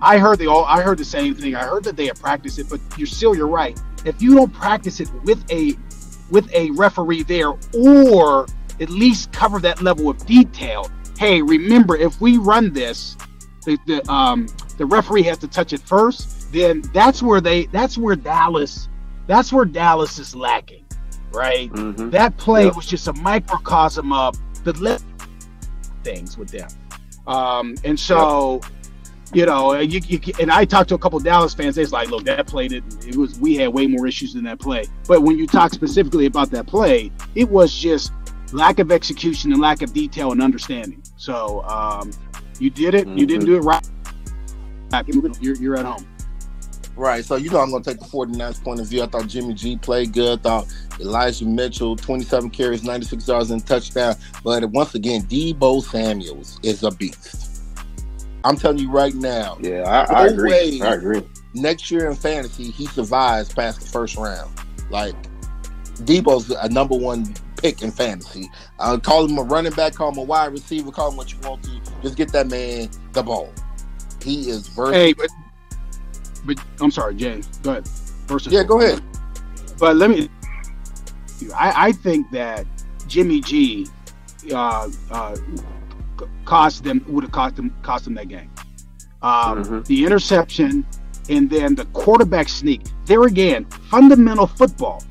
I 0.01 0.17
heard 0.17 0.39
the 0.39 0.47
all. 0.47 0.63
I 0.63 0.81
heard 0.81 0.97
the 0.97 1.05
same 1.05 1.35
thing. 1.35 1.55
I 1.55 1.63
heard 1.63 1.83
that 1.83 1.97
they 1.97 2.05
had 2.07 2.19
practiced 2.19 2.57
it, 2.59 2.69
but 2.69 2.79
you're 2.97 3.07
still 3.07 3.35
you're 3.35 3.47
right. 3.47 3.79
If 4.05 4.21
you 4.21 4.35
don't 4.35 4.53
practice 4.53 5.01
it 5.01 5.09
with 5.23 5.43
a 5.51 5.73
with 6.31 6.49
a 6.53 6.71
referee 6.71 7.23
there, 7.23 7.53
or 7.73 8.47
at 8.79 8.89
least 8.89 9.31
cover 9.33 9.59
that 9.59 9.81
level 9.81 10.09
of 10.09 10.25
detail. 10.25 10.89
Hey, 11.17 11.41
remember 11.41 11.97
if 11.97 12.21
we 12.21 12.37
run 12.37 12.71
this, 12.71 13.17
the, 13.65 13.77
the 13.87 14.09
um 14.11 14.47
the 14.77 14.85
referee 14.85 15.23
has 15.23 15.37
to 15.39 15.47
touch 15.47 15.73
it 15.73 15.81
first. 15.81 16.51
Then 16.53 16.81
that's 16.93 17.21
where 17.21 17.41
they. 17.41 17.65
That's 17.65 17.97
where 17.97 18.15
Dallas. 18.15 18.87
That's 19.27 19.51
where 19.53 19.65
Dallas 19.65 20.17
is 20.19 20.35
lacking, 20.35 20.85
right? 21.31 21.71
Mhm. 21.71 22.11
That 22.11 22.37
play 22.37 22.65
Yep. 22.65 22.75
was 22.75 22.85
just 22.87 23.07
a 23.07 23.13
microcosm 23.13 24.11
of 24.13 24.37
the 24.63 24.73
left 24.73 25.03
things 26.03 26.37
with 26.37 26.49
them. 26.49 26.69
Um, 27.27 27.75
and 27.83 27.99
so, 27.99 28.61
you 29.33 29.45
know, 29.45 29.73
you, 29.73 29.99
you 30.07 30.19
and 30.39 30.49
I 30.49 30.63
talked 30.63 30.87
to 30.89 30.95
a 30.95 30.97
couple 30.97 31.19
Dallas 31.19 31.53
fans. 31.53 31.75
They're 31.75 31.85
like, 31.87 32.09
look, 32.09 32.23
that 32.23 32.47
play 32.47 32.69
didn't. 32.69 33.05
It 33.05 33.17
was 33.17 33.37
we 33.39 33.55
had 33.55 33.67
way 33.73 33.85
more 33.87 34.07
issues 34.07 34.33
than 34.33 34.45
that 34.45 34.59
play. 34.59 34.85
But 35.07 35.21
when 35.21 35.37
you 35.37 35.45
talk 35.45 35.73
specifically 35.73 36.25
about 36.25 36.49
that 36.51 36.65
play, 36.65 37.11
it 37.35 37.49
was 37.49 37.73
just 37.73 38.13
lack 38.53 38.79
of 38.79 38.91
execution 38.93 39.51
and 39.51 39.59
lack 39.61 39.81
of 39.81 39.91
detail 39.93 40.31
and 40.31 40.41
understanding. 40.41 41.03
So 41.17 41.63
um, 41.63 42.11
you 42.59 42.69
did 42.69 42.93
it. 42.95 43.05
You 43.07 43.25
didn't 43.25 43.45
do 43.45 43.57
it 43.57 43.61
right. 43.61 43.85
You're, 45.41 45.55
you're 45.57 45.75
at 45.75 45.85
home. 45.85 46.07
Right. 46.97 47.23
So, 47.23 47.35
you 47.35 47.49
know, 47.51 47.59
I'm 47.59 47.69
going 47.69 47.83
to 47.83 47.89
take 47.91 47.99
the 47.99 48.05
49ers 48.07 48.63
point 48.63 48.79
of 48.79 48.87
view. 48.87 49.03
I 49.03 49.05
thought 49.05 49.27
Jimmy 49.27 49.53
G 49.53 49.77
played 49.77 50.13
good. 50.13 50.39
I 50.39 50.41
thought 50.41 50.67
Elijah 50.99 51.45
Mitchell, 51.45 51.95
27 51.95 52.49
carries, 52.49 52.83
96 52.83 53.27
yards, 53.27 53.51
and 53.51 53.65
touchdown. 53.65 54.15
But 54.43 54.65
once 54.71 54.95
again, 54.95 55.21
Deebo 55.23 55.83
Samuels 55.83 56.59
is 56.63 56.83
a 56.83 56.89
beast. 56.91 57.61
I'm 58.43 58.55
telling 58.55 58.79
you 58.79 58.89
right 58.91 59.13
now, 59.13 59.57
Yeah, 59.61 59.83
I, 59.83 60.23
I 60.23 60.27
No 60.27 60.33
agree. 60.33 60.49
way. 60.49 60.81
I 60.81 60.93
agree. 60.95 61.21
next 61.53 61.91
year 61.91 62.09
in 62.09 62.15
fantasy, 62.15 62.71
he 62.71 62.87
survives 62.87 63.53
past 63.53 63.81
the 63.81 63.87
first 63.87 64.15
round. 64.15 64.49
Like, 64.89 65.15
Deebo's 66.03 66.49
a 66.49 66.69
number 66.69 66.95
one 66.97 67.33
pick 67.57 67.81
in 67.81 67.91
fantasy. 67.91 68.49
Uh, 68.79 68.97
call 68.97 69.25
him 69.27 69.37
a 69.37 69.43
running 69.43 69.73
back, 69.73 69.93
call 69.95 70.11
him 70.11 70.17
a 70.17 70.23
wide 70.23 70.51
receiver, 70.51 70.91
call 70.91 71.11
him 71.11 71.17
what 71.17 71.31
you 71.31 71.37
want 71.43 71.61
to. 71.63 71.71
Just 72.01 72.15
get 72.15 72.31
that 72.31 72.47
man 72.47 72.89
the 73.13 73.21
ball. 73.23 73.51
He 74.23 74.49
is 74.49 74.67
versatile. 74.69 74.93
Hey, 74.99 75.13
but 75.13 75.27
but 76.47 76.57
I'm 76.81 76.89
sorry, 76.91 77.13
Jay. 77.15 77.41
Go 77.61 77.71
ahead. 77.71 77.87
First, 78.27 78.47
yeah, 78.47 78.63
go 78.63 78.81
ahead. 78.81 79.01
But 79.77 79.97
let 79.97 80.09
me. 80.09 80.29
I, 81.55 81.89
I 81.89 81.91
think 81.91 82.31
that 82.31 82.65
Jimmy 83.07 83.41
G 83.41 83.85
uh, 84.51 84.89
uh, 85.11 85.35
cost 86.45 86.83
them 86.83 87.03
would 87.07 87.23
have 87.23 87.31
cost 87.31 87.55
them 87.57 87.73
cost 87.83 88.05
them 88.05 88.15
that 88.15 88.27
game. 88.29 88.49
Um, 89.21 89.63
Mhm. 89.63 89.85
The 89.85 90.05
interception 90.05 90.85
and 91.29 91.49
then 91.49 91.75
the 91.75 91.85
quarterback 91.85 92.47
sneak. 92.49 92.81
There 93.05 93.23
again, 93.23 93.65
fundamental 93.91 94.47
football. 94.47 95.03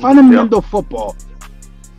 Fundamental 0.00 0.60
football. 0.60 1.16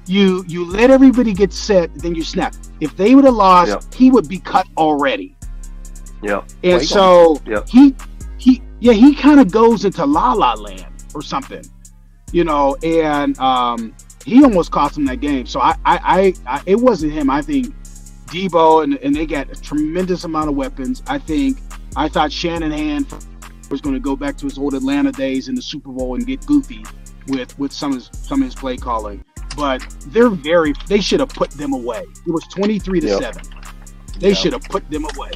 You 0.05 0.43
you 0.47 0.65
let 0.65 0.91
everybody 0.91 1.33
get 1.33 1.51
set, 1.53 1.93
then 1.95 2.13
you 2.13 2.23
snap. 2.23 2.53
If 2.79 2.95
they 2.97 3.15
would 3.15 3.25
have 3.25 3.33
lost, 3.33 3.69
Yep. 3.71 3.93
he 3.93 4.11
would 4.11 4.27
be 4.27 4.38
cut 4.39 4.67
already. 4.77 5.35
Yeah. 6.21 6.41
And 6.63 6.73
Well, 6.73 6.79
he 6.79 6.85
so 6.85 7.41
Yep. 7.47 7.69
he 7.69 7.81
he 7.89 7.95
yeah 8.79 8.93
he 8.93 9.15
kind 9.15 9.39
of 9.39 9.51
goes 9.51 9.85
into 9.85 10.05
la 10.05 10.33
la 10.33 10.53
land 10.53 10.85
or 11.13 11.21
something, 11.21 11.63
you 12.31 12.43
know, 12.43 12.75
and 12.83 13.38
um, 13.39 13.95
he 14.25 14.43
almost 14.43 14.71
cost 14.71 14.97
him 14.97 15.05
that 15.05 15.21
game. 15.21 15.45
So 15.45 15.59
I 15.61 15.71
I, 15.85 15.99
I, 16.03 16.33
I 16.57 16.61
it 16.65 16.75
wasn't 16.75 17.13
him. 17.13 17.29
I 17.29 17.41
think 17.41 17.73
Deebo 18.27 18.83
and 18.83 18.95
and 18.97 19.15
they 19.15 19.25
got 19.25 19.49
a 19.51 19.61
tremendous 19.61 20.23
amount 20.23 20.49
of 20.49 20.55
weapons. 20.55 21.01
I 21.07 21.17
think 21.19 21.59
I 21.95 22.09
thought 22.09 22.31
Shannon 22.31 22.71
Shanahan 22.71 23.07
was 23.69 23.81
going 23.81 23.95
to 23.95 23.99
go 23.99 24.15
back 24.15 24.38
to 24.38 24.45
his 24.45 24.57
old 24.57 24.73
Atlanta 24.73 25.11
days 25.11 25.47
in 25.47 25.55
the 25.55 25.61
Super 25.61 25.91
Bowl 25.91 26.15
and 26.15 26.25
get 26.25 26.45
goofy 26.45 26.83
with 27.27 27.57
with 27.57 27.71
some 27.71 27.91
of 27.91 27.97
his, 27.97 28.09
some 28.13 28.41
of 28.41 28.45
his 28.45 28.55
play 28.55 28.77
calling. 28.77 29.23
But 29.55 29.85
they're 30.07 30.29
very 30.29 30.73
they 30.88 30.99
should 30.99 31.19
have 31.21 31.29
put 31.29 31.51
them 31.51 31.73
away. 31.73 32.03
It 32.27 32.31
was 32.31 32.43
twenty 32.47 32.79
three 32.79 32.99
to 32.99 33.07
Yep. 33.07 33.21
seven. 33.21 33.43
They 34.19 34.29
Yeah. 34.29 34.33
should 34.35 34.53
have 34.53 34.63
put 34.63 34.89
them 34.89 35.05
away. 35.15 35.31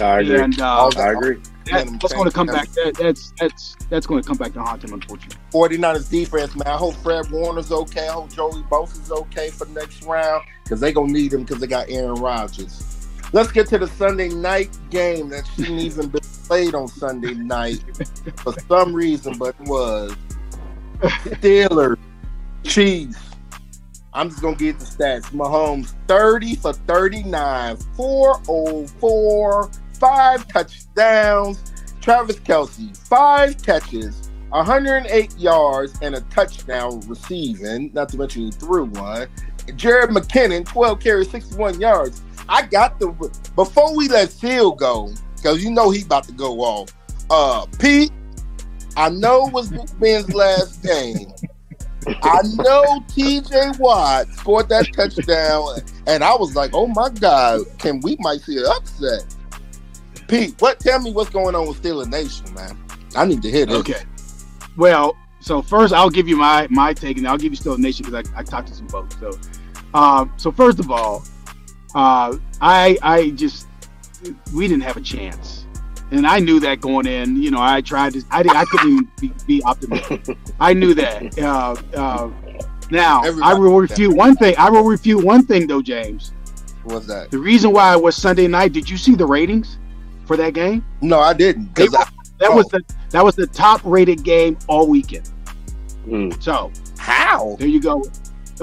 I 0.00 0.20
agree. 0.20 0.40
And 0.40 0.60
uh, 0.60 0.90
I 0.96 1.10
agree. 1.12 1.38
That, 1.66 1.86
that's 2.00 2.12
going 2.12 2.24
to 2.24 2.30
come 2.30 2.46
back. 2.46 2.68
That, 2.70 2.94
that's 2.98 3.32
that's 3.38 3.76
that's 3.88 4.06
going 4.06 4.22
to 4.22 4.26
come 4.26 4.36
back 4.36 4.52
to 4.54 4.62
haunt 4.62 4.84
him, 4.84 4.92
unfortunately. 4.92 5.38
49ers 5.52 6.10
defense, 6.10 6.54
man. 6.56 6.66
I 6.66 6.76
hope 6.76 6.94
Fred 6.96 7.30
Warner's 7.30 7.70
okay. 7.70 8.08
I 8.08 8.12
hope 8.12 8.32
Joey 8.32 8.62
Bosa's 8.62 9.10
okay 9.10 9.50
for 9.50 9.64
the 9.66 9.72
next 9.72 10.02
round 10.04 10.44
because 10.64 10.80
they're 10.80 10.92
going 10.92 11.08
to 11.08 11.20
need 11.20 11.32
him 11.32 11.42
because 11.42 11.60
they 11.60 11.66
got 11.66 11.90
Aaron 11.90 12.14
Rodgers. 12.14 13.08
Let's 13.32 13.52
get 13.52 13.68
to 13.68 13.78
the 13.78 13.86
Sunday 13.86 14.28
night 14.28 14.76
game 14.90 15.28
that 15.28 15.46
shouldn't 15.56 15.80
even 15.80 16.08
be 16.08 16.20
played 16.46 16.74
on 16.74 16.88
Sunday 16.88 17.34
night 17.34 17.84
for 18.36 18.52
some 18.68 18.92
reason, 18.94 19.38
but 19.38 19.54
it 19.60 19.68
was. 19.68 20.16
Steelers, 21.00 21.98
Chiefs. 22.64 23.30
I'm 24.12 24.28
just 24.28 24.42
going 24.42 24.56
to 24.56 24.64
get 24.64 24.78
the 24.80 24.84
stats. 24.84 25.26
Mahomes, 25.30 25.94
30 26.08 26.56
for 26.56 26.72
39, 26.72 27.76
404, 27.76 29.70
five 30.00 30.48
touchdowns. 30.48 31.62
Travis 32.00 32.36
Kelce, 32.36 32.96
five 32.96 33.62
catches, 33.62 34.30
108 34.48 35.38
yards, 35.38 35.98
and 36.00 36.14
a 36.14 36.22
touchdown 36.22 37.00
receiving. 37.06 37.92
Not 37.92 38.08
to 38.08 38.16
mention 38.16 38.46
he 38.46 38.50
threw 38.50 38.86
one. 38.86 39.28
Jerick 39.66 40.08
McKinnon, 40.08 40.64
12 40.64 40.98
carries, 40.98 41.30
61 41.30 41.78
yards. 41.78 42.22
I 42.48 42.62
got 42.62 42.98
the 42.98 43.08
before 43.54 43.94
we 43.94 44.08
let 44.08 44.30
Seal 44.30 44.72
go, 44.72 45.12
because 45.36 45.62
you 45.62 45.70
know 45.70 45.90
he 45.90 46.02
about 46.02 46.24
to 46.24 46.32
go 46.32 46.60
off. 46.60 46.92
Uh 47.28 47.66
Pete, 47.78 48.10
I 48.96 49.10
know 49.10 49.46
it 49.46 49.52
was 49.52 49.70
Ben's 50.00 50.34
last 50.34 50.82
game. 50.82 51.32
I 52.22 52.40
know 52.54 53.04
TJ 53.08 53.78
Watt 53.78 54.26
scored 54.28 54.68
that 54.70 54.88
touchdown, 54.94 55.80
and 56.06 56.24
I 56.24 56.34
was 56.34 56.56
like, 56.56 56.70
"Oh 56.72 56.86
my 56.86 57.10
God, 57.10 57.60
can 57.78 58.00
we 58.00 58.16
might 58.20 58.40
see 58.40 58.56
an 58.56 58.64
upset?" 58.66 59.24
Pete, 60.30 60.54
what? 60.60 60.78
Tell 60.78 61.00
me 61.00 61.12
what's 61.12 61.30
going 61.30 61.54
on 61.54 61.66
with 61.66 61.82
Steeler 61.82 62.08
Nation, 62.08 62.54
man. 62.54 62.78
I 63.16 63.24
need 63.24 63.42
to 63.42 63.50
hear 63.50 63.66
this. 63.66 63.76
Okay. 63.76 64.02
Well, 64.76 65.16
so 65.40 65.60
first 65.60 65.92
I'll 65.92 66.10
give 66.10 66.28
you 66.28 66.36
my 66.36 66.68
my 66.70 66.94
take, 66.94 67.18
and 67.18 67.26
I'll 67.26 67.38
give 67.38 67.52
you 67.52 67.72
a 67.72 67.78
nation 67.78 68.06
because 68.06 68.30
I, 68.34 68.40
I 68.40 68.42
talked 68.44 68.68
to 68.68 68.74
some 68.74 68.88
folks. 68.88 69.16
So, 69.18 69.38
um, 69.92 70.32
so 70.36 70.52
first 70.52 70.78
of 70.78 70.90
all, 70.90 71.24
uh, 71.94 72.36
I 72.60 72.96
I 73.02 73.30
just 73.30 73.66
we 74.54 74.68
didn't 74.68 74.84
have 74.84 74.96
a 74.96 75.00
chance, 75.00 75.66
and 76.12 76.26
I 76.26 76.38
knew 76.38 76.60
that 76.60 76.80
going 76.80 77.06
in. 77.06 77.42
You 77.42 77.50
know, 77.50 77.60
I 77.60 77.80
tried 77.80 78.12
to. 78.12 78.22
I 78.30 78.44
did, 78.44 78.52
I 78.52 78.64
couldn't 78.66 78.88
even 78.88 79.10
be, 79.20 79.32
be 79.46 79.64
optimistic. 79.64 80.36
I 80.60 80.74
knew 80.74 80.94
that. 80.94 81.38
Uh, 81.38 81.74
uh, 81.96 82.30
now 82.90 83.22
I 83.42 83.54
will 83.54 83.80
refute 83.80 84.14
one 84.14 84.36
thing. 84.36 84.54
I 84.58 84.70
will 84.70 84.84
refute 84.84 85.24
one 85.24 85.44
thing 85.44 85.66
though, 85.66 85.82
James. 85.82 86.32
What's 86.84 87.06
that? 87.06 87.30
The 87.30 87.38
reason 87.38 87.72
why 87.72 87.94
it 87.94 88.02
was 88.02 88.16
Sunday 88.16 88.46
night. 88.46 88.72
Did 88.72 88.88
you 88.88 88.96
see 88.96 89.14
the 89.14 89.26
ratings 89.26 89.78
for 90.30 90.36
that 90.36 90.54
game? 90.54 90.84
No, 91.00 91.18
I 91.18 91.32
didn't. 91.32 91.74
'cause 91.74 91.90
They- 91.90 91.98
I- 91.98 92.04
That 92.38 92.50
Oh. 92.52 92.56
was 92.56 92.68
the 92.68 92.80
that 93.10 93.22
was 93.24 93.34
the 93.34 93.46
top 93.48 93.80
rated 93.84 94.22
game 94.22 94.56
all 94.68 94.86
weekend. 94.86 95.28
Mm. 96.08 96.40
So 96.42 96.70
how? 96.98 97.56
there 97.58 97.66
you 97.68 97.80
go 97.80 98.02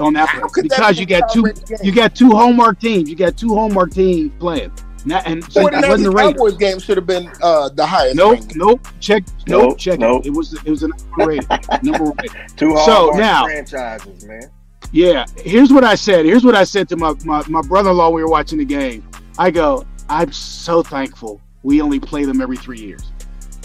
on 0.00 0.14
that 0.14 0.28
How 0.30 0.40
one. 0.40 0.48
could 0.50 0.64
that 0.70 0.76
because 0.78 0.96
be 0.96 1.00
you 1.02 1.06
got 1.06 1.30
two 1.32 1.42
game? 1.44 1.78
you 1.84 1.92
got 1.92 2.14
two 2.14 2.30
homework 2.30 2.80
teams. 2.80 3.08
You 3.10 3.14
got 3.16 3.36
two 3.36 3.50
homework 3.54 3.92
teams 3.92 4.32
playing. 4.40 4.72
Now, 5.04 5.20
and 5.26 5.44
so 5.52 5.60
it 5.68 5.74
wasn't 5.86 6.04
the 6.04 6.10
Raiders. 6.10 6.32
Cowboys 6.32 6.56
game 6.56 6.78
should 6.80 6.96
have 6.96 7.06
been 7.06 7.30
uh, 7.42 7.68
the 7.68 7.86
highest. 7.86 8.16
Nope, 8.16 8.32
ranked. 8.38 8.56
nope. 8.56 8.88
Check, 8.98 9.22
nope, 9.46 9.62
Nope, 9.62 9.78
check. 9.78 9.98
nope. 10.00 10.24
It. 10.24 10.28
it 10.28 10.32
was 10.34 10.54
it 10.64 10.70
was 10.70 10.82
a 10.82 10.88
number 11.16 11.26
rated. 11.26 11.48
number 11.84 12.04
rated. 12.20 12.32
Two 12.56 12.70
So, 12.78 12.82
hallmark 13.12 13.16
now- 13.18 13.44
franchises, 13.44 14.24
man. 14.24 14.50
Yeah. 14.90 15.24
Here's 15.44 15.72
what 15.72 15.84
I 15.84 15.94
said. 15.94 16.24
Here's 16.24 16.44
what 16.44 16.56
I 16.56 16.64
said 16.64 16.88
to 16.88 16.96
my, 16.96 17.14
my, 17.24 17.44
my 17.48 17.60
brother-in-law. 17.62 18.08
We 18.10 18.22
were 18.24 18.28
watching 18.30 18.58
the 18.58 18.64
game. 18.64 19.04
I 19.38 19.50
go, 19.52 19.84
I'm 20.08 20.32
so 20.32 20.82
thankful 20.82 21.40
we 21.62 21.80
only 21.82 22.00
play 22.00 22.24
them 22.24 22.40
every 22.40 22.56
three 22.56 22.80
years. 22.80 23.12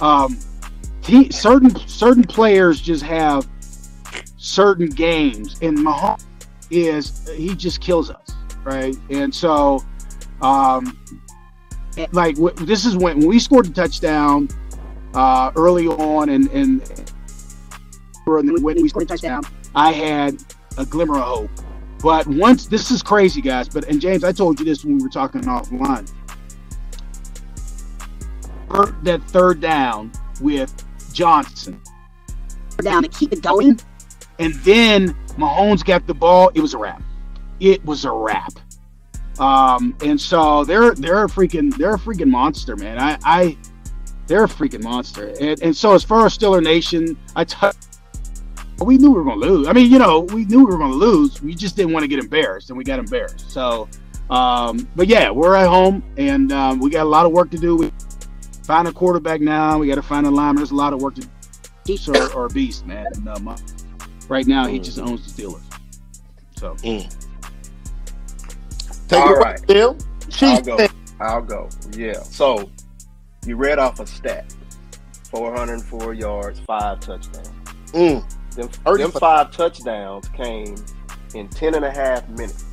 Um, 0.01 0.38
he, 1.03 1.32
certain 1.32 1.75
certain 1.88 2.23
players 2.23 2.82
just 2.82 3.03
have 3.03 3.47
certain 4.38 4.89
games, 4.89 5.58
and 5.62 5.77
Mahomes 5.77 6.25
is 6.71 7.27
he 7.29 7.56
just 7.56 7.82
kills 7.82 8.10
us, 8.10 8.29
right? 8.63 8.95
And 9.10 9.34
so, 9.34 9.84
um, 10.41 10.97
like 12.12 12.38
wh- 12.38 12.56
this 12.65 12.86
is 12.86 12.95
when, 12.97 13.19
when 13.19 13.27
we 13.27 13.39
scored 13.39 13.65
the 13.65 13.73
touchdown 13.73 14.49
uh, 15.13 15.51
early 15.56 15.88
on, 15.88 16.29
and 16.29 16.49
and 16.51 16.82
when 18.25 18.82
we 18.82 18.89
scored 18.89 19.08
the 19.08 19.13
touchdown, 19.13 19.43
I 19.75 19.91
had 19.91 20.43
a 20.77 20.86
glimmer 20.86 21.17
of 21.17 21.23
hope 21.23 21.51
But 22.01 22.27
once 22.27 22.67
this 22.67 22.91
is 22.91 23.03
crazy, 23.03 23.41
guys. 23.41 23.69
But 23.69 23.86
and 23.86 24.01
James, 24.01 24.23
I 24.23 24.32
told 24.32 24.60
you 24.60 24.65
this 24.65 24.84
when 24.84 24.97
we 24.97 25.03
were 25.03 25.10
talking 25.10 25.41
offline. 25.43 26.12
That 29.04 29.22
third 29.28 29.62
down 29.62 30.12
with 30.42 30.74
Johnson 31.14 31.82
down 32.82 33.04
and 33.04 33.14
keep 33.14 33.32
it 33.34 33.42
going. 33.42 33.80
And 34.40 34.54
then 34.56 35.14
Mahomes 35.38 35.84
got 35.86 36.08
the 36.08 36.14
ball. 36.14 36.52
It 36.54 36.62
was 36.62 36.74
a 36.74 36.78
wrap. 36.78 37.02
It 37.60 37.84
was 37.86 38.06
a 38.06 38.12
wrap. 38.12 38.54
Um, 39.40 39.96
and 40.04 40.20
so 40.20 40.64
they're 40.64 40.94
they're 40.94 41.24
a 41.24 41.28
freaking 41.28 41.76
they're 41.76 41.96
a 41.96 42.00
freaking 42.00 42.30
monster, 42.30 42.76
man. 42.76 43.00
I, 43.00 43.18
I 43.24 43.58
they're 44.28 44.44
a 44.44 44.48
freaking 44.48 44.84
monster. 44.84 45.34
And, 45.40 45.62
and 45.62 45.76
so 45.76 45.94
as 45.94 46.04
far 46.04 46.26
as 46.26 46.38
Steeler 46.38 46.64
Nation, 46.64 47.18
I 47.36 47.44
t- 47.44 47.58
we 48.84 48.98
knew 48.98 49.12
we 49.12 49.18
were 49.18 49.24
gonna 49.24 49.42
lose. 49.42 49.68
I 49.68 49.74
mean, 49.74 49.92
you 49.92 49.98
know, 49.98 50.22
we 50.22 50.46
knew 50.46 50.60
we 50.60 50.66
were 50.66 50.78
gonna 50.78 50.94
lose. 50.94 51.42
We 51.42 51.56
just 51.56 51.76
didn't 51.76 51.94
want 51.94 52.04
to 52.04 52.08
get 52.08 52.20
embarrassed, 52.20 52.70
and 52.70 52.78
we 52.78 52.84
got 52.84 53.00
embarrassed. 53.00 53.50
So, 53.50 53.88
um, 54.30 54.88
but 54.96 55.08
yeah, 55.08 55.32
we're 55.32 55.56
at 55.56 55.68
home, 55.68 56.04
and 56.18 56.52
um, 56.52 56.80
we 56.80 56.92
got 56.92 57.04
a 57.04 57.10
lot 57.10 57.26
of 57.26 57.32
work 57.32 57.50
to 57.52 57.58
do. 57.58 57.76
We 57.76 57.92
find 58.63 58.88
a 58.88 58.91
quarterback 58.91 59.41
now. 59.41 59.78
We 59.78 59.88
got 59.88 59.95
to 59.95 60.02
find 60.02 60.26
a 60.26 60.32
lineman. 60.32 60.58
There's 60.58 60.71
a 60.71 60.76
lot 60.76 60.93
of 60.93 61.02
work 61.02 61.15
to 61.15 61.21
do. 61.21 61.28
Chiefs 61.86 62.08
are, 62.10 62.38
are 62.38 62.49
beast, 62.49 62.86
man. 62.86 63.08
And, 63.13 63.28
um, 63.30 63.56
right 64.30 64.47
now, 64.47 64.67
he 64.67 64.80
just 64.80 64.99
owns 64.99 65.34
the 65.34 65.43
Steelers. 65.43 65.62
So. 66.58 66.76
Mm. 66.76 67.10
Take 69.08 69.19
All 69.21 69.34
it 69.34 69.38
right. 69.38 69.60
right, 69.60 69.67
Bill. 69.67 69.97
I'll 70.41 70.62
go. 70.62 70.88
I'll 71.19 71.41
go. 71.41 71.69
Yeah. 71.95 72.21
So 72.23 72.69
you 73.45 73.56
read 73.56 73.80
off 73.80 73.99
a 73.99 74.08
stat: 74.08 74.54
404 75.30 76.13
yards, 76.13 76.60
five 76.62 76.99
touchdowns. 76.99 77.49
Mm. 77.91 78.23
Them, 78.56 78.97
them 78.97 79.12
five 79.12 79.52
touchdowns 79.52 80.28
came 80.30 80.76
in 81.36 81.47
10 81.49 81.76
and 81.76 81.86
a 81.86 81.91
half 81.91 82.28
minutes. 82.30 82.63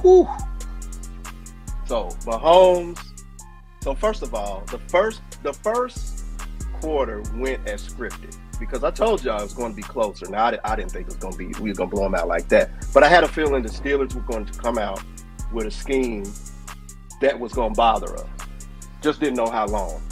Whew. 0.00 0.28
So 1.86 2.08
Mahomes. 2.24 3.05
So 3.86 3.94
first 3.94 4.24
of 4.24 4.34
all, 4.34 4.64
the 4.66 4.80
first 4.88 5.22
the 5.44 5.52
first 5.52 6.24
quarter 6.80 7.22
went 7.36 7.68
as 7.68 7.86
scripted 7.86 8.36
because 8.58 8.82
I 8.82 8.90
told 8.90 9.22
y'all 9.22 9.38
it 9.38 9.44
was 9.44 9.54
going 9.54 9.70
to 9.70 9.76
be 9.76 9.82
closer. 9.82 10.28
Now 10.28 10.46
I, 10.46 10.58
I 10.64 10.74
didn't 10.74 10.90
think 10.90 11.02
it 11.02 11.14
was 11.14 11.16
going 11.18 11.34
to 11.34 11.38
be 11.38 11.46
we 11.62 11.70
were 11.70 11.74
going 11.76 11.90
to 11.90 11.94
blow 11.94 12.02
them 12.02 12.16
out 12.16 12.26
like 12.26 12.48
that, 12.48 12.68
but 12.92 13.04
I 13.04 13.08
had 13.08 13.22
a 13.22 13.28
feeling 13.28 13.62
the 13.62 13.68
Steelers 13.68 14.12
were 14.12 14.22
going 14.22 14.44
to 14.44 14.58
come 14.58 14.76
out 14.76 15.00
with 15.52 15.68
a 15.68 15.70
scheme 15.70 16.24
that 17.20 17.38
was 17.38 17.52
going 17.52 17.74
to 17.74 17.76
bother 17.76 18.12
us. 18.16 18.26
Just 19.02 19.20
didn't 19.20 19.36
know 19.36 19.48
how 19.48 19.68
long. 19.68 20.02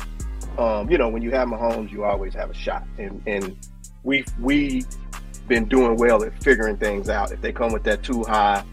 Um, 0.57 0.89
you 0.89 0.97
know, 0.97 1.09
when 1.09 1.23
you 1.23 1.33
have 1.33 1.49
Mahomes, 1.49 1.91
you 1.91 2.05
always 2.05 2.33
have 2.35 2.51
a 2.51 2.55
shot, 2.55 2.87
and 2.99 3.21
and 3.27 3.57
we 4.05 4.25
we 4.39 4.85
been 5.49 5.65
doing 5.65 5.97
well 5.97 6.23
at 6.23 6.41
figuring 6.45 6.77
things 6.77 7.09
out. 7.09 7.33
If 7.33 7.41
they 7.41 7.51
come 7.51 7.73
with 7.73 7.83
that 7.83 8.05
too 8.05 8.23
high, 8.23 8.65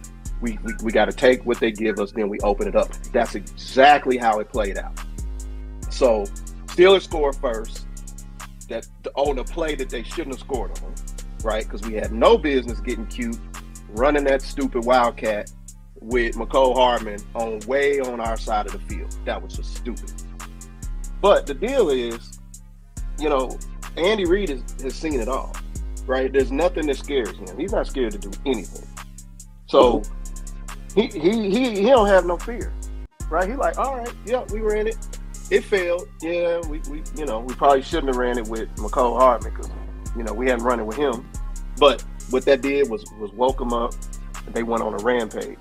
we 0.42 0.58
we, 0.64 0.74
we 0.84 0.92
got 0.92 1.06
to 1.06 1.14
take 1.14 1.46
what 1.46 1.60
they 1.60 1.72
give 1.72 2.00
us, 2.00 2.12
then 2.12 2.30
we 2.30 2.40
open 2.40 2.68
it 2.68 2.76
up. 2.76 2.92
That's 3.14 3.36
exactly 3.36 4.18
how 4.18 4.40
it 4.40 4.50
played 4.50 4.78
out. 4.78 5.00
So 5.90 6.26
Steelers 6.68 7.04
score 7.04 7.34
first. 7.34 7.86
That 8.70 8.88
on 9.16 9.38
a 9.40 9.44
play 9.44 9.76
that 9.76 9.90
they 9.90 10.04
shouldn't 10.04 10.36
have 10.36 10.40
scored 10.40 10.72
on, 10.82 10.96
right? 11.44 11.66
Because 11.66 11.82
we 11.82 11.94
had 11.94 12.14
no 12.14 12.38
business 12.38 12.80
getting 12.80 13.06
cute, 13.08 13.38
running 13.90 14.24
that 14.24 14.42
stupid 14.42 14.86
wildcat 14.86 15.52
with 16.00 16.36
Mecole 16.36 16.76
Hardman 16.76 17.20
on 17.36 17.60
way 17.68 18.00
on 18.00 18.22
our 18.22 18.38
side 18.38 18.66
of 18.66 18.72
the 18.72 18.80
field. 18.80 19.16
That 19.26 19.42
was 19.42 19.54
just 19.54 19.76
stupid. 19.76 20.12
But 21.22 21.46
the 21.46 21.54
deal 21.54 21.90
is, 21.90 22.40
you 23.20 23.30
know, 23.30 23.58
Andy 23.98 24.26
Reid 24.26 24.50
has, 24.50 24.64
has 24.82 24.96
seen 24.96 25.20
it 25.20 25.28
all, 25.28 25.54
right? 26.08 26.32
There's 26.32 26.52
nothing 26.52 26.88
that 26.88 26.98
scares 26.98 27.36
him. 27.38 27.58
He's 27.58 27.74
not 27.74 27.88
scared 27.88 28.14
to 28.14 28.18
do 28.18 28.32
anything. 28.46 28.88
So 29.68 29.80
oh. 29.80 30.04
He 30.96 31.08
he 31.08 31.50
he, 31.50 31.82
don't 31.84 32.08
have 32.08 32.26
no 32.26 32.38
fear, 32.38 32.74
right? 33.30 33.48
He 33.48 33.56
like, 33.56 33.78
all 33.78 33.98
right, 33.98 34.14
yeah, 34.26 34.44
we 34.52 34.60
ran 34.60 34.88
it. 34.88 34.98
It 35.50 35.64
failed. 35.64 36.08
Yeah, 36.22 36.60
we, 36.68 36.80
we 36.90 37.04
you 37.16 37.26
know 37.26 37.40
we 37.40 37.54
probably 37.54 37.82
shouldn't 37.82 38.08
have 38.08 38.18
ran 38.18 38.38
it 38.38 38.48
with 38.48 38.70
Mecole 38.76 39.18
Hardman 39.18 39.54
because 39.54 39.70
you 40.18 40.24
know 40.24 40.34
we 40.34 40.50
hadn't 40.50 40.66
run 40.66 40.80
it 40.80 40.86
with 40.86 40.98
him. 40.98 41.30
But 41.78 42.02
what 42.30 42.46
that 42.46 42.62
did 42.62 42.90
was 42.90 43.06
was 43.20 43.32
woke 43.32 43.58
them 43.58 43.74
up. 43.74 43.94
They 44.54 44.64
went 44.64 44.84
on 44.84 44.94
a 44.94 45.04
rampage. 45.04 45.58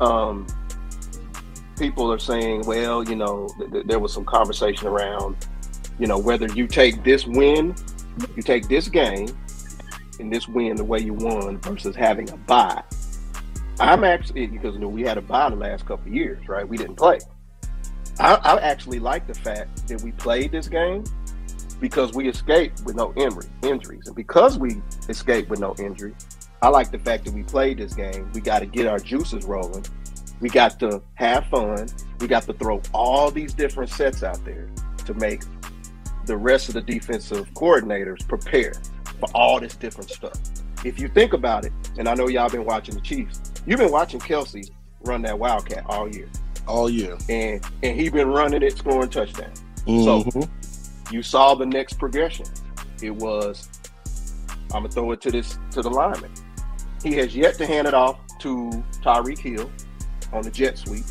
Um, 0.00 0.46
people 1.78 2.12
are 2.12 2.18
saying, 2.18 2.62
well, 2.66 3.04
you 3.04 3.16
know, 3.16 3.48
th- 3.58 3.70
th- 3.70 3.86
there 3.86 3.98
was 3.98 4.12
some 4.12 4.24
conversation 4.24 4.88
around, 4.88 5.36
you 5.98 6.06
know, 6.06 6.18
whether 6.18 6.46
you 6.48 6.66
take 6.66 7.04
this 7.04 7.26
win, 7.26 7.74
you 8.36 8.42
take 8.42 8.68
this 8.68 8.88
game, 8.88 9.28
and 10.20 10.32
this 10.32 10.48
win 10.48 10.76
the 10.76 10.84
way 10.84 10.98
you 11.00 11.14
won 11.14 11.58
versus 11.58 11.94
having 11.94 12.30
a 12.30 12.36
bye. 12.36 12.82
I'm 13.80 14.04
actually 14.04 14.46
because 14.46 14.74
you 14.74 14.80
know 14.80 14.88
we 14.88 15.02
had 15.02 15.18
a 15.18 15.22
bye 15.22 15.50
the 15.50 15.56
last 15.56 15.86
couple 15.86 16.12
years, 16.12 16.46
right? 16.48 16.68
We 16.68 16.76
didn't 16.76 16.96
play. 16.96 17.18
I, 18.18 18.34
I 18.34 18.60
actually 18.60 18.98
like 18.98 19.26
the 19.26 19.34
fact 19.34 19.86
that 19.88 20.02
we 20.02 20.12
played 20.12 20.50
this 20.50 20.68
game 20.68 21.04
because 21.80 22.12
we 22.12 22.28
escaped 22.28 22.82
with 22.84 22.96
no 22.96 23.12
injury, 23.14 23.46
injuries, 23.62 24.06
and 24.06 24.16
because 24.16 24.58
we 24.58 24.82
escaped 25.08 25.48
with 25.48 25.60
no 25.60 25.76
injury, 25.78 26.14
I 26.60 26.68
like 26.68 26.90
the 26.90 26.98
fact 26.98 27.24
that 27.26 27.34
we 27.34 27.44
played 27.44 27.78
this 27.78 27.94
game. 27.94 28.30
We 28.34 28.40
got 28.40 28.60
to 28.60 28.66
get 28.66 28.86
our 28.86 28.98
juices 28.98 29.44
rolling. 29.44 29.86
We 30.40 30.48
got 30.48 30.80
to 30.80 31.00
have 31.14 31.46
fun. 31.46 31.86
We 32.20 32.26
got 32.26 32.44
to 32.44 32.52
throw 32.54 32.82
all 32.92 33.30
these 33.30 33.54
different 33.54 33.90
sets 33.90 34.24
out 34.24 34.44
there 34.44 34.68
to 35.06 35.14
make 35.14 35.42
the 36.26 36.36
rest 36.36 36.68
of 36.68 36.74
the 36.74 36.82
defensive 36.82 37.48
coordinators 37.54 38.26
prepare 38.26 38.74
for 39.20 39.28
all 39.34 39.60
this 39.60 39.76
different 39.76 40.10
stuff. 40.10 40.38
If 40.84 41.00
you 41.00 41.08
think 41.08 41.32
about 41.32 41.64
it, 41.64 41.72
and 41.96 42.08
I 42.08 42.14
know 42.14 42.28
y'all 42.28 42.50
been 42.50 42.64
watching 42.64 42.94
the 42.94 43.00
Chiefs, 43.00 43.40
you've 43.68 43.78
been 43.78 43.92
watching 43.92 44.20
Kelce 44.20 44.70
run 45.04 45.22
that 45.22 45.38
Wildcat 45.38 45.84
all 45.86 46.08
year, 46.08 46.28
All 46.66 46.88
year. 46.90 47.16
and 47.28 47.62
and 47.82 47.98
he 47.98 48.08
been 48.08 48.28
running 48.28 48.62
it, 48.62 48.76
scoring 48.78 49.10
touchdowns. 49.10 49.62
Mhm. 49.86 50.48
You 51.12 51.22
saw 51.22 51.54
the 51.54 51.66
next 51.66 51.94
progression. 51.98 52.46
It 53.02 53.10
was, 53.10 53.68
I'm 54.74 54.82
gonna 54.82 54.88
throw 54.90 55.12
it 55.12 55.20
to 55.22 55.30
this 55.30 55.58
to 55.72 55.82
the 55.82 55.90
lineman. 55.90 56.30
He 57.02 57.12
has 57.14 57.34
yet 57.36 57.54
to 57.58 57.66
hand 57.66 57.86
it 57.86 57.94
off 57.94 58.18
to 58.40 58.70
Tyreek 59.02 59.38
Hill 59.38 59.70
on 60.32 60.42
the 60.42 60.50
jet 60.50 60.76
sweep. 60.78 61.04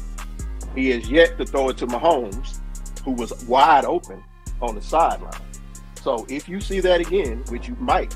He 0.76 0.90
has 0.92 1.10
yet 1.10 1.38
to 1.40 1.46
throw 1.46 1.70
it 1.70 1.78
to 1.78 1.88
Mahomes, 1.88 2.60
who 3.04 3.12
was 3.12 3.34
wide 3.46 3.86
open 3.86 4.24
on 4.62 4.76
the 4.76 4.82
sideline. 4.82 5.32
So 6.04 6.26
if 6.30 6.48
you 6.48 6.62
see 6.62 6.80
that 6.82 7.02
again, 7.02 7.44
which 7.50 7.68
you 7.68 7.76
might, 7.80 8.16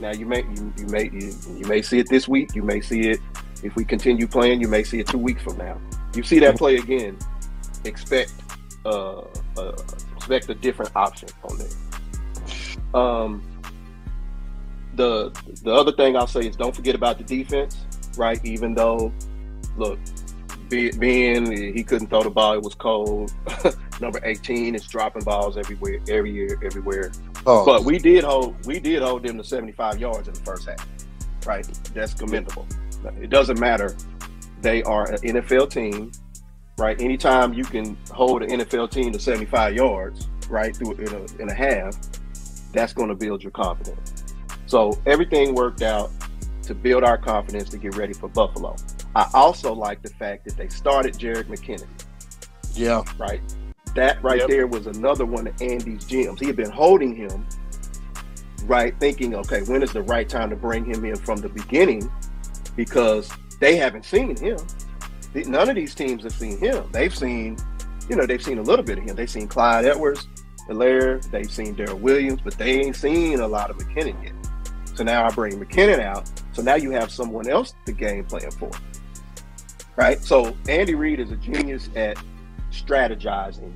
now 0.00 0.12
you 0.12 0.26
may 0.26 0.42
you, 0.42 0.72
you 0.78 0.86
may 0.86 1.04
you, 1.04 1.32
you 1.56 1.64
may 1.66 1.82
see 1.82 1.98
it 1.98 2.08
this 2.08 2.26
week. 2.26 2.54
You 2.54 2.62
may 2.62 2.80
see 2.80 3.10
it 3.10 3.20
if 3.62 3.76
we 3.76 3.84
continue 3.84 4.26
playing. 4.26 4.60
You 4.60 4.68
may 4.68 4.82
see 4.82 5.00
it 5.00 5.06
two 5.06 5.18
weeks 5.18 5.42
from 5.42 5.58
now. 5.58 5.80
You 6.14 6.22
see 6.22 6.38
that 6.40 6.56
play 6.56 6.76
again. 6.76 7.18
Expect 7.84 8.32
uh, 8.84 9.22
uh, 9.56 9.72
expect 10.16 10.48
a 10.48 10.54
different 10.54 10.94
option 10.96 11.28
on 11.42 11.58
there. 11.58 13.00
Um, 13.00 13.42
the 14.94 15.30
the 15.62 15.72
other 15.72 15.92
thing 15.92 16.16
I'll 16.16 16.26
say 16.26 16.46
is 16.46 16.56
don't 16.56 16.74
forget 16.74 16.94
about 16.94 17.18
the 17.18 17.24
defense, 17.24 17.84
right? 18.16 18.40
Even 18.44 18.74
though, 18.74 19.12
look, 19.76 19.98
be, 20.68 20.90
being 20.92 21.50
he 21.74 21.82
couldn't 21.82 22.08
throw 22.08 22.22
the 22.22 22.30
ball, 22.30 22.54
it 22.54 22.62
was 22.62 22.74
cold. 22.74 23.32
Number 24.00 24.20
eighteen 24.24 24.74
is 24.74 24.86
dropping 24.86 25.22
balls 25.22 25.56
everywhere, 25.56 25.98
every 26.08 26.32
year, 26.32 26.58
everywhere. 26.64 27.12
Oh, 27.46 27.64
But 27.64 27.84
we 27.84 27.98
did 27.98 28.24
hold 28.24 28.64
we 28.66 28.80
did 28.80 29.02
hold 29.02 29.24
them 29.24 29.38
to 29.38 29.44
seventy 29.44 29.72
five 29.72 29.98
yards 29.98 30.28
in 30.28 30.34
the 30.34 30.40
first 30.40 30.68
half, 30.68 30.86
right? 31.46 31.66
That's 31.94 32.14
commendable. 32.14 32.66
It 33.20 33.30
doesn't 33.30 33.58
matter. 33.58 33.96
They 34.60 34.82
are 34.82 35.10
an 35.10 35.18
NFL 35.18 35.70
team, 35.70 36.12
right? 36.78 37.00
Anytime 37.00 37.52
you 37.54 37.64
can 37.64 37.96
hold 38.10 38.42
an 38.42 38.60
NFL 38.60 38.90
team 38.90 39.12
to 39.12 39.18
seventy 39.18 39.46
five 39.46 39.74
yards, 39.74 40.28
right, 40.48 40.74
through 40.74 40.92
in 40.92 41.14
a, 41.14 41.42
in 41.42 41.48
a 41.48 41.54
half, 41.54 41.96
that's 42.72 42.92
going 42.92 43.08
to 43.08 43.14
build 43.14 43.42
your 43.42 43.52
confidence. 43.52 44.34
So 44.66 44.98
everything 45.06 45.54
worked 45.54 45.82
out 45.82 46.10
to 46.62 46.74
build 46.74 47.04
our 47.04 47.18
confidence 47.18 47.68
to 47.70 47.78
get 47.78 47.96
ready 47.96 48.14
for 48.14 48.28
Buffalo. 48.28 48.76
I 49.14 49.28
also 49.34 49.72
like 49.74 50.02
the 50.02 50.08
fact 50.08 50.44
that 50.46 50.56
they 50.56 50.68
started 50.68 51.14
Jerick 51.14 51.44
McKinnon 51.44 51.88
yeah. 52.74 53.02
right? 53.18 53.40
That 53.94 54.22
right 54.22 54.40
Yep. 54.40 54.48
there 54.48 54.66
was 54.66 54.86
another 54.86 55.24
one 55.24 55.46
of 55.46 55.62
Andy's 55.62 56.04
gems. 56.04 56.40
He 56.40 56.46
had 56.46 56.56
been 56.56 56.70
holding 56.70 57.14
him, 57.14 57.46
right, 58.64 58.94
thinking, 58.98 59.34
okay, 59.36 59.62
when 59.62 59.82
is 59.82 59.92
the 59.92 60.02
right 60.02 60.28
time 60.28 60.50
to 60.50 60.56
bring 60.56 60.84
him 60.84 61.04
in 61.04 61.16
from 61.16 61.38
the 61.38 61.48
beginning? 61.48 62.10
Because 62.76 63.30
they 63.60 63.76
haven't 63.76 64.04
seen 64.04 64.36
him. 64.36 64.58
None 65.34 65.68
of 65.68 65.74
these 65.74 65.94
teams 65.94 66.22
have 66.22 66.32
seen 66.32 66.58
him. 66.58 66.90
They've 66.92 67.14
seen, 67.14 67.56
you 68.08 68.16
know, 68.16 68.26
they've 68.26 68.42
seen 68.42 68.58
a 68.58 68.62
little 68.62 68.84
bit 68.84 68.98
of 68.98 69.04
him. 69.04 69.16
They've 69.16 69.30
seen 69.30 69.48
Clyde 69.48 69.84
Edwards, 69.84 70.26
Helaire, 70.68 71.22
they've 71.30 71.50
seen 71.50 71.74
Darrel 71.74 71.98
Williams, 71.98 72.40
but 72.42 72.56
they 72.56 72.80
ain't 72.80 72.96
seen 72.96 73.40
a 73.40 73.48
lot 73.48 73.70
of 73.70 73.76
McKinnon 73.78 74.22
yet. 74.22 74.34
So 74.94 75.02
now 75.02 75.24
I 75.24 75.30
bring 75.30 75.58
McKinnon 75.58 76.00
out. 76.00 76.30
So 76.52 76.62
now 76.62 76.76
you 76.76 76.92
have 76.92 77.10
someone 77.10 77.48
else 77.48 77.74
to 77.86 77.92
game 77.92 78.24
plan 78.24 78.50
for. 78.52 78.70
Right? 79.96 80.20
So 80.20 80.56
Andy 80.68 80.94
Reid 80.94 81.20
is 81.20 81.32
a 81.32 81.36
genius 81.36 81.88
at 81.96 82.16
strategizing 82.70 83.72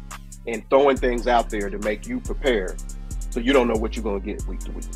and 0.46 0.68
throwing 0.70 0.96
things 0.96 1.26
out 1.26 1.50
there 1.50 1.70
to 1.70 1.78
make 1.78 2.06
you 2.06 2.20
prepare 2.20 2.76
so 3.30 3.40
you 3.40 3.52
don't 3.52 3.68
know 3.68 3.74
what 3.78 3.96
you're 3.96 4.02
going 4.02 4.20
to 4.20 4.26
get 4.26 4.46
week 4.46 4.60
to 4.60 4.72
week. 4.72 4.86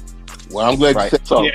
Well, 0.52 0.70
I'm 0.70 0.76
glad 0.78 0.96
Right? 0.96 1.04
you 1.12 1.18
said 1.18 1.26
So, 1.26 1.42
Yeah, 1.42 1.52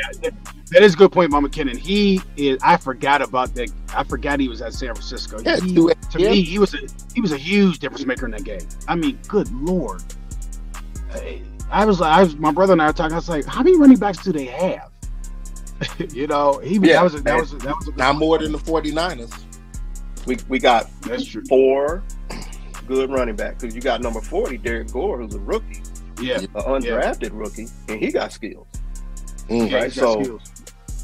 That 0.71 0.83
is 0.83 0.93
a 0.95 0.97
good 0.97 1.11
point, 1.11 1.31
Mama 1.31 1.47
McKinnon. 1.49 1.77
He 1.77 2.21
is. 2.35 2.59
I 2.61 2.77
forgot 2.77 3.21
about 3.21 3.53
that. 3.55 3.71
I 3.95 4.03
forgot 4.03 4.39
he 4.39 4.47
was 4.49 4.61
at 4.61 4.73
San 4.73 4.89
Francisco. 4.93 5.39
Yeah, 5.45 5.57
He- 5.57 5.73
to 5.75 5.93
yeah. 6.17 6.31
me, 6.31 6.41
he 6.41 6.59
was 6.59 6.73
a 6.73 6.79
he 7.15 7.21
was 7.21 7.31
a 7.31 7.37
huge 7.37 7.79
difference 7.79 8.05
maker 8.05 8.25
in 8.25 8.31
that 8.31 8.43
game. 8.43 8.67
I 8.87 8.95
mean, 8.95 9.17
good 9.27 9.51
lord. 9.53 10.03
I, 11.13 11.41
I 11.71 11.85
was 11.85 11.99
like, 11.99 12.11
I 12.17 12.23
was 12.23 12.35
my 12.35 12.51
brother 12.51 12.73
and 12.73 12.81
I 12.81 12.87
were 12.87 12.93
talking. 12.93 13.13
I 13.13 13.17
was 13.17 13.29
like, 13.29 13.45
how 13.45 13.63
many 13.63 13.77
running 13.77 13.97
backs 13.97 14.23
do 14.23 14.31
they 14.31 14.45
have? 14.45 14.89
you 16.13 16.27
know, 16.27 16.59
he 16.59 16.79
was 16.79 16.89
Yeah, 16.89 16.95
that 16.95 17.03
was 17.03 17.15
a, 17.15 17.21
that 17.21 17.39
was 17.39 17.53
a, 17.53 17.57
that 17.57 17.75
was 17.77 17.87
a 17.87 17.91
good 17.91 17.97
Not 17.97 18.07
point. 18.13 18.19
more 18.19 18.37
than 18.39 18.51
the 18.51 18.57
49ers. 18.57 19.43
We 20.25 20.37
we 20.49 20.59
got 20.59 20.89
That's 21.03 21.23
true. 21.25 21.43
four 21.47 22.03
good 22.87 23.09
running 23.09 23.35
backs 23.35 23.61
because 23.61 23.75
you 23.75 23.81
got 23.81 24.01
number 24.01 24.19
forty, 24.21 24.57
Derrick 24.57 24.91
Gore, 24.91 25.19
who's 25.21 25.33
a 25.35 25.39
rookie, 25.39 25.81
Yeah, 26.19 26.39
an 26.39 26.47
undrafted 26.47 27.29
rookie, 27.31 27.67
and 27.87 27.99
he 28.01 28.11
got 28.11 28.33
skills. 28.33 28.67
Mm. 29.49 29.69
yeah, 29.71 29.77
Right, 29.77 29.91
so- 29.91 30.21
skills. 30.23 30.41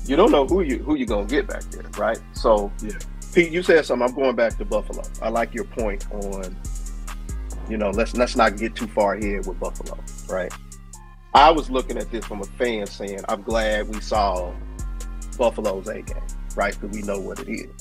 You 0.06 0.18
don't 0.18 0.32
know 0.32 0.46
who 0.46 0.62
you 0.64 0.80
who 0.80 0.96
you 0.96 1.06
gonna 1.06 1.26
get 1.26 1.48
back 1.48 1.62
there, 1.72 1.84
right? 1.98 2.20
So, 2.34 2.70
Yeah. 2.82 2.92
Pete, 3.34 3.52
you 3.52 3.64
said 3.64 3.86
something. 3.86 4.08
I'm 4.08 4.14
going 4.14 4.36
back 4.36 4.58
to 4.58 4.66
Buffalo. 4.66 5.02
I 5.22 5.30
like 5.30 5.54
your 5.56 5.64
point 5.64 6.06
on, 6.12 6.56
you 7.70 7.78
know, 7.78 7.90
let's 7.90 8.14
let's 8.16 8.36
not 8.36 8.58
get 8.58 8.76
too 8.76 8.88
far 8.88 9.14
ahead 9.16 9.46
with 9.48 9.60
Buffalo, 9.62 9.98
right? 10.30 10.52
I 11.34 11.50
was 11.52 11.70
looking 11.72 11.98
at 11.98 12.12
this 12.12 12.26
from 12.26 12.42
a 12.42 12.46
fan 12.46 12.86
saying, 12.86 13.22
I'm 13.30 13.42
glad 13.44 13.88
we 13.88 14.02
saw 14.02 14.52
Buffalo's 15.38 15.88
A 15.88 16.02
game, 16.02 16.18
right? 16.56 16.78
Because 16.80 16.96
we 16.96 17.02
know 17.04 17.20
what 17.20 17.40
it 17.40 17.50
is. 17.50 17.72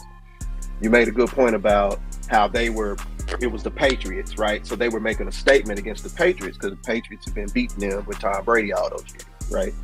You 0.80 0.90
made 0.90 1.08
a 1.08 1.12
good 1.12 1.28
point 1.28 1.54
about 1.54 2.00
how 2.28 2.48
they 2.48 2.70
were, 2.70 2.96
it 3.40 3.46
was 3.48 3.62
the 3.62 3.70
Patriots, 3.70 4.38
right? 4.38 4.66
So 4.66 4.74
they 4.74 4.88
were 4.88 5.00
making 5.00 5.28
a 5.28 5.32
statement 5.32 5.78
against 5.78 6.02
the 6.02 6.10
Patriots 6.10 6.56
because 6.56 6.70
the 6.70 6.82
Patriots 6.84 7.26
have 7.26 7.34
been 7.34 7.48
beating 7.52 7.90
them 7.90 8.04
with 8.06 8.20
Tom 8.20 8.42
Brady 8.44 8.72
all 8.72 8.88
those 8.88 9.04
years, 9.10 9.26
right? 9.50 9.74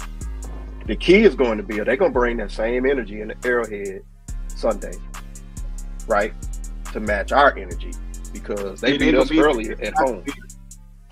The 0.89 0.97
key 0.97 1.22
is 1.22 1.34
going 1.34 1.59
to 1.59 1.62
be, 1.62 1.76
they're 1.76 1.84
they 1.84 1.97
going 1.99 2.12
to 2.12 2.18
bring 2.18 2.39
that 2.39 2.51
same 2.51 2.86
energy 2.86 3.20
in 3.20 3.28
the 3.28 3.36
Arrowhead 3.45 4.03
Sunday, 4.49 4.95
right? 6.07 6.32
To 6.95 7.01
match 7.01 7.30
our 7.30 7.57
energy 7.59 7.93
because 8.32 8.80
they 8.80 8.93
Yeah, 8.93 8.99
beat 8.99 9.14
us 9.14 9.28
be- 9.28 9.39
earlier 9.39 9.76
at 9.82 9.93
home. 9.95 10.24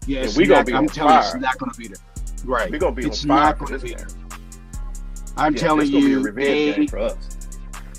Yeah, 0.07 0.27
we 0.37 0.47
gonna 0.47 0.65
be 0.65 0.73
I'm 0.73 0.89
telling 0.89 1.15
you, 1.15 1.21
it's 1.21 1.35
not 1.35 1.59
going 1.59 1.71
to 1.73 1.79
be 1.79 1.89
there. 1.89 1.97
Right. 2.45 2.71
We're 2.71 2.79
going 2.79 2.95
to 2.95 3.01
be 3.03 3.07
It's 3.07 3.23
on 3.25 3.29
fire 3.29 3.45
not 3.45 3.59
gonna 3.59 3.79
be 3.79 3.89
game. 3.95 4.07
I'm 5.37 5.53
Yeah, 5.55 5.61
telling 5.61 5.83
it's 5.83 5.91
be 5.91 5.97
a 5.99 6.09
you, 6.09 6.33
they 6.33 6.75
game 6.75 6.89
for 6.89 6.99
us. 7.01 7.17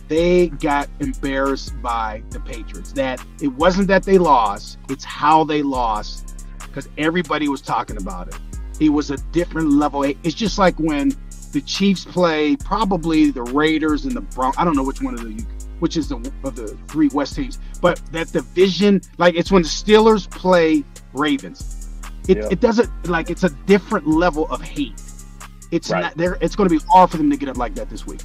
they 0.08 0.48
got 0.48 0.90
embarrassed 1.00 1.80
by 1.82 2.24
the 2.32 2.40
Patriots. 2.40 2.92
That 2.94 3.24
it 3.42 3.50
wasn't 3.50 3.88
that 3.90 4.02
they 4.04 4.18
lost; 4.18 4.80
it's 4.90 5.04
how 5.04 5.44
they 5.44 5.62
lost 5.62 6.46
because 6.60 6.90
everybody 6.98 7.48
was 7.50 7.62
talking 7.62 7.98
about 7.98 8.30
it. 8.30 8.36
It 8.80 8.90
was 8.90 9.12
a 9.12 9.18
different 9.32 9.70
level. 9.72 10.02
It's 10.04 10.34
just 10.34 10.58
like 10.58 10.76
when 10.80 11.12
the 11.52 11.62
Chiefs 11.62 12.06
play 12.06 12.56
probably 12.58 13.32
the 13.32 13.44
Raiders 13.44 14.06
and 14.06 14.14
the 14.14 14.22
Broncos. 14.22 14.60
I 14.60 14.64
don't 14.66 14.76
know 14.76 14.84
which 14.84 15.02
one 15.02 15.14
of 15.14 15.22
the 15.24 15.46
which 15.80 15.96
is 15.96 16.10
the 16.10 16.16
of 16.44 16.56
the 16.56 16.70
three 16.88 17.08
West 17.10 17.36
teams, 17.36 17.60
but 17.82 18.02
that 18.12 18.32
division, 18.32 19.00
like 19.20 19.36
it's 19.36 19.52
when 19.52 19.62
the 19.62 19.68
Steelers 19.70 20.30
play 20.30 20.84
Ravens. 21.14 21.88
It, 22.28 22.38
Yeah. 22.38 22.48
it 22.52 22.60
doesn't 22.60 22.90
like 23.08 23.30
it's 23.30 23.44
a 23.44 23.50
different 23.68 24.08
level 24.08 24.48
of 24.50 24.62
hate. 24.62 25.00
It's 25.72 25.90
Right. 25.92 26.02
not 26.02 26.18
there. 26.18 26.38
It's 26.42 26.56
going 26.56 26.68
to 26.70 26.76
be 26.76 26.84
hard 26.90 27.12
for 27.12 27.18
them 27.18 27.30
to 27.30 27.38
get 27.38 27.48
up 27.50 27.58
like 27.58 27.76
that 27.76 27.90
this 27.90 28.06
week. 28.08 28.22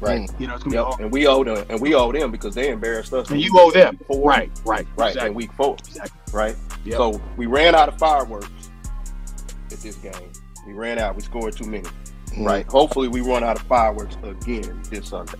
Right. 0.00 0.30
You 0.38 0.46
know, 0.46 0.54
it's 0.54 0.62
going 0.62 0.70
to 0.72 0.76
be 0.76 0.76
Yep. 0.76 0.84
hard. 0.86 1.00
And 1.00 1.10
we 1.12 1.26
owe 1.26 1.42
them, 1.42 1.64
and 1.68 1.80
we 1.80 1.94
owe 1.94 2.12
them 2.12 2.30
because 2.30 2.54
they 2.54 2.70
embarrassed 2.70 3.12
us. 3.12 3.28
And 3.30 3.40
you 3.40 3.50
owe 3.58 3.70
them. 3.72 3.98
Four. 4.06 4.28
Right, 4.30 4.50
right, 4.64 4.86
right 4.96 5.08
Exactly. 5.08 5.28
in 5.30 5.34
week 5.34 5.52
four, 5.54 5.74
exactly. 5.86 6.20
right? 6.32 6.56
Yep. 6.84 6.96
So 6.96 7.20
we 7.36 7.46
ran 7.46 7.74
out 7.74 7.88
of 7.88 7.98
fireworks 7.98 8.48
at 9.72 9.78
this 9.80 9.96
game. 9.96 10.12
We 10.66 10.72
ran 10.74 10.98
out. 10.98 11.16
We 11.16 11.22
scored 11.22 11.56
too 11.56 11.68
many. 11.68 11.88
Right? 12.44 12.66
Hopefully, 12.66 13.08
we 13.08 13.20
run 13.20 13.44
out 13.44 13.56
of 13.56 13.62
fireworks 13.62 14.16
again 14.22 14.82
this 14.90 15.08
Sunday. 15.08 15.38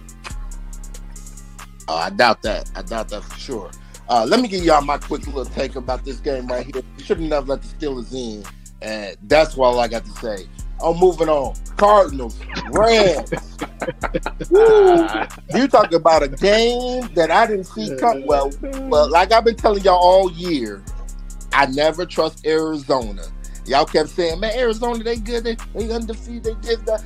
Uh, 1.88 1.94
I 1.94 2.11
doubt 2.11 2.42
that. 2.42 2.70
I 2.74 2.82
doubt 2.82 3.09
that 3.09 3.22
for 3.22 3.38
sure. 3.38 3.70
Uh, 4.09 4.26
let 4.28 4.40
me 4.40 4.49
give 4.49 4.64
y'all 4.64 4.82
my 4.82 4.99
quick 4.99 5.26
little 5.26 5.44
take 5.44 5.76
about 5.76 6.05
this 6.05 6.18
game 6.18 6.46
right 6.46 6.64
here. 6.64 6.82
We 6.96 7.03
should 7.03 7.20
have 7.20 7.49
let 7.49 7.62
the 7.62 7.68
Steelers 7.68 8.12
in, 8.14 8.44
and 8.82 9.16
that's 9.24 9.57
all 9.57 9.78
I 9.78 9.88
got 9.88 10.05
to 10.05 10.11
say. 10.12 10.46
I'm 10.82 10.96
moving 10.96 11.28
on. 11.28 11.55
Cardinals, 11.76 12.38
Rams. 12.70 13.32
You 15.55 15.66
talk 15.66 15.92
about 15.92 16.22
a 16.22 16.28
game 16.28 17.09
that 17.14 17.30
I 17.30 17.46
didn't 17.46 17.64
see 17.64 17.94
come. 17.99 18.24
Well, 18.26 18.51
well, 18.62 19.11
like 19.11 19.32
I've 19.32 19.44
been 19.44 19.57
telling 19.57 19.82
y'all 19.82 19.99
all 19.99 20.30
year, 20.32 20.82
I 21.53 21.66
never 21.66 22.05
trust 22.05 22.46
Arizona. 22.46 23.22
Y'all 23.69 23.85
kept 23.85 24.09
saying, 24.11 24.41
"Man, 24.41 24.57
Arizona, 24.59 25.03
they 25.05 25.16
good. 25.16 25.45
They, 25.45 25.57
they 25.75 25.93
undefeated. 25.93 26.45
They 26.45 26.55
did 26.69 26.87
the 26.87 27.03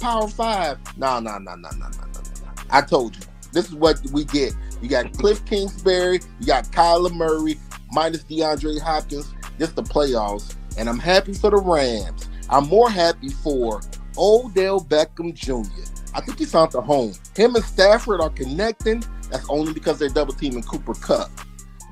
Power 0.00 0.28
Five. 0.28 0.78
No, 0.96 1.20
no, 1.20 1.38
no, 1.38 1.54
no, 1.54 1.68
no, 1.70 1.88
no, 1.88 1.88
no. 1.88 2.22
I 2.70 2.80
told 2.80 3.14
you. 3.16 3.22
This 3.52 3.66
is 3.66 3.74
what 3.74 4.00
we 4.12 4.24
get. 4.24 4.54
You 4.80 4.88
got 4.88 5.12
Cliff 5.18 5.44
Kingsbury. 5.44 6.20
You 6.40 6.46
got 6.46 6.64
Kyler 6.72 7.12
Murray 7.14 7.58
minus 7.92 8.24
DeAndre 8.24 8.80
Hopkins. 8.80 9.32
This 9.58 9.70
the 9.72 9.82
playoffs, 9.82 10.56
and 10.78 10.88
I'm 10.88 10.98
happy 10.98 11.34
for 11.34 11.50
the 11.50 11.58
Rams. 11.58 12.28
I'm 12.48 12.66
more 12.68 12.90
happy 12.90 13.28
for 13.28 13.82
Odell 14.16 14.80
Beckham 14.80 15.34
Jr. 15.34 15.68
I 16.14 16.20
think 16.22 16.38
he 16.38 16.46
found 16.46 16.72
the 16.72 16.80
home. 16.80 17.12
Him 17.36 17.54
and 17.54 17.64
Stafford 17.64 18.20
are 18.20 18.30
connecting. 18.30 19.04
That's 19.30 19.48
only 19.48 19.72
because 19.72 19.98
they're 19.98 20.08
double 20.08 20.32
teaming 20.34 20.62
Cooper 20.62 20.94
Kupp. 20.94 21.30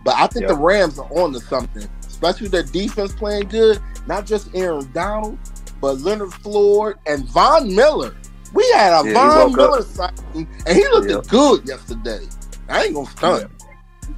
But 0.04 0.14
I 0.16 0.26
think 0.26 0.42
Yep. 0.42 0.48
the 0.50 0.56
Rams 0.56 0.98
are 0.98 1.08
on 1.18 1.32
to 1.34 1.40
something, 1.40 1.88
especially 2.20 2.48
the 2.48 2.62
defense 2.62 3.12
playing 3.14 3.48
good. 3.48 3.80
Not 4.06 4.26
just 4.26 4.54
Aaron 4.54 4.90
Donald, 4.92 5.38
but 5.80 5.98
Leonard 6.00 6.32
Floyd 6.34 6.96
and 7.06 7.24
Von 7.26 7.74
Miller. 7.74 8.14
We 8.52 8.68
had 8.74 9.00
a 9.04 9.08
Yeah, 9.08 9.14
Von 9.14 9.56
Miller 9.56 9.82
sighting, 9.82 10.46
and 10.66 10.76
he 10.76 10.86
looked 10.88 11.08
Yep. 11.10 11.26
good 11.28 11.66
yesterday. 11.68 12.20
I 12.68 12.84
ain't 12.84 12.94
gonna 12.94 13.10
stunt. 13.10 13.50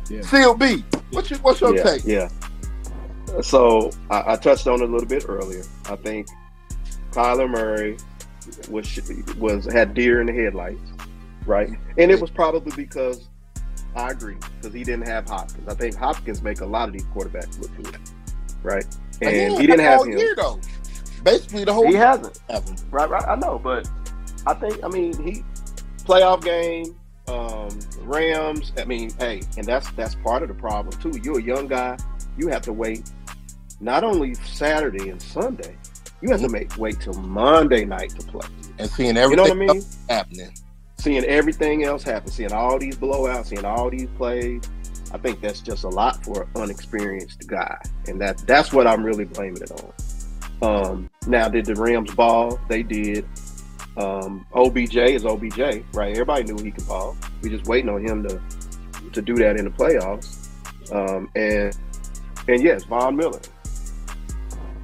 Yeah. 0.08 0.20
CLB, 0.22 0.84
what's 1.12 1.30
your 1.30 1.38
what's 1.40 1.60
your 1.60 1.76
yeah, 1.76 1.82
take? 1.82 2.04
yeah. 2.04 2.28
So 3.40 3.90
I, 4.10 4.32
I 4.32 4.36
touched 4.36 4.66
on 4.66 4.82
it 4.82 4.88
a 4.88 4.92
little 4.92 5.06
bit 5.08 5.26
earlier. 5.28 5.62
I 5.88 5.96
think 5.96 6.26
Kyler 7.12 7.48
Murray 7.48 7.96
was 8.68 9.00
was 9.38 9.64
had 9.72 9.94
deer 9.94 10.20
in 10.20 10.26
the 10.26 10.32
headlights, 10.32 10.80
right? 11.46 11.70
And 11.98 12.10
it 12.10 12.20
was 12.20 12.30
probably 12.30 12.72
because 12.74 13.28
I 13.94 14.10
agree 14.10 14.36
because 14.60 14.74
he 14.74 14.84
didn't 14.84 15.06
have 15.06 15.28
Hopkins. 15.28 15.68
I 15.68 15.74
think 15.74 15.96
Hopkins 15.96 16.42
make 16.42 16.60
a 16.60 16.66
lot 16.66 16.88
of 16.88 16.92
these 16.94 17.04
quarterbacks 17.06 17.60
look 17.60 17.74
good, 17.82 17.98
right? 18.62 18.84
And 19.20 19.30
he 19.30 19.36
ain't 19.42 19.58
didn't 19.58 19.80
have 19.80 20.02
him. 20.06 20.16
year 20.18 20.34
though. 20.36 20.60
Basically 21.22 21.64
the 21.64 21.72
whole 21.72 21.86
He 21.86 21.94
hasn't. 21.94 22.38
him. 22.48 22.62
Right, 22.90 23.08
right. 23.08 23.24
I 23.28 23.36
know, 23.36 23.58
but 23.62 23.88
I 24.46 24.54
think 24.54 24.82
I 24.82 24.88
mean 24.88 25.16
he 25.22 25.44
playoff 26.04 26.42
game, 26.42 26.96
um, 27.28 27.78
Rams. 28.00 28.72
I 28.78 28.84
mean, 28.84 29.12
hey, 29.18 29.42
and 29.56 29.66
that's 29.66 29.90
that's 29.92 30.14
part 30.16 30.42
of 30.42 30.48
the 30.48 30.54
problem 30.54 30.98
too. 31.00 31.18
You're 31.22 31.38
a 31.38 31.42
young 31.42 31.68
guy. 31.68 31.96
You 32.36 32.48
have 32.48 32.62
to 32.62 32.72
wait 32.72 33.10
not 33.80 34.04
only 34.04 34.34
Saturday 34.34 35.10
and 35.10 35.20
Sunday. 35.20 35.76
You 36.22 36.30
have 36.30 36.40
to 36.40 36.48
make 36.48 36.76
wait 36.78 37.00
till 37.00 37.14
Monday 37.14 37.84
night 37.84 38.10
to 38.10 38.24
play. 38.26 38.46
and 38.78 38.88
seeing 38.90 39.08
You 39.08 39.14
know 39.14 39.22
everything 39.44 39.58
what 39.58 39.70
I 39.70 39.74
mean? 39.74 39.82
happening. 40.08 40.54
Seeing 41.02 41.24
everything 41.24 41.82
else 41.82 42.04
happen, 42.04 42.30
seeing 42.30 42.52
all 42.52 42.78
these 42.78 42.96
blowouts, 42.96 43.46
seeing 43.46 43.64
all 43.64 43.90
these 43.90 44.06
plays. 44.16 44.62
I 45.12 45.18
think 45.18 45.40
that's 45.40 45.60
just 45.60 45.82
a 45.82 45.88
lot 45.88 46.24
for 46.24 46.42
an 46.42 46.62
unexperienced 46.62 47.44
guy, 47.48 47.76
and 48.06 48.20
that 48.20 48.38
that's 48.46 48.72
what 48.72 48.86
I'm 48.86 49.02
really 49.02 49.24
blaming 49.24 49.62
it 49.62 49.72
on. 49.72 49.92
Um, 50.62 51.10
now, 51.26 51.48
did 51.48 51.66
the 51.66 51.74
Rams 51.74 52.14
ball? 52.14 52.60
They 52.68 52.84
did. 52.84 53.26
Um, 53.96 54.46
OBJ 54.54 54.96
is 54.96 55.26
OBJ, 55.26 55.82
right? 55.92 56.12
Everybody 56.12 56.44
knew 56.44 56.62
he 56.62 56.70
could 56.70 56.86
ball. 56.86 57.16
We 57.42 57.50
just 57.50 57.66
waiting 57.66 57.90
on 57.90 58.06
him 58.06 58.22
to 58.28 58.40
to 59.10 59.20
do 59.20 59.34
that 59.34 59.56
in 59.56 59.64
the 59.64 59.72
playoffs. 59.72 60.50
Um, 60.92 61.28
and 61.34 61.76
and 62.46 62.62
yes, 62.62 62.84
Von 62.84 63.16
Miller, 63.16 63.40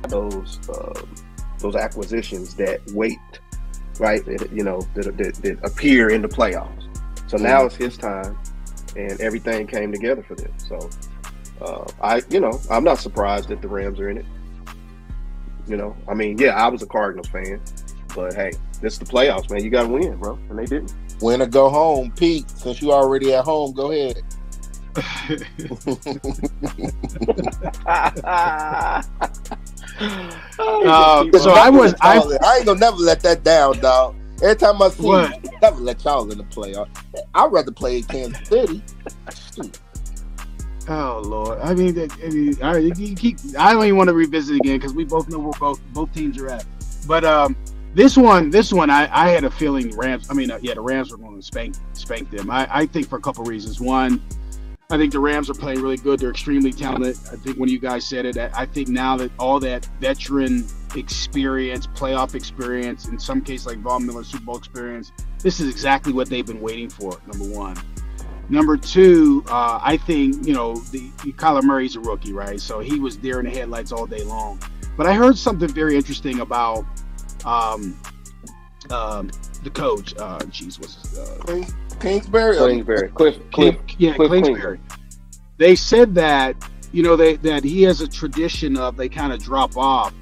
those 0.08 0.58
um, 0.68 1.14
those 1.60 1.76
acquisitions 1.76 2.54
that 2.56 2.80
wait, 2.92 3.18
right? 3.98 4.24
That, 4.24 4.50
you 4.52 4.62
know 4.62 4.80
that, 4.94 5.16
that, 5.16 5.34
that 5.36 5.64
appear 5.64 6.10
in 6.10 6.22
the 6.22 6.28
playoffs. 6.28 6.84
So 7.28 7.36
now 7.36 7.66
it's 7.66 7.76
his 7.76 7.96
time, 7.96 8.38
and 8.96 9.20
everything 9.20 9.66
came 9.66 9.92
together 9.92 10.22
for 10.22 10.34
them. 10.34 10.52
So 10.58 10.90
uh, 11.60 11.84
I, 12.02 12.22
you 12.30 12.40
know, 12.40 12.58
I'm 12.70 12.84
not 12.84 12.98
surprised 12.98 13.48
that 13.48 13.60
the 13.60 13.68
Rams 13.68 14.00
are 14.00 14.08
in 14.08 14.18
it. 14.18 14.26
You 15.66 15.76
know, 15.76 15.96
I 16.08 16.14
mean, 16.14 16.38
yeah, 16.38 16.50
I 16.50 16.68
was 16.68 16.82
a 16.82 16.86
Cardinals 16.86 17.28
fan, 17.28 17.60
but 18.14 18.32
hey, 18.32 18.52
this 18.80 18.94
is 18.94 19.00
the 19.00 19.04
playoffs, 19.04 19.50
man. 19.50 19.62
You 19.62 19.70
got 19.70 19.82
to 19.82 19.88
win, 19.88 20.16
bro, 20.16 20.38
and 20.48 20.58
they 20.58 20.64
didn't. 20.64 20.94
Win 21.20 21.42
or 21.42 21.46
go 21.46 21.68
home, 21.68 22.12
Pete. 22.12 22.48
Since 22.50 22.80
you 22.80 22.92
already 22.92 23.34
at 23.34 23.44
home, 23.44 23.74
go 23.74 23.90
ahead. 23.90 24.22
Uh, 30.60 31.24
so 31.38 31.52
I 31.52 31.70
was 31.70 31.94
I. 32.00 32.18
I 32.18 32.56
ain't 32.56 32.66
gonna 32.66 32.80
never 32.80 32.96
let 32.96 33.20
that 33.20 33.44
down, 33.44 33.78
dog. 33.78 34.16
Every 34.42 34.56
time 34.56 34.82
I 34.82 34.88
see 34.90 35.04
What? 35.04 35.44
you, 35.44 35.50
never 35.62 35.80
let 35.80 36.04
y'all 36.04 36.30
in 36.30 36.38
the 36.38 36.44
playoff. 36.44 36.88
I'd 37.34 37.52
rather 37.52 37.70
play 37.70 37.98
in 37.98 38.04
Kansas 38.04 38.48
City. 38.48 38.82
Oh 40.88 41.22
lord 41.24 41.58
I 41.60 41.74
mean, 41.74 41.98
I 42.00 42.28
mean 42.28 42.56
I, 42.62 42.78
you 42.78 43.14
keep 43.14 43.38
I 43.58 43.72
don't 43.72 43.84
even 43.84 43.96
want 43.96 44.08
to 44.08 44.14
revisit 44.14 44.56
it 44.56 44.60
again 44.60 44.78
because 44.78 44.94
we 44.94 45.04
both 45.04 45.28
know 45.28 45.38
where 45.38 45.52
both 45.60 45.80
both 45.92 46.12
teams 46.12 46.38
are 46.38 46.48
at 46.48 46.64
but 47.06 47.24
um 47.24 47.56
This 47.94 48.16
one, 48.16 48.50
this 48.50 48.72
one, 48.72 48.90
I, 48.90 49.08
I 49.12 49.30
had 49.30 49.44
a 49.44 49.50
feeling 49.50 49.96
Rams. 49.96 50.28
I 50.30 50.34
mean, 50.34 50.50
uh, 50.50 50.58
yeah, 50.62 50.74
the 50.74 50.80
Rams 50.80 51.10
were 51.10 51.16
going 51.18 51.36
to 51.36 51.42
spank 51.42 51.74
spank 51.94 52.30
them. 52.30 52.50
I, 52.50 52.68
I 52.70 52.86
think 52.86 53.08
for 53.08 53.16
a 53.16 53.20
couple 53.20 53.44
reasons. 53.44 53.80
One, 53.80 54.22
I 54.90 54.96
think 54.96 55.12
the 55.12 55.20
Rams 55.20 55.50
are 55.50 55.54
playing 55.54 55.82
really 55.82 55.98
good. 55.98 56.18
They're 56.18 56.30
extremely 56.30 56.72
talented. 56.72 57.18
I 57.30 57.36
think 57.36 57.58
when 57.58 57.68
you 57.68 57.78
guys 57.78 58.06
said 58.06 58.24
it, 58.24 58.38
I, 58.38 58.64
think 58.64 58.88
now 58.88 59.18
that 59.18 59.30
all 59.38 59.60
that 59.60 59.84
veteran 60.00 60.66
experience, 60.96 61.86
playoff 61.88 62.34
experience, 62.34 63.06
in 63.06 63.18
some 63.18 63.42
case 63.42 63.66
like 63.66 63.76
Von 63.80 64.06
Miller 64.06 64.24
Super 64.24 64.46
Bowl 64.46 64.56
experience, 64.56 65.12
this 65.40 65.60
is 65.60 65.68
exactly 65.68 66.14
what 66.14 66.30
they've 66.30 66.46
been 66.46 66.62
waiting 66.62 66.88
for. 66.88 67.20
Number 67.26 67.54
one. 67.54 67.76
Number 68.48 68.78
two, 68.78 69.44
uh, 69.50 69.78
I 69.82 69.98
think 69.98 70.46
you 70.46 70.54
know 70.54 70.76
the 70.76 71.10
Kyler 71.32 71.62
Murray's 71.62 71.96
a 71.96 72.00
rookie, 72.00 72.32
right? 72.32 72.58
So 72.58 72.80
he 72.80 72.98
was 72.98 73.18
there 73.18 73.40
in 73.40 73.44
the 73.44 73.50
headlights 73.50 73.92
all 73.92 74.06
day 74.06 74.24
long. 74.24 74.58
But 74.96 75.06
I 75.06 75.12
heard 75.12 75.36
something 75.36 75.68
very 75.68 75.96
interesting 75.96 76.40
about 76.40 76.86
um, 77.44 77.94
um, 78.88 79.30
the 79.62 79.70
coach. 79.70 80.16
Uh, 80.16 80.38
what's 80.42 80.58
his, 80.58 81.18
uh, 81.18 81.64
Kingsbury. 82.00 82.56
Kingsbury, 82.56 83.08
Cliff, 83.10 83.36
Cliff, 83.52 83.76
yeah, 83.98 84.14
Cliff 84.14 84.30
Kingsbury. 84.30 84.80
They 85.56 85.74
said 85.74 86.14
that 86.14 86.56
you 86.92 87.02
know 87.02 87.16
they 87.16 87.36
that 87.36 87.64
he 87.64 87.82
has 87.82 88.00
a 88.00 88.08
tradition 88.08 88.76
of 88.76 88.96
they 88.96 89.08
kind 89.08 89.32
of 89.32 89.42
drop 89.42 89.76
off, 89.76 90.14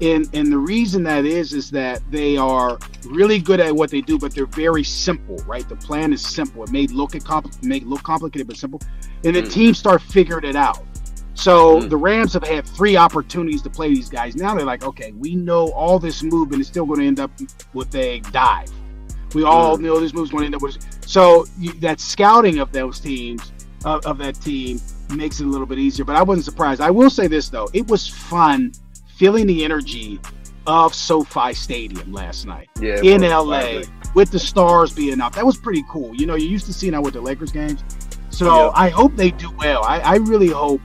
and 0.00 0.28
and 0.34 0.52
the 0.52 0.58
reason 0.58 1.02
that 1.04 1.24
is 1.24 1.52
is 1.52 1.70
that 1.70 2.02
they 2.10 2.36
are 2.36 2.78
really 3.06 3.38
good 3.38 3.60
at 3.60 3.74
what 3.74 3.90
they 3.90 4.00
do, 4.00 4.18
but 4.18 4.34
they're 4.34 4.46
very 4.46 4.84
simple, 4.84 5.36
right? 5.46 5.68
The 5.68 5.76
plan 5.76 6.12
is 6.12 6.20
simple. 6.26 6.62
It 6.64 6.70
may 6.70 6.86
look 6.88 7.14
it 7.14 7.24
compl- 7.24 7.62
may 7.64 7.80
look 7.80 8.02
complicated, 8.02 8.46
but 8.46 8.56
simple, 8.56 8.80
and 9.24 9.34
the 9.34 9.42
Mm. 9.42 9.50
teams 9.52 9.78
start 9.78 10.02
figuring 10.02 10.44
it 10.44 10.56
out. 10.56 10.78
So 11.34 11.80
Mm. 11.80 11.88
the 11.88 11.96
Rams 11.96 12.34
have 12.34 12.44
had 12.46 12.66
three 12.66 12.96
opportunities 12.96 13.62
to 13.62 13.70
play 13.70 13.88
these 13.88 14.10
guys. 14.10 14.36
Now 14.36 14.54
they're 14.54 14.66
like, 14.66 14.84
okay, 14.84 15.12
we 15.18 15.34
know 15.34 15.68
all 15.72 15.98
this 15.98 16.22
movement 16.22 16.60
is 16.60 16.66
still 16.68 16.84
going 16.84 17.00
to 17.00 17.06
end 17.06 17.18
up 17.20 17.30
with 17.72 17.94
a 17.96 18.20
dive. 18.32 18.68
We 19.34 19.44
all 19.44 19.78
know 19.78 19.98
these 20.00 20.14
move's 20.14 20.30
going 20.30 20.42
to 20.42 20.46
end 20.46 20.54
up 20.54 20.62
with. 20.62 20.78
So 21.08 21.46
you, 21.58 21.72
that 21.80 22.00
scouting 22.00 22.58
of 22.58 22.72
those 22.72 23.00
teams, 23.00 23.52
of, 23.84 24.04
of 24.06 24.18
that 24.18 24.34
team, 24.40 24.80
makes 25.10 25.40
it 25.40 25.46
a 25.46 25.48
little 25.48 25.66
bit 25.66 25.78
easier. 25.78 26.04
But 26.04 26.16
I 26.16 26.22
wasn't 26.22 26.44
surprised. 26.44 26.80
I 26.80 26.90
will 26.90 27.10
say 27.10 27.26
this 27.26 27.48
though, 27.48 27.68
it 27.72 27.86
was 27.88 28.08
fun 28.08 28.72
feeling 29.16 29.46
the 29.46 29.64
energy 29.64 30.20
of 30.66 30.94
SoFi 30.94 31.54
Stadium 31.54 32.12
last 32.12 32.46
night 32.46 32.68
Yeah, 32.80 33.00
in. 33.02 33.22
LA 33.22 33.82
with 34.14 34.30
the 34.30 34.38
stars 34.38 34.92
being 34.92 35.20
up. 35.20 35.34
That 35.34 35.44
was 35.44 35.56
pretty 35.56 35.84
cool. 35.88 36.14
You 36.14 36.26
know, 36.26 36.34
you're 36.34 36.50
used 36.50 36.66
to 36.66 36.72
seeing 36.72 36.92
that 36.92 37.02
with 37.02 37.14
the 37.14 37.20
Lakers 37.20 37.52
games. 37.52 37.82
So. 38.30 38.72
I 38.74 38.88
hope 38.88 39.14
they 39.16 39.30
do 39.30 39.50
well. 39.58 39.84
I, 39.84 39.98
I 40.00 40.14
really 40.16 40.48
hope. 40.48 40.80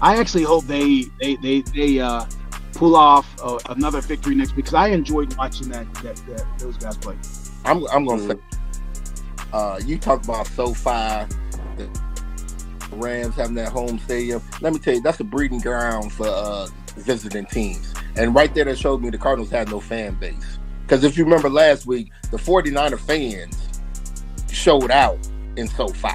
I 0.00 0.16
actually 0.18 0.44
hope 0.44 0.64
they 0.64 1.04
they 1.20 1.36
they, 1.36 1.60
they 1.62 2.00
uh, 2.00 2.24
pull 2.74 2.96
off 2.96 3.26
uh, 3.42 3.58
another 3.70 4.00
victory 4.00 4.34
next 4.34 4.52
because 4.52 4.74
I 4.74 4.88
enjoyed 4.88 5.34
watching 5.36 5.68
that, 5.70 5.92
that, 5.96 6.16
that 6.16 6.58
those 6.58 6.76
guys 6.76 6.96
play. 6.96 7.16
I'm 7.64 7.86
I'm 7.88 8.04
gonna 8.04 8.22
Mhm. 8.22 8.28
say. 8.32 8.38
Uh, 9.52 9.80
you 9.84 9.98
talk 9.98 10.24
about 10.24 10.46
SoFi, 10.48 11.26
the 11.76 11.88
Rams 12.92 13.36
having 13.36 13.54
that 13.54 13.68
home 13.68 13.98
stadium. 14.00 14.42
Let 14.60 14.72
me 14.72 14.78
tell 14.80 14.94
you, 14.94 15.00
that's 15.00 15.20
a 15.20 15.24
breeding 15.24 15.60
ground 15.60 16.12
for 16.12 16.26
uh, 16.26 16.66
visiting 16.96 17.46
teams. 17.46 17.94
And 18.16 18.34
right 18.34 18.52
there, 18.54 18.64
that 18.64 18.78
showed 18.78 19.00
me 19.02 19.10
the 19.10 19.18
Cardinals 19.18 19.50
had 19.50 19.70
no 19.70 19.78
fan 19.80 20.14
base. 20.14 20.58
Because 20.82 21.04
if 21.04 21.16
you 21.16 21.24
remember 21.24 21.48
last 21.48 21.86
week, 21.86 22.10
the 22.30 22.36
49er 22.36 22.98
fans 22.98 23.56
showed 24.52 24.90
out 24.90 25.18
in 25.56 25.68
SoFi 25.68 26.08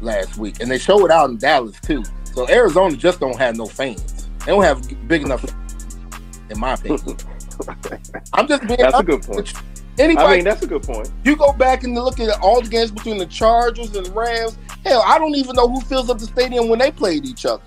last 0.00 0.36
week, 0.36 0.60
and 0.60 0.70
they 0.70 0.78
showed 0.78 1.10
out 1.10 1.30
in 1.30 1.38
Dallas 1.38 1.78
too. 1.80 2.02
So 2.34 2.48
Arizona 2.48 2.94
just 2.96 3.20
don't 3.20 3.36
have 3.38 3.56
no 3.56 3.66
fans. 3.66 4.28
They 4.40 4.52
don't 4.52 4.62
have 4.62 4.82
big 5.08 5.22
enough, 5.22 5.44
in 6.50 6.58
my 6.58 6.74
opinion. 6.74 7.16
I'm 8.34 8.46
just 8.46 8.66
being 8.66 8.78
That's 8.80 8.98
a 8.98 9.02
good 9.02 9.22
point. 9.22 9.52
Anybody 9.98 10.26
I 10.26 10.36
mean, 10.36 10.44
that's 10.44 10.62
a 10.62 10.66
good 10.66 10.82
point. 10.82 11.10
you 11.24 11.36
go 11.36 11.52
back 11.52 11.82
and 11.84 11.94
look 11.94 12.20
at 12.20 12.40
all 12.40 12.60
the 12.60 12.68
games 12.68 12.90
between 12.90 13.18
the 13.18 13.26
Chargers 13.26 13.94
and 13.96 14.06
Rams. 14.14 14.56
Hell, 14.84 15.02
I 15.04 15.18
don't 15.18 15.34
even 15.34 15.56
know 15.56 15.68
who 15.68 15.80
fills 15.80 16.08
up 16.08 16.18
the 16.18 16.26
stadium 16.26 16.68
when 16.68 16.78
they 16.78 16.90
played 16.90 17.24
each 17.26 17.44
other. 17.44 17.62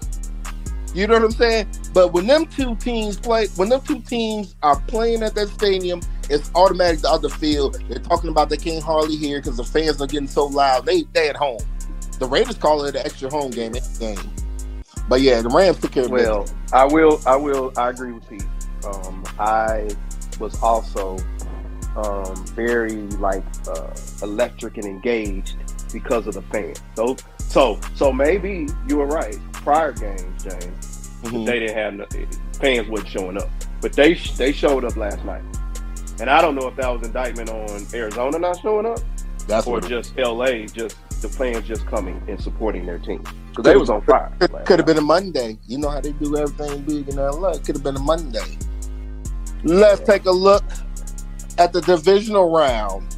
You 0.93 1.07
know 1.07 1.13
what 1.15 1.23
I'm 1.23 1.31
saying? 1.31 1.67
But 1.93 2.11
when 2.13 2.27
them 2.27 2.45
two 2.45 2.75
teams 2.75 3.17
play, 3.17 3.47
when 3.55 3.69
them 3.69 3.81
two 3.81 3.99
teams 4.01 4.55
are 4.61 4.79
playing 4.87 5.23
at 5.23 5.35
that 5.35 5.47
stadium, 5.49 6.01
it's 6.29 6.51
automatic 6.55 7.01
the 7.01 7.09
other 7.09 7.29
field. 7.29 7.81
They're 7.87 7.99
talking 7.99 8.29
about 8.29 8.49
they 8.49 8.57
can't 8.57 8.83
hardly 8.83 9.15
hear 9.15 9.39
because 9.39 9.57
the 9.57 9.63
fans 9.63 10.01
are 10.01 10.07
getting 10.07 10.27
so 10.27 10.45
loud. 10.45 10.85
They 10.85 11.03
they 11.13 11.29
at 11.29 11.35
home. 11.35 11.59
The 12.19 12.27
Raiders 12.27 12.57
call 12.57 12.83
it 12.85 12.95
an 12.95 13.05
extra 13.05 13.29
home 13.29 13.51
game. 13.51 13.73
game. 13.99 14.19
But 15.07 15.21
yeah, 15.21 15.41
the 15.41 15.49
Rams 15.49 15.79
took 15.79 15.91
care 15.91 16.05
of 16.05 16.11
Well, 16.11 16.41
business. 16.41 16.73
I 16.73 16.85
will. 16.85 17.21
I 17.25 17.35
will. 17.35 17.73
I 17.77 17.89
agree 17.89 18.11
with 18.11 18.29
Pete. 18.29 18.45
Um, 18.85 19.23
I 19.39 19.89
was 20.39 20.61
also 20.61 21.17
um, 21.95 22.45
very 22.47 22.93
like 23.17 23.43
uh, 23.67 23.93
electric 24.21 24.77
and 24.77 24.85
engaged 24.85 25.55
because 25.91 26.27
of 26.27 26.33
the 26.33 26.41
fans. 26.43 26.81
So, 26.95 27.15
so, 27.39 27.79
so 27.95 28.11
maybe 28.13 28.67
you 28.87 28.97
were 28.97 29.07
right. 29.07 29.37
Prior 29.53 29.91
games, 29.91 30.43
James, 30.43 31.09
Mhm. 31.23 31.45
they 31.45 31.59
didn't 31.59 31.75
have 31.75 31.93
no, 31.93 32.05
fans 32.59 32.87
wasn't 32.89 33.09
showing 33.09 33.37
up, 33.37 33.49
but 33.81 33.93
they 33.93 34.13
they 34.37 34.51
showed 34.51 34.83
up 34.85 34.95
last 34.95 35.23
night. 35.25 35.43
And 36.19 36.29
I 36.29 36.41
don't 36.41 36.55
know 36.55 36.67
if 36.67 36.75
that 36.77 36.87
was 36.89 37.05
indictment 37.05 37.49
on 37.49 37.85
Arizona 37.93 38.37
not 38.39 38.59
showing 38.61 38.85
up 38.85 38.99
That's 39.47 39.65
or 39.67 39.73
what 39.73 39.85
it 39.85 39.89
just 39.89 40.17
LA, 40.17 40.65
just 40.67 40.95
the 41.21 41.29
fans 41.29 41.67
just 41.67 41.85
coming 41.87 42.21
and 42.27 42.39
supporting 42.41 42.85
their 42.85 42.97
team 42.99 43.23
because 43.49 43.63
they 43.63 43.75
was 43.75 43.89
on 43.89 44.01
fire. 44.03 44.31
last 44.39 44.65
Could 44.65 44.79
have 44.79 44.85
been 44.85 44.97
a 44.97 45.01
Monday. 45.01 45.57
You 45.67 45.77
know 45.77 45.89
how 45.89 45.99
they 46.01 46.13
do 46.13 46.37
everything 46.37 46.81
big 46.83 47.09
in 47.09 47.17
LA. 47.17 47.53
Could 47.57 47.75
have 47.75 47.83
been 47.83 47.95
a 47.97 47.99
Monday. 47.99 48.57
Let's 49.63 50.01
take 50.01 50.25
a 50.25 50.31
look 50.31 50.63
at 51.57 51.73
the 51.73 51.81
divisional 51.81 52.49
round. 52.49 53.15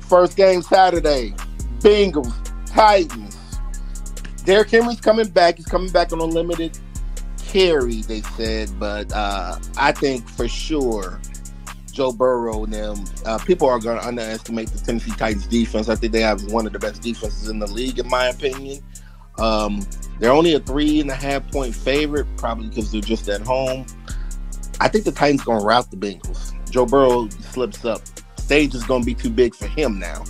First 0.00 0.36
game 0.36 0.62
Saturday. 0.62 1.34
Bengals, 1.80 2.32
Titans. 2.66 3.36
Derrick 4.44 4.70
Henry's 4.70 5.00
coming 5.00 5.28
back. 5.28 5.56
He's 5.56 5.66
coming 5.66 5.90
back 5.90 6.12
on 6.12 6.20
a 6.20 6.24
limited 6.24 6.78
carry, 7.54 8.02
they 8.02 8.20
said, 8.20 8.68
but 8.80 9.10
uh, 9.12 9.58
I 9.76 9.92
think 9.92 10.28
for 10.28 10.48
sure 10.48 11.20
Joe 11.92 12.10
Burrow 12.10 12.64
and 12.64 12.72
them, 12.72 13.04
uh, 13.24 13.38
people 13.38 13.68
are 13.68 13.78
going 13.78 14.00
to 14.00 14.06
underestimate 14.06 14.70
the 14.70 14.78
Tennessee 14.78 15.12
Titans 15.12 15.46
defense. 15.46 15.88
I 15.88 15.94
think 15.94 16.12
they 16.12 16.20
have 16.20 16.42
one 16.50 16.66
of 16.66 16.72
the 16.72 16.80
best 16.80 17.00
defenses 17.00 17.48
in 17.48 17.60
the 17.60 17.68
league, 17.68 17.98
in 18.00 18.08
my 18.08 18.26
opinion. 18.26 18.82
Um, 19.38 19.86
they're 20.18 20.32
only 20.32 20.54
a 20.54 20.60
three 20.60 21.00
and 21.00 21.10
a 21.10 21.14
half 21.14 21.48
point 21.52 21.74
favorite, 21.74 22.26
probably 22.36 22.68
because 22.68 22.90
they're 22.90 23.00
just 23.00 23.28
at 23.28 23.42
home. 23.42 23.86
I 24.80 24.88
think 24.88 25.04
the 25.04 25.12
Titans 25.12 25.44
going 25.44 25.60
to 25.60 25.64
rout 25.64 25.90
the 25.90 25.96
Bengals. 25.96 26.53
Joe 26.74 26.84
Burrow 26.84 27.28
slips 27.28 27.84
up. 27.84 28.02
Stage 28.36 28.74
is 28.74 28.82
going 28.82 29.02
to 29.02 29.06
be 29.06 29.14
too 29.14 29.30
big 29.30 29.54
for 29.54 29.68
him 29.68 29.96
now. 30.00 30.24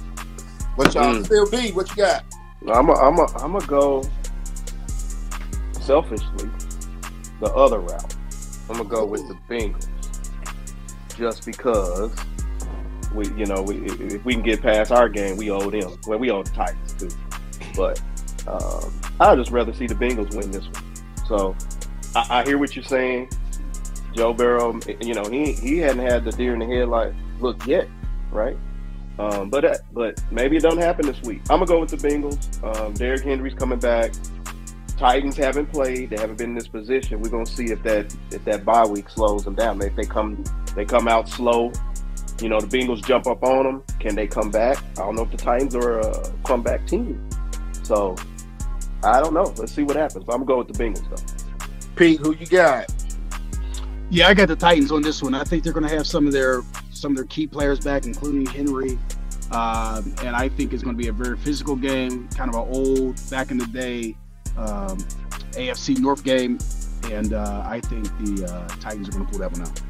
What 0.77 0.93
y'all 0.95 1.15
Mm. 1.15 1.25
still 1.25 1.49
be? 1.51 1.73
What 1.73 1.89
you 1.89 1.97
got? 1.97 2.23
I'm 2.71 2.91
a, 2.91 2.93
I'm 2.93 3.19
a, 3.19 3.23
I'm 3.39 3.53
gonna 3.53 3.67
go 3.67 4.03
selfishly 5.81 6.51
the 7.41 7.47
other 7.55 7.79
route. 7.81 8.15
I'm 8.69 8.77
gonna 8.77 8.89
go 8.91 9.07
with 9.07 9.27
the 9.27 9.35
Bengals 9.49 9.87
just 11.17 11.47
because 11.47 12.15
we, 13.15 13.27
you 13.39 13.47
know, 13.47 13.63
we, 13.63 13.77
if 13.87 14.23
we 14.27 14.35
can 14.35 14.43
get 14.43 14.61
past 14.61 14.93
our 14.93 15.09
game, 15.09 15.39
we 15.39 15.51
owe 15.51 15.71
them. 15.71 15.99
Well, 16.07 16.19
we 16.19 16.31
owe 16.31 16.43
the 16.43 16.51
Titans 16.51 16.93
too, 16.93 17.09
but 17.75 17.99
um, 18.47 18.93
I'd 19.19 19.39
just 19.39 19.51
rather 19.51 19.73
see 19.73 19.87
the 19.87 19.95
Bengals 19.95 20.35
win 20.37 20.51
this 20.51 20.65
one. 20.65 20.85
So 21.27 21.57
I, 22.15 22.41
I 22.41 22.45
hear 22.45 22.59
what 22.59 22.77
you're 22.77 22.85
saying, 22.85 23.31
Joe 24.15 24.33
Burrow. 24.33 24.79
You 25.01 25.15
know, 25.15 25.25
he 25.25 25.53
he 25.53 25.79
hadn't 25.79 26.05
had 26.05 26.25
the 26.25 26.33
deer 26.33 26.55
in 26.55 26.61
the 26.61 26.67
headlight 26.67 27.13
look 27.41 27.67
yet, 27.67 27.89
right? 28.31 28.57
Um, 29.19 29.49
but 29.49 29.65
uh, 29.65 29.77
but 29.93 30.21
maybe 30.31 30.57
it 30.57 30.63
don't 30.63 30.79
happen 30.79 31.07
this 31.07 31.21
week. 31.23 31.41
I'm 31.51 31.59
gonna 31.61 31.67
go 31.67 31.81
with 31.81 31.91
the 31.91 31.97
Bengals. 31.97 32.63
Um, 32.65 32.95
Derrick 32.95 33.23
Henry's 33.23 33.55
coming 33.55 33.79
back. 33.79 34.13
Titans 34.97 35.37
haven't 35.37 35.67
played. 35.67 36.11
They 36.11 36.17
haven't 36.17 36.39
been 36.39 36.51
in 36.51 36.55
this 36.55 36.69
position. 36.69 37.21
We're 37.21 37.31
gonna 37.31 37.47
see 37.47 37.67
if 37.67 37.83
that 37.83 38.15
if 38.33 38.45
that 38.45 38.65
bye 38.65 38.87
week 38.87 39.09
slows 39.09 39.45
them 39.45 39.55
down. 39.55 39.81
If 39.83 39.95
they 39.97 40.05
come 40.05 40.43
they 40.75 40.85
come 40.85 41.07
out 41.07 41.29
slow, 41.29 41.73
you 42.41 42.49
know 42.49 42.61
the 42.61 42.67
Bengals 42.67 43.05
jump 43.05 43.27
up 43.27 43.43
on 43.43 43.65
them. 43.65 43.83
Can 44.01 44.15
they 44.17 44.27
come 44.27 44.51
back? 44.51 44.79
I 44.93 45.03
don't 45.03 45.15
know 45.15 45.23
if 45.23 45.31
the 45.31 45.37
Titans 45.37 45.75
are 45.77 46.01
a 46.01 46.33
comeback 46.45 46.87
team. 46.87 47.29
So 47.83 48.17
I 49.05 49.21
don't 49.21 49.35
know. 49.35 49.55
Let's 49.57 49.73
see 49.73 49.83
what 49.85 49.97
happens. 49.97 50.25
But 50.25 50.33
I'm 50.35 50.45
gonna 50.45 50.47
go 50.47 50.59
with 50.59 50.77
the 50.77 50.83
Bengals 50.83 51.09
though. 51.09 51.67
Pete, 51.95 52.19
who 52.19 52.35
you 52.35 52.47
got? 52.47 52.93
Yeah, 54.11 54.29
I 54.29 54.35
got 54.35 54.49
the 54.49 54.57
Titans 54.57 54.93
on 54.93 55.03
this 55.03 55.23
one. 55.23 55.35
I 55.35 55.45
think 55.45 55.65
they're 55.65 55.73
going 55.73 55.89
to 55.89 55.95
have 55.95 56.07
some 56.07 56.27
of 56.27 56.33
their 56.33 56.63
some 56.91 57.13
of 57.13 57.17
their 57.17 57.27
key 57.27 57.47
players 57.47 57.81
back, 57.81 58.07
including 58.07 58.47
Henry. 58.47 58.99
Um, 59.51 60.15
and 60.23 60.35
I 60.35 60.49
think 60.49 60.73
it's 60.73 60.83
going 60.83 60.97
to 60.97 61.03
be 61.03 61.09
a 61.09 61.13
very 61.13 61.37
physical 61.37 61.77
game, 61.77 62.29
kind 62.29 62.53
of 62.53 62.57
an 62.57 62.75
old 62.75 63.21
back 63.31 63.51
in 63.51 63.59
the 63.59 63.67
day 63.67 64.17
um, 64.57 64.99
AFC 65.53 65.99
North 65.99 66.25
game. 66.25 66.59
And 67.11 67.35
uh, 67.35 67.63
I 67.67 67.81
think 67.81 68.05
the 68.19 68.47
uh, 68.47 68.69
Titans 68.81 69.09
are 69.09 69.13
going 69.13 69.27
to 69.27 69.31
pull 69.31 69.41
that 69.41 69.53
one 69.53 69.63
out. 69.63 69.81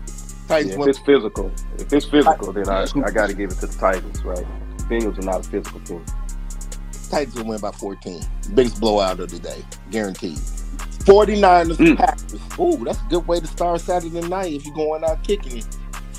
Titans 0.49 0.75
if 0.75 0.89
it's 0.89 0.99
physical, 0.99 1.51
if 1.79 1.93
it's 1.93 2.05
physical, 2.05 2.53
then 2.53 2.69
I, 2.69 2.79
Yeah, 2.79 2.83
it's 2.83 2.93
gonna 2.93 3.07
I 3.07 3.11
got 3.11 3.29
to 3.29 3.35
give 3.35 3.51
it 3.51 3.55
to 3.61 3.67
the 3.67 3.79
Titans, 3.79 4.23
right? 4.25 4.45
Bengals 4.89 5.19
are 5.19 5.23
not 5.23 5.47
a 5.47 5.49
physical 5.49 5.81
team. 5.81 6.05
Titans 7.11 7.35
will 7.37 7.47
win 7.47 7.61
by 7.61 7.71
14. 7.71 8.21
Biggest 8.55 8.81
blowout 8.81 9.21
of 9.21 9.31
the 9.31 9.39
day, 9.39 9.65
guaranteed. 9.91 10.39
49ers 11.05 11.77
Mm. 11.77 11.97
Packers. 11.97 12.41
Ooh, 12.59 12.85
that's 12.85 12.99
a 12.99 13.07
good 13.11 13.27
way 13.27 13.41
to 13.41 13.47
start 13.47 13.81
Saturday 13.81 14.21
night 14.23 14.53
if 14.53 14.65
you're 14.65 14.75
going 14.75 15.05
out 15.05 15.23
kicking 15.23 15.59
it. 15.59 15.67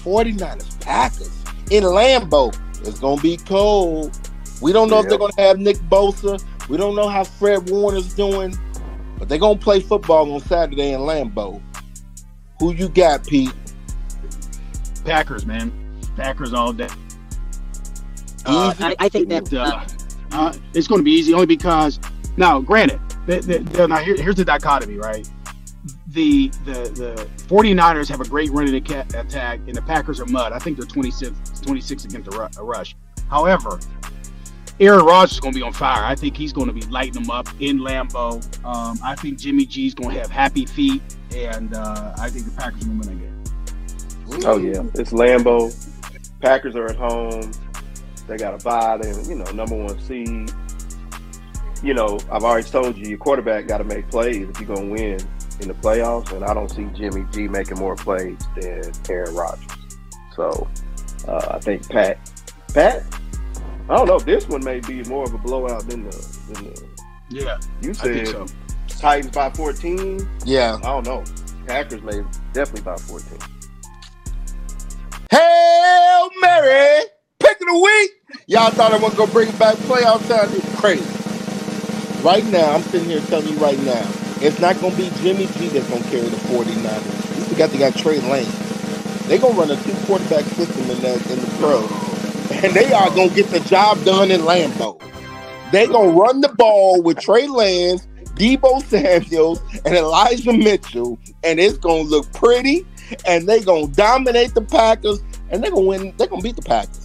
49ers, 0.04 0.80
Packers 0.82 1.32
in 1.72 1.84
Lambeau. 1.84 2.56
It's 2.88 3.00
gonna 3.00 3.22
be 3.22 3.38
cold. 3.38 4.18
We 4.62 4.72
don't 4.72 4.90
know 4.90 5.00
if 5.00 5.10
they're 5.10 5.18
gonna 5.18 5.34
have 5.38 5.58
Nick 5.60 5.78
Bosa. 5.90 6.44
We 6.70 6.78
don't 6.78 6.96
know 6.96 7.08
how 7.10 7.24
Fred 7.24 7.70
Warner's 7.70 8.14
doing, 8.14 8.56
but 9.18 9.28
they're 9.30 9.40
gonna 9.40 9.60
play 9.60 9.80
football 9.80 10.32
on 10.32 10.40
Saturday 10.42 10.94
in 10.94 11.02
Lambeau. 11.02 11.62
Who 12.60 12.74
you 12.74 12.88
got, 12.90 13.26
Pete? 13.28 13.54
Packers, 15.04 15.46
man. 15.46 15.72
Packers 16.16 16.54
all 16.54 16.72
day. 16.74 16.88
Uh, 18.46 18.74
I, 18.80 18.96
I 19.00 19.10
think 19.10 19.30
that 19.30 19.52
uh, 19.54 19.84
uh, 20.32 20.54
it's 20.74 20.88
going 20.88 21.00
to 21.00 21.04
be 21.04 21.12
easy 21.12 21.34
only 21.34 21.46
because 21.48 22.00
now, 22.38 22.60
granted, 22.62 23.00
the, 23.26 23.40
the, 23.40 23.88
now 23.88 23.98
here, 23.98 24.16
here's 24.16 24.36
the 24.36 24.46
dichotomy, 24.46 24.98
right? 24.98 25.28
The, 26.08 26.48
the 26.64 26.74
the 26.96 27.30
49ers 27.48 28.08
have 28.10 28.22
a 28.22 28.26
great 28.26 28.52
running 28.52 28.76
attack, 28.76 29.60
and 29.68 29.76
the 29.76 29.82
Packers 29.82 30.20
are 30.20 30.26
mud. 30.26 30.54
I 30.54 30.60
think 30.60 30.78
they're 30.78 30.86
26, 30.86 31.60
26 31.62 32.06
against 32.06 32.32
the 32.32 32.64
rush. 32.64 32.96
However, 33.30 33.80
Aaron 34.80 35.06
Rodgers 35.06 35.34
is 35.34 35.40
going 35.40 35.54
to 35.54 35.60
be 35.60 35.64
on 35.64 35.74
fire. 35.74 36.04
I 36.04 36.16
think 36.16 36.36
he's 36.36 36.52
going 36.54 36.68
to 36.68 36.74
be 36.74 36.82
lighting 36.88 37.14
them 37.14 37.30
up 37.30 37.48
in 37.60 37.80
Lambeau. 37.80 38.44
Um, 38.66 39.00
I 39.04 39.16
think 39.16 39.40
Jimmy 39.40 39.66
G's 39.66 39.94
going 39.94 40.14
to 40.14 40.20
have 40.20 40.30
happy 40.30 40.66
feet, 40.66 41.02
and 41.34 41.74
uh, 41.74 42.14
I 42.18 42.30
think 42.30 42.46
the 42.46 42.52
Packers 42.52 42.84
are 42.84 42.88
going 42.88 43.02
to 43.02 43.08
win 43.10 43.20
game. 43.20 43.44
Oh 44.46 44.58
yeah, 44.58 44.84
it's 44.96 45.12
Lambeau. 45.12 45.74
Packers 46.42 46.76
are 46.76 46.86
at 46.88 46.96
home. 46.96 47.52
They 48.28 48.38
got 48.38 48.60
a 48.60 48.64
bye. 48.64 48.98
They 48.98 49.12
you 49.30 49.36
know 49.36 49.50
number 49.52 49.76
one 49.76 50.00
seed. 50.02 50.52
You 51.86 51.94
know 51.94 52.18
I've 52.32 52.44
already 52.44 52.68
told 52.68 52.98
you 52.98 53.08
your 53.08 53.20
quarterback 53.20 53.68
got 53.68 53.78
to 53.78 53.84
make 53.84 54.10
plays 54.10 54.50
if 54.50 54.60
you're 54.60 54.76
gonna 54.76 54.90
win 54.90 55.20
in 55.60 55.68
the 55.68 55.76
playoffs, 55.76 56.32
and 56.32 56.44
I 56.44 56.52
don't 56.52 56.70
see 56.70 56.86
Jimmy 56.96 57.28
G 57.32 57.48
making 57.48 57.78
more 57.78 57.96
plays 57.96 58.40
than 58.60 58.92
Aaron 59.08 59.36
Rodgers. 59.36 59.70
So 60.36 60.68
uh, 61.28 61.50
I 61.52 61.60
think 61.60 61.88
Pat, 61.88 62.18
Pat. 62.74 63.04
I 63.88 63.96
don't 63.98 64.08
know. 64.08 64.18
This 64.18 64.50
one 64.50 64.64
may 64.64 64.80
be 64.80 65.04
more 65.04 65.26
of 65.26 65.36
a 65.36 65.38
blowout 65.38 65.88
than 65.88 66.06
the 66.06 66.38
than 66.52 66.66
the. 66.66 66.90
Yeah, 67.30 67.60
You 67.84 67.92
I 67.92 67.94
think 67.94 68.28
said 68.28 68.28
so. 68.30 68.46
Titans 68.88 69.36
by 69.36 69.52
14. 69.52 70.28
Yeah. 70.44 70.78
I 70.78 70.82
don't 70.82 71.06
know. 71.06 71.24
Packers 71.68 72.02
may 72.02 72.24
definitely 72.54 72.82
by 72.82 72.96
14. 72.98 73.38
Hail 75.30 76.30
Mary, 76.42 77.04
pick 77.40 77.62
of 77.62 77.68
the 77.68 77.80
week. 77.84 78.12
Y'all 78.48 78.72
thought 78.72 78.92
I 78.92 78.98
wasn't 78.98 79.18
gonna 79.20 79.32
bring 79.32 79.52
back 79.58 79.76
playoff 79.78 80.28
time? 80.28 80.50
It's 80.52 80.80
crazy. 80.80 81.25
Right 82.26 82.44
now, 82.46 82.72
I'm 82.72 82.82
sitting 82.82 83.08
here 83.08 83.20
telling 83.20 83.48
you 83.48 83.56
right 83.60 83.78
now, 83.82 84.04
it's 84.42 84.60
not 84.60 84.82
gonna 84.82 84.96
be 84.96 85.12
Jimmy 85.22 85.46
G 85.46 85.68
that's 85.68 85.88
gonna 85.88 86.02
carry 86.06 86.28
the 86.28 86.38
49ers. 86.38 87.38
You 87.38 87.44
forgot 87.44 87.70
they 87.70 87.78
got 87.78 87.96
Trey 87.96 88.20
Lane. 88.20 88.52
They 89.28 89.38
gonna 89.38 89.54
run 89.54 89.70
a 89.70 89.76
two 89.84 89.94
quarterback 90.08 90.44
system 90.46 90.90
in 90.90 91.00
that 91.04 91.24
in 91.30 91.40
the 91.40 91.46
pro, 91.60 91.82
and 92.64 92.74
they 92.74 92.92
are 92.92 93.12
gonna 93.12 93.30
get 93.30 93.52
the 93.52 93.60
job 93.60 94.04
done 94.06 94.32
in 94.32 94.42
Lambeau. 94.42 95.00
They 95.72 95.86
gonna 95.86 96.14
run 96.14 96.42
the 96.42 96.50
ball 96.50 97.00
with 97.04 97.20
Trey 97.20 97.46
Lance, 97.46 98.08
Deebo 98.34 98.82
Samuels, 98.86 99.62
and 99.86 99.94
Elijah 99.94 100.52
Mitchell, 100.52 101.20
and 101.44 101.60
it's 101.60 101.78
gonna 101.78 102.02
look 102.02 102.34
pretty. 102.34 102.88
And 103.28 103.48
they 103.48 103.62
gonna 103.62 103.86
dominate 103.90 104.56
the 104.56 104.64
Packers, 104.64 105.22
and 105.52 105.64
they 105.64 105.70
gonna 105.70 105.82
win. 105.82 106.12
They 106.18 106.26
gonna 106.26 106.42
beat 106.42 106.56
the 106.56 106.64
Packers. 106.64 107.05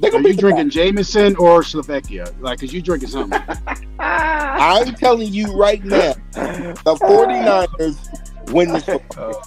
They 0.00 0.08
Are 0.08 0.10
gonna 0.10 0.22
you 0.22 0.34
beat 0.34 0.36
the 0.36 0.40
drinking 0.42 0.70
Jameson 0.70 1.36
or 1.36 1.62
Slovakia? 1.62 2.32
Like, 2.40 2.60
cause 2.60 2.72
you 2.72 2.82
drinking 2.82 3.08
something. 3.08 3.42
I'm 3.98 4.94
telling 4.96 5.32
you 5.32 5.56
right 5.56 5.82
now, 5.84 6.14
the 6.34 6.94
49ers 7.08 8.50
win 8.52 8.72
this 8.72 8.84
football. 8.84 9.42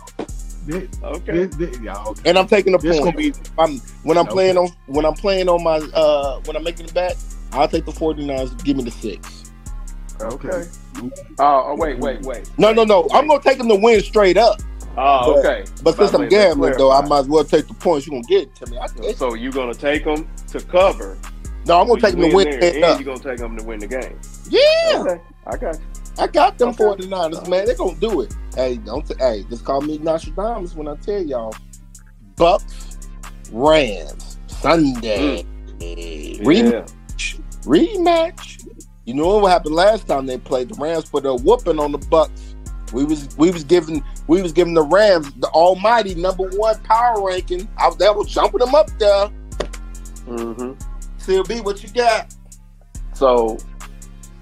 Th- 0.68 0.90
Okay. 1.04 1.34
th- 1.48 1.58
th- 1.58 1.78
yeah, 1.82 1.98
okay. 2.04 2.30
And 2.30 2.38
I'm 2.38 2.48
taking 2.48 2.74
the 2.74 2.78
This 2.80 3.00
point. 3.00 3.18
be 3.18 3.34
I'm, 3.58 3.80
when 4.04 4.18
I'm 4.18 4.26
Okay. 4.26 4.34
playing 4.34 4.58
on 4.58 4.70
when 4.88 5.06
I'm 5.06 5.14
playing 5.16 5.50
on 5.50 5.64
my 5.64 5.78
uh 5.78 6.40
when 6.46 6.56
I'm 6.56 6.64
making 6.64 6.86
the 6.88 6.94
bet, 6.94 7.18
I'll 7.54 7.68
take 7.68 7.86
the 7.86 7.92
49ers. 7.92 8.64
Give 8.64 8.78
me 8.78 8.84
the 8.84 8.92
six. 8.92 9.52
Okay. 10.22 10.68
Oh, 11.40 11.64
oh, 11.68 11.76
wait, 11.78 11.98
wait, 12.00 12.22
wait. 12.22 12.50
No, 12.58 12.74
no, 12.74 12.84
no. 12.84 13.08
I'm 13.14 13.28
gonna 13.28 13.42
take 13.42 13.58
them 13.58 13.70
to 13.70 13.76
win 13.76 14.02
straight 14.02 14.38
up. 14.38 14.60
Oh, 15.02 15.34
But- 15.34 15.46
okay. 15.46 15.72
But 15.84 15.96
since 15.98 16.14
I'm 16.14 16.28
gambling 16.28 16.74
though, 16.78 16.92
I 16.92 17.06
might 17.08 17.20
as 17.20 17.28
well 17.28 17.44
take 17.44 17.68
the 17.68 17.74
points. 17.74 18.06
You're 18.06 18.22
gonna 18.22 18.28
get 18.28 18.54
to 18.56 18.70
me? 18.72 18.78
I, 18.78 18.88
So 19.14 19.34
you're 19.34 19.52
gonna 19.52 19.74
take 19.74 20.04
them 20.04 20.28
to 20.48 20.60
cover. 20.62 21.18
no, 21.66 21.80
I'm 21.80 21.88
gonna 21.88 22.02
take 22.02 22.12
them 22.16 22.30
to 22.30 22.36
win 22.36 22.50
there, 22.60 22.74
and 22.76 22.84
up. 22.84 23.00
you're 23.00 23.06
gonna 23.16 23.24
take 23.30 23.38
them 23.40 23.58
to 23.58 23.64
win 23.64 23.80
the 23.80 23.88
game. 23.88 24.20
Yeah, 24.50 24.60
Okay, 25.02 25.22
I 25.48 25.56
got 25.58 25.76
you. 25.80 25.86
I 26.18 26.28
got 26.28 26.58
them 26.58 26.70
Okay. 26.70 26.84
49ers, 26.84 27.48
man. 27.48 27.66
They're 27.66 27.76
gonna 27.76 27.96
do 28.00 28.22
it. 28.22 28.36
Hey, 28.56 28.76
don't 28.78 29.08
t- 29.08 29.14
hey, 29.20 29.46
just 29.50 29.64
call 29.64 29.80
me 29.82 29.98
Nostradamus 30.00 30.76
when 30.76 30.88
I 30.90 30.96
tell 30.98 31.22
y'all. 31.24 31.54
Bucks, 32.36 32.98
Rams, 33.54 34.38
Sunday. 34.48 35.46
Mm. 35.80 36.42
Rematch. 36.42 37.36
Yeah. 37.38 37.40
Rematch. 37.64 38.68
You 39.06 39.14
know 39.14 39.38
what 39.38 39.50
happened 39.52 39.76
last 39.76 40.08
time 40.08 40.26
they 40.26 40.38
played? 40.38 40.70
The 40.70 40.76
Rams 40.76 41.06
put 41.10 41.26
a 41.26 41.34
whooping 41.34 41.80
on 41.80 41.92
the 41.94 41.98
Bucks. 41.98 42.49
We 42.92 43.06
was 43.06 43.36
we 43.38 43.52
was 43.52 43.64
giving 43.64 44.04
we 44.28 44.42
was 44.42 44.52
giving 44.52 44.74
the 44.74 44.84
Rams 44.84 45.32
the 45.36 45.48
almighty 45.48 46.16
number 46.16 46.48
one 46.50 46.80
power 46.84 47.26
ranking. 47.26 47.68
I 47.78 47.88
was 47.88 47.98
that 47.98 48.16
was 48.16 48.28
jumping 48.28 48.60
them 48.60 48.76
up 48.76 48.90
there. 48.98 49.28
hmm 50.26 50.74
CLB, 51.20 51.64
what 51.64 51.84
you 51.84 51.90
got? 51.90 52.34
So 53.14 53.58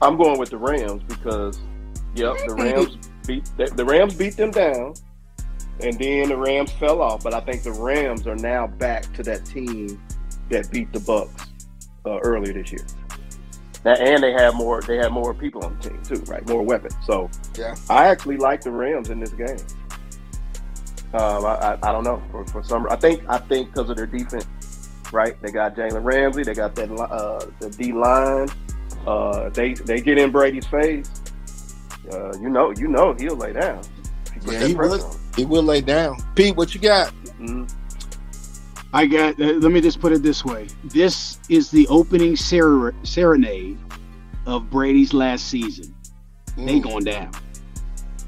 I'm 0.01 0.17
going 0.17 0.39
with 0.39 0.51
the 0.51 0.57
Rams 0.57 1.03
because, 1.03 1.59
yep, 2.15 2.35
the 2.45 2.53
Rams 2.53 2.97
beat 3.25 3.49
the, 3.57 3.65
the 3.65 3.83
Rams 3.83 4.13
beat 4.13 4.37
them 4.37 4.51
down, 4.51 4.93
and 5.81 5.97
then 5.99 6.29
the 6.29 6.37
Rams 6.37 6.71
fell 6.73 7.01
off. 7.01 7.23
But 7.23 7.33
I 7.33 7.39
think 7.41 7.63
the 7.63 7.71
Rams 7.71 8.27
are 8.27 8.35
now 8.35 8.67
back 8.67 9.11
to 9.15 9.23
that 9.23 9.45
team 9.45 10.01
that 10.49 10.71
beat 10.71 10.93
the 10.93 10.99
Bucks 10.99 11.47
uh, 12.05 12.19
earlier 12.19 12.53
this 12.53 12.71
year. 12.71 12.85
That, 13.87 14.01
and 14.01 14.21
they 14.21 14.33
have 14.33 14.53
more. 14.53 14.81
They 14.81 14.97
have 14.97 15.13
more 15.13 15.33
people 15.33 15.63
on 15.63 15.77
the 15.79 15.89
team 15.89 16.01
too, 16.03 16.21
right? 16.29 16.45
More 16.49 16.61
weapons. 16.61 16.93
So 17.05 17.29
Yeah. 17.57 17.73
I 17.89 18.07
actually 18.07 18.35
like 18.35 18.59
the 18.61 18.71
Rams 18.71 19.09
in 19.09 19.21
this 19.21 19.29
game. 19.31 19.55
Um, 21.13 21.45
I, 21.45 21.55
I, 21.55 21.73
I 21.83 21.91
don't 21.93 22.03
know 22.03 22.21
for, 22.29 22.45
for 22.47 22.63
some. 22.63 22.85
I 22.89 22.97
think 22.97 23.23
I 23.29 23.37
think 23.37 23.71
because 23.73 23.89
of 23.89 23.95
their 23.95 24.05
defense, 24.05 24.45
right? 25.13 25.41
They 25.41 25.51
got 25.51 25.73
Jalen 25.75 26.03
Ramsey. 26.03 26.43
They 26.43 26.53
got 26.53 26.75
that 26.75 26.91
uh, 26.91 27.45
the 27.61 27.69
D 27.69 27.93
line. 27.93 28.49
Uh, 29.07 29.47
they 29.49 29.73
they 29.73 30.01
get 30.01 30.17
in 30.17 30.31
Brady's 30.31 30.67
face. 30.67 31.09
Uh, 32.11 32.33
you 32.41 32.49
know, 32.49 32.73
you 32.77 32.89
know 32.89 33.13
he'll 33.13 33.37
lay 33.37 33.53
down. 33.53 33.79
if 34.35 34.51
Yeah, 34.51 34.67
he 34.67 34.75
pressure 34.75 34.89
would. 34.91 35.01
on 35.01 35.11
him. 35.11 35.19
He 35.37 35.45
will 35.45 35.63
lay 35.63 35.79
down. 35.79 36.17
Pete, 36.35 36.57
what 36.57 36.75
you 36.75 36.81
got? 36.81 37.13
Mhm. 37.39 37.71
I 38.97 39.05
got. 39.05 39.39
Uh, 39.39 39.53
let 39.53 39.71
me 39.71 39.79
just 39.79 39.99
put 40.01 40.11
it 40.11 40.23
this 40.23 40.43
way: 40.43 40.67
this 40.85 41.37
is 41.49 41.69
the 41.69 41.87
opening 41.87 42.35
ser- 42.35 42.95
serenade 43.03 43.77
of 44.47 44.71
Brady's 44.71 45.13
last 45.13 45.49
season. 45.49 45.93
They 46.57 46.79
Mm. 46.79 46.83
going 46.83 47.03
down. 47.03 47.31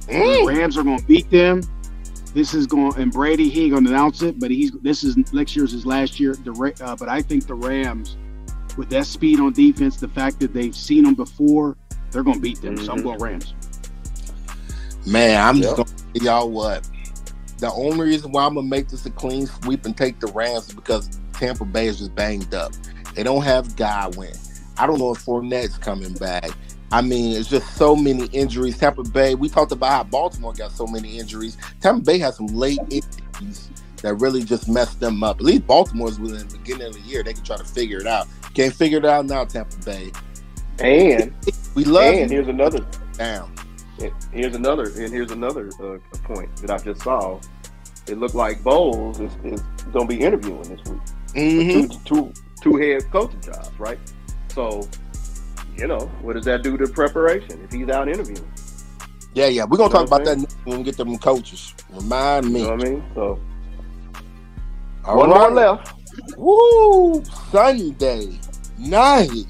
The 0.06 0.14
Mm. 0.14 0.48
Rams 0.48 0.78
are 0.78 0.84
going 0.84 1.00
to 1.00 1.06
beat 1.06 1.28
them. 1.32 1.62
This 2.36 2.54
is 2.54 2.68
going, 2.68 2.94
and 2.98 3.12
Brady 3.12 3.50
he 3.50 3.64
ain't 3.64 3.72
going 3.72 3.86
to 3.86 3.90
announce 3.90 4.22
it, 4.22 4.40
but 4.40 4.52
he's. 4.52 4.72
This 4.84 5.04
is 5.04 5.18
next 5.34 5.56
year's 5.56 5.72
his 5.72 5.88
last 5.88 6.20
year. 6.20 6.36
The 6.36 6.52
uh, 6.82 6.96
but 6.96 7.10
I 7.10 7.24
think 7.24 7.48
the 7.48 7.56
Rams, 7.56 8.16
with 8.78 8.90
that 8.92 9.08
speed 9.08 9.40
on 9.40 9.54
defense, 9.54 9.98
the 9.98 10.08
fact 10.10 10.40
that 10.42 10.54
they've 10.54 10.76
seen 10.76 11.04
them 11.04 11.16
before, 11.16 11.78
they're 12.12 12.22
going 12.22 12.36
to 12.38 12.42
beat 12.42 12.62
them. 12.62 12.78
So 12.78 12.92
I'm 12.92 13.00
Mhm. 13.00 13.04
going 13.06 13.20
Rams. 13.20 13.54
Man, 15.08 15.42
I'm 15.42 15.60
just 15.62 15.76
gonna 15.78 15.90
tell 16.14 16.24
y'all 16.24 16.50
what. 16.52 16.88
The 17.60 17.72
only 17.72 18.08
reason 18.08 18.32
why 18.32 18.46
I'm 18.46 18.56
gonna 18.56 18.68
make 18.68 18.90
this 18.90 19.06
a 19.06 19.12
clean 19.12 19.48
sweep 19.48 19.86
and 19.86 19.96
take 19.96 20.20
the 20.20 20.28
Rams 20.28 20.70
is 20.70 20.76
because 20.76 21.20
Tampa 21.34 21.66
Bay 21.66 21.88
is 21.88 22.00
just 22.00 22.16
banged 22.16 22.54
up. 22.54 22.72
They 23.16 23.24
don't 23.24 23.44
have 23.44 23.76
Godwin. 23.76 24.34
I 24.78 24.88
don't 24.88 25.00
know 25.00 25.12
if 25.12 25.26
Fournette's 25.26 25.78
coming 25.78 26.14
back. 26.14 26.52
I 26.92 27.02
mean, 27.02 27.38
it's 27.38 27.50
just 27.50 27.76
so 27.76 27.96
many 27.96 28.26
injuries. 28.28 28.78
Tampa 28.78 29.04
Bay, 29.04 29.36
we 29.36 29.50
talked 29.50 29.72
about 29.72 29.92
how 29.92 30.04
Baltimore 30.04 30.54
got 30.54 30.72
so 30.72 30.88
many 30.88 31.20
injuries. 31.20 31.58
Tampa 31.82 32.02
Bay 32.04 32.18
has 32.20 32.38
some 32.38 32.48
late 32.48 32.80
injuries 32.90 33.70
that 34.02 34.16
really 34.16 34.44
just 34.44 34.68
messed 34.70 35.00
them 35.00 35.24
up. 35.24 35.38
At 35.38 35.44
least 35.44 35.68
Baltimore's 35.68 36.20
within 36.20 36.48
the 36.48 36.58
beginning 36.58 36.88
of 36.88 36.94
the 36.94 37.02
year. 37.02 37.24
They 37.24 37.34
can 37.34 37.44
try 37.44 37.58
to 37.58 37.64
figure 37.64 38.00
it 38.00 38.08
out. 38.08 38.28
Can't 38.54 38.74
figure 38.74 38.98
it 38.98 39.06
out 39.06 39.26
now, 39.26 39.46
Tampa 39.46 39.76
Bay. 39.86 40.12
And 40.80 41.34
We 41.76 41.84
love 41.84 42.16
and 42.16 42.32
you 42.32 42.38
here's 42.38 42.48
another 42.48 42.86
down. 43.14 43.54
And 44.02 44.14
here's 44.32 44.56
another, 44.56 44.84
and 44.84 45.12
here's 45.12 45.32
another 45.32 45.70
uh, 45.82 45.98
point 46.24 46.56
that 46.58 46.72
I 46.72 46.78
just 46.84 47.02
saw. 47.02 47.40
It 48.08 48.18
looked 48.18 48.36
like 48.36 48.64
Bowles 48.64 49.20
is, 49.20 49.32
is 49.44 49.62
going 49.92 50.08
to 50.08 50.16
be 50.16 50.20
interviewing 50.22 50.64
this 50.64 50.82
week. 50.90 51.02
hmm 51.36 51.88
Two, 51.88 51.90
two, 52.06 52.34
two 52.62 52.76
head 52.78 53.04
coaching 53.12 53.42
jobs, 53.42 53.72
right? 53.78 54.00
So, 54.50 54.88
you 55.78 55.88
know, 55.88 56.00
what 56.22 56.34
does 56.34 56.46
that 56.46 56.64
do 56.64 56.78
to 56.78 56.88
preparation 56.88 57.62
if 57.64 57.72
he's 57.72 57.90
out 57.90 58.08
interviewing? 58.10 58.50
Yeah, 59.34 59.48
yeah. 59.48 59.66
We're 59.66 59.78
gonna 59.78 59.90
You 59.90 60.00
know 60.00 60.06
talk 60.06 60.08
about 60.08 60.22
I'm 60.22 60.26
that 60.26 60.38
next 60.40 60.58
when 60.64 60.78
we 60.80 60.84
get 60.84 60.98
them 60.98 61.18
coaches. 61.20 61.74
Remind 61.92 62.52
me. 62.52 62.62
You 62.62 62.66
know 62.66 62.72
what 62.76 62.88
I 62.88 62.90
mean? 62.90 63.04
So, 63.14 63.40
All 65.06 65.18
one 65.18 65.30
right. 65.30 65.40
more 65.40 65.52
left. 65.52 65.94
Woo! 66.36 67.24
Sunday 67.52 68.40
night 68.78 69.46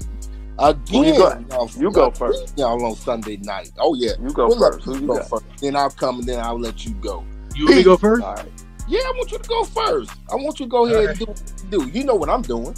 again. 0.60 1.04
you 1.04 1.12
go- 1.16 1.44
y'all- 1.50 1.70
you 1.78 1.90
go 1.90 2.00
y'all- 2.02 2.10
first. 2.12 2.58
Y'all 2.58 2.84
on 2.84 2.94
Sunday 2.96 3.36
night. 3.38 3.70
Oh 3.78 3.94
yeah. 3.94 4.12
You 4.22 4.30
go 4.32 4.48
We'll 4.48 4.58
first. 4.58 4.84
Who 4.84 4.94
you 4.94 5.00
you 5.02 5.06
go 5.08 5.16
got? 5.18 5.28
first. 5.28 5.44
Then 5.60 5.76
I'll 5.76 5.90
come 5.90 6.18
and 6.20 6.28
then 6.28 6.40
I'll 6.40 6.58
let 6.60 6.84
you 6.84 6.92
go. 6.94 7.24
You 7.56 7.64
want 7.66 7.76
me 7.76 7.82
go 7.82 7.96
first? 7.96 8.22
All 8.22 8.34
right. 8.34 8.46
Yeah, 8.88 9.00
I 9.04 9.12
want 9.16 9.30
you 9.32 9.38
to 9.38 9.48
go 9.48 9.64
first. 9.64 10.10
I 10.30 10.34
want 10.36 10.58
you 10.60 10.66
to 10.66 10.70
go 10.70 10.86
ahead 10.86 11.10
and 11.10 11.18
do 11.18 11.24
what 11.26 11.42
you 11.64 11.70
do. 11.70 11.98
You 11.98 12.04
know 12.04 12.14
what 12.16 12.28
I'm 12.28 12.42
doing. 12.42 12.74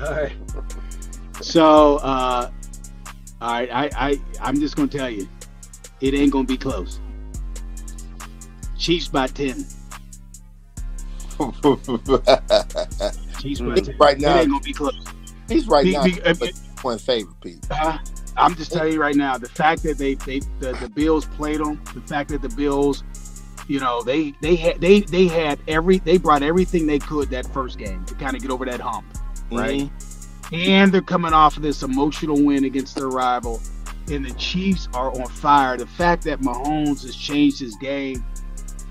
All 0.00 0.10
right. 0.10 0.32
So, 1.40 1.96
uh, 1.96 2.50
all 3.40 3.50
right, 3.52 3.68
I, 3.72 3.90
I, 3.96 4.20
I'm 4.40 4.60
just 4.60 4.76
gonna 4.76 4.86
tell 4.88 5.10
you, 5.10 5.28
it 6.00 6.14
ain't 6.14 6.30
gonna 6.32 6.44
be 6.46 6.56
close. 6.56 7.00
Chiefs 8.78 9.08
by 9.08 9.26
ten. 9.26 9.54
Chiefs 13.40 13.60
by 13.60 13.74
ten. 13.80 13.96
right 13.98 14.16
It 14.16 14.20
now, 14.20 14.38
ain't 14.38 14.48
gonna 14.50 14.60
be 14.62 14.72
close. 14.72 14.94
He's 15.48 15.68
right 15.68 15.84
Be- 15.84 15.92
now 15.92 16.04
be- 16.04 16.22
uh, 16.22 16.34
point 16.76 17.00
favorite, 17.00 17.40
Pete. 17.40 17.66
Uh, 17.70 17.98
I'm 18.36 18.54
just 18.54 18.72
telling 18.72 18.92
you 18.92 19.00
right 19.00 19.14
now, 19.14 19.38
the 19.38 19.48
fact 19.48 19.82
that 19.84 19.98
they 19.98 20.14
they 20.14 20.40
the, 20.60 20.72
the 20.80 20.88
Bills 20.88 21.26
played 21.26 21.60
them, 21.60 21.80
the 21.94 22.00
fact 22.00 22.30
that 22.30 22.42
the 22.42 22.48
Bills, 22.48 23.04
you 23.68 23.80
know, 23.80 24.02
they 24.02 24.34
they 24.40 24.56
had 24.56 24.80
they 24.80 25.00
they 25.00 25.26
had 25.26 25.58
every 25.68 25.98
they 25.98 26.18
brought 26.18 26.42
everything 26.42 26.86
they 26.86 26.98
could 26.98 27.30
that 27.30 27.46
first 27.52 27.78
game 27.78 28.04
to 28.06 28.14
kind 28.14 28.34
of 28.34 28.42
get 28.42 28.50
over 28.50 28.64
that 28.64 28.80
hump, 28.80 29.06
right? 29.50 29.90
And 30.52 30.92
they're 30.92 31.00
coming 31.00 31.32
off 31.32 31.56
of 31.56 31.62
this 31.62 31.82
emotional 31.82 32.42
win 32.42 32.64
against 32.64 32.94
their 32.94 33.08
rival, 33.08 33.60
and 34.10 34.24
the 34.24 34.34
Chiefs 34.34 34.88
are 34.94 35.10
on 35.10 35.26
fire. 35.28 35.76
The 35.76 35.86
fact 35.86 36.24
that 36.24 36.40
Mahomes 36.40 37.02
has 37.02 37.14
changed 37.14 37.60
his 37.60 37.76
game, 37.76 38.24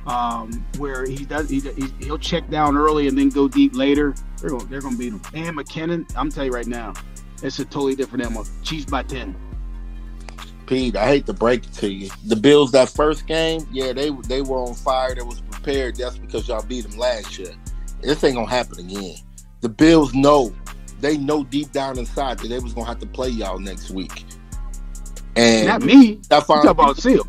um, 0.05 0.65
where 0.77 1.05
he 1.05 1.25
does 1.25 1.49
he, 1.49 1.59
he 1.59 1.87
he'll 1.99 2.17
check 2.17 2.49
down 2.49 2.77
early 2.77 3.07
and 3.07 3.17
then 3.17 3.29
go 3.29 3.47
deep 3.47 3.75
later. 3.75 4.13
They're 4.41 4.49
going 4.49 4.67
they're 4.67 4.81
going 4.81 4.93
to 4.95 4.99
beat 4.99 5.09
them. 5.09 5.21
And 5.33 5.57
McKinnon, 5.57 6.11
I'm 6.15 6.29
telling 6.29 6.47
you 6.51 6.53
right 6.55 6.67
now, 6.67 6.93
it's 7.43 7.59
a 7.59 7.65
totally 7.65 7.95
different 7.95 8.25
animal. 8.25 8.45
Chiefs 8.63 8.85
by 8.85 9.03
ten. 9.03 9.35
Pete, 10.65 10.95
I 10.95 11.05
hate 11.07 11.25
to 11.25 11.33
break 11.33 11.65
it 11.65 11.73
to 11.73 11.89
you. 11.91 12.09
The 12.25 12.35
Bills 12.35 12.71
that 12.71 12.89
first 12.89 13.27
game, 13.27 13.67
yeah, 13.71 13.93
they 13.93 14.09
they 14.27 14.41
were 14.41 14.57
on 14.59 14.73
fire. 14.73 15.13
They 15.13 15.21
was 15.21 15.41
prepared. 15.41 15.95
That's 15.97 16.17
because 16.17 16.47
y'all 16.47 16.63
beat 16.63 16.87
them 16.87 16.97
last 16.97 17.37
year. 17.37 17.51
This 18.01 18.23
ain't 18.23 18.35
gonna 18.35 18.49
happen 18.49 18.79
again. 18.79 19.15
The 19.61 19.69
Bills 19.69 20.13
know. 20.13 20.53
They 21.01 21.17
know 21.17 21.43
deep 21.43 21.71
down 21.71 21.97
inside 21.97 22.37
that 22.39 22.47
they 22.47 22.59
was 22.59 22.73
gonna 22.73 22.87
have 22.87 22.99
to 22.99 23.07
play 23.07 23.29
y'all 23.29 23.59
next 23.59 23.89
week. 23.91 24.23
And 25.35 25.67
Not 25.67 25.81
me. 25.81 26.19
that's 26.29 26.45
fine. 26.45 26.67
about 26.67 26.97
Seal. 26.97 27.25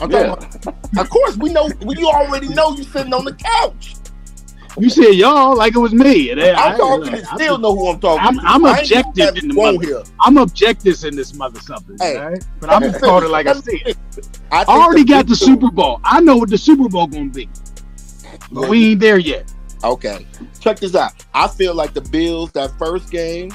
I'm 0.00 0.10
Yeah. 0.10 0.32
about, 0.32 0.66
of 0.98 1.10
course, 1.10 1.36
we 1.36 1.52
know. 1.52 1.68
We, 1.84 1.96
you 1.98 2.08
already 2.08 2.48
know 2.48 2.72
you 2.74 2.82
sitting 2.84 3.12
on 3.12 3.24
the 3.24 3.34
couch. 3.34 3.94
You 4.78 4.90
said 4.90 5.12
y'all 5.12 5.56
like 5.56 5.74
it 5.76 5.78
was 5.78 5.94
me. 5.94 6.30
And 6.30 6.40
I, 6.40 6.72
I'm 6.72 6.78
talking. 6.78 7.14
I, 7.14 7.18
and 7.18 7.26
still 7.28 7.58
know 7.58 7.76
who 7.76 7.88
I'm 7.90 8.00
talking. 8.00 8.24
I'm- 8.24 8.36
to. 8.38 8.42
I'm 8.44 8.64
objective 8.64 9.36
in 9.36 9.48
the 9.48 9.54
mother- 9.54 9.80
here. 9.86 10.02
I'm 10.20 10.36
objective 10.36 11.02
in 11.04 11.14
this 11.14 11.32
mother 11.34 11.60
something, 11.60 11.96
Hey. 12.00 12.18
right? 12.18 12.44
But 12.60 12.70
I'm 12.70 12.82
just 12.82 13.00
calling 13.00 13.24
it 13.24 13.30
like 13.30 13.46
I 13.46 13.52
see 13.60 13.82
it. 13.86 13.96
I 14.50 14.62
I 14.62 14.64
already 14.64 15.04
got 15.04 15.26
the 15.28 15.36
Super 15.36 15.70
Bowl. 15.70 16.00
I 16.04 16.20
know 16.20 16.36
what 16.36 16.50
the 16.50 16.58
Super 16.58 16.88
Bowl 16.88 17.06
gonna 17.06 17.30
be. 17.30 17.48
But 18.50 18.68
we 18.68 18.90
ain't 18.92 19.00
there 19.00 19.18
yet. 19.18 19.52
Okay, 19.84 20.26
check 20.60 20.80
this 20.80 20.94
out. 20.94 21.12
I 21.34 21.46
feel 21.46 21.74
like 21.74 21.92
the 21.94 22.00
Bills 22.00 22.50
that 22.52 22.76
first 22.78 23.10
game 23.10 23.50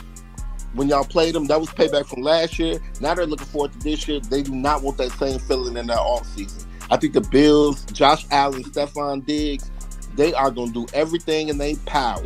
when 0.76 0.88
y'all 0.88 1.04
played 1.04 1.34
them, 1.34 1.46
that 1.48 1.60
was 1.60 1.70
payback 1.70 2.06
from 2.06 2.22
last 2.22 2.60
year. 2.60 2.80
Now 3.02 3.16
they're 3.16 3.26
looking 3.26 3.48
forward 3.48 3.74
to 3.74 3.80
this 3.80 4.08
year. 4.08 4.20
They 4.20 4.44
do 4.44 4.54
not 4.54 4.84
want 4.84 4.98
that 5.00 5.12
same 5.14 5.40
feeling 5.40 5.76
in 5.78 5.88
their 5.88 5.98
off 6.00 6.28
season. 6.28 6.70
I 6.92 6.98
think 6.98 7.14
the 7.14 7.22
Bills, 7.22 7.84
Josh 7.86 8.26
Allen, 8.30 8.64
Stefon 8.64 9.26
Diggs, 9.26 9.72
they 10.20 10.34
are 10.34 10.52
going 10.52 10.68
to 10.68 10.86
do 10.86 10.88
everything 10.94 11.48
in 11.48 11.58
their 11.58 11.76
power 11.86 12.22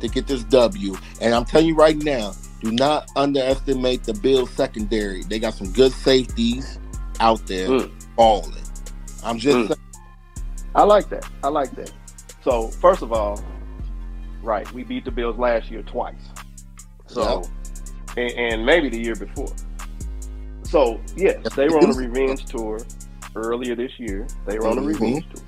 to 0.00 0.08
get 0.08 0.26
this 0.26 0.42
W. 0.44 0.96
And 1.20 1.32
I'm 1.32 1.44
telling 1.44 1.68
you 1.68 1.76
right 1.76 1.96
now, 1.96 2.32
do 2.60 2.72
not 2.72 3.08
underestimate 3.14 4.02
the 4.02 4.14
Bills 4.14 4.50
secondary. 4.50 5.22
They 5.22 5.38
got 5.38 5.54
some 5.54 5.70
good 5.72 5.92
safeties 5.92 6.80
out 7.20 7.46
there 7.46 7.68
Mm. 7.68 7.90
balling. 8.16 8.52
I'm 9.22 9.38
just 9.38 9.56
Mm. 9.58 9.66
saying. 9.68 9.80
I 10.74 10.82
like 10.82 11.08
that. 11.10 11.24
I 11.44 11.48
like 11.48 11.70
that. 11.76 11.92
So 12.42 12.66
first 12.68 13.02
of 13.02 13.12
all, 13.12 13.40
right, 14.42 14.70
we 14.72 14.82
beat 14.82 15.04
the 15.04 15.12
Bills 15.12 15.38
last 15.38 15.70
year 15.70 15.82
twice. 15.82 16.14
So, 17.06 17.44
and, 18.16 18.32
and 18.32 18.66
maybe 18.66 18.88
the 18.88 18.98
year 19.00 19.14
before. 19.14 19.52
So 20.64 21.00
yes, 21.16 21.38
they 21.54 21.68
were 21.68 21.78
on 21.78 21.90
a 21.90 21.94
revenge 22.08 22.44
tour 22.46 22.80
earlier 23.36 23.76
this 23.76 23.92
year. 23.98 24.26
They 24.46 24.58
were 24.58 24.66
on 24.66 24.78
a 24.78 24.80
Mhm. 24.82 24.86
revenge 24.88 25.24
tour. 25.32 25.44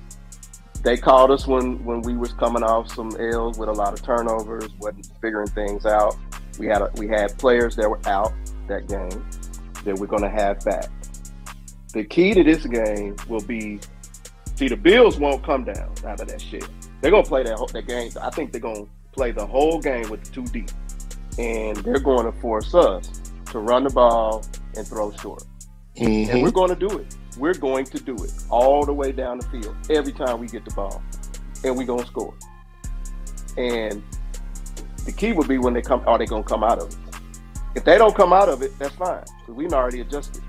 They 0.83 0.95
called 0.97 1.31
us 1.31 1.45
when 1.45 1.83
when 1.83 2.01
we 2.01 2.15
was 2.15 2.31
coming 2.33 2.63
off 2.63 2.93
some 2.93 3.11
L's 3.19 3.57
with 3.57 3.69
a 3.69 3.73
lot 3.73 3.93
of 3.93 4.01
turnovers, 4.01 4.69
wasn't 4.79 5.09
figuring 5.21 5.47
things 5.47 5.85
out. 5.85 6.15
We 6.57 6.67
had 6.67 6.81
a, 6.81 6.91
we 6.97 7.07
had 7.07 7.37
players 7.37 7.75
that 7.75 7.89
were 7.89 7.99
out 8.05 8.33
that 8.67 8.87
game 8.87 9.25
that 9.83 9.95
we're 9.97 10.07
going 10.07 10.23
to 10.23 10.29
have 10.29 10.59
back. 10.65 10.89
The 11.93 12.03
key 12.03 12.33
to 12.33 12.43
this 12.43 12.65
game 12.65 13.15
will 13.27 13.41
be 13.41 13.79
See, 14.59 14.67
the 14.67 14.75
Bills 14.75 15.17
won't 15.17 15.41
come 15.41 15.63
down 15.63 15.89
out 16.05 16.19
of 16.19 16.27
that 16.27 16.41
shit. 16.41 16.67
They're 16.99 17.11
gonna 17.11 17.23
play 17.23 17.43
that 17.43 17.57
that 17.71 17.87
game. 17.87 18.11
I 18.21 18.29
think 18.29 18.51
they're 18.51 18.59
gonna 18.59 18.83
play 19.13 19.31
the 19.31 19.45
whole 19.45 19.79
game 19.79 20.09
with 20.09 20.29
two 20.33 20.43
deep, 20.47 20.69
and 21.37 21.77
they're 21.77 21.97
going 21.99 22.25
to 22.25 22.37
force 22.41 22.75
us 22.75 23.09
to 23.51 23.59
run 23.59 23.85
the 23.85 23.89
ball 23.89 24.43
and 24.75 24.85
throw 24.85 25.13
short. 25.13 25.43
And 25.95 26.27
Mhm. 26.27 26.43
we're 26.43 26.51
going 26.51 26.69
to 26.69 26.75
do 26.75 26.99
it. 26.99 27.15
We're 27.39 27.53
going 27.53 27.85
to 27.85 27.99
do 27.99 28.15
it 28.15 28.33
all 28.49 28.85
the 28.85 28.93
way 28.93 29.13
down 29.13 29.39
the 29.39 29.47
field 29.47 29.75
every 29.89 30.11
time 30.11 30.39
we 30.39 30.47
get 30.47 30.65
the 30.65 30.71
ball, 30.71 31.01
and 31.63 31.77
we're 31.77 31.85
gonna 31.85 32.05
score. 32.05 32.33
And 33.57 34.03
the 35.05 35.13
key 35.13 35.31
will 35.31 35.47
be 35.47 35.57
when 35.57 35.73
they 35.73 35.81
come. 35.81 36.03
Are 36.05 36.17
they 36.17 36.25
gonna 36.25 36.43
come 36.43 36.63
out 36.63 36.79
of 36.79 36.89
it? 36.89 36.97
If 37.75 37.85
they 37.85 37.97
don't 37.97 38.15
come 38.15 38.33
out 38.33 38.49
of 38.49 38.61
it, 38.61 38.77
that's 38.77 38.95
fine 38.95 39.23
because 39.39 39.55
we've 39.55 39.71
already 39.71 40.01
adjusted. 40.01 40.43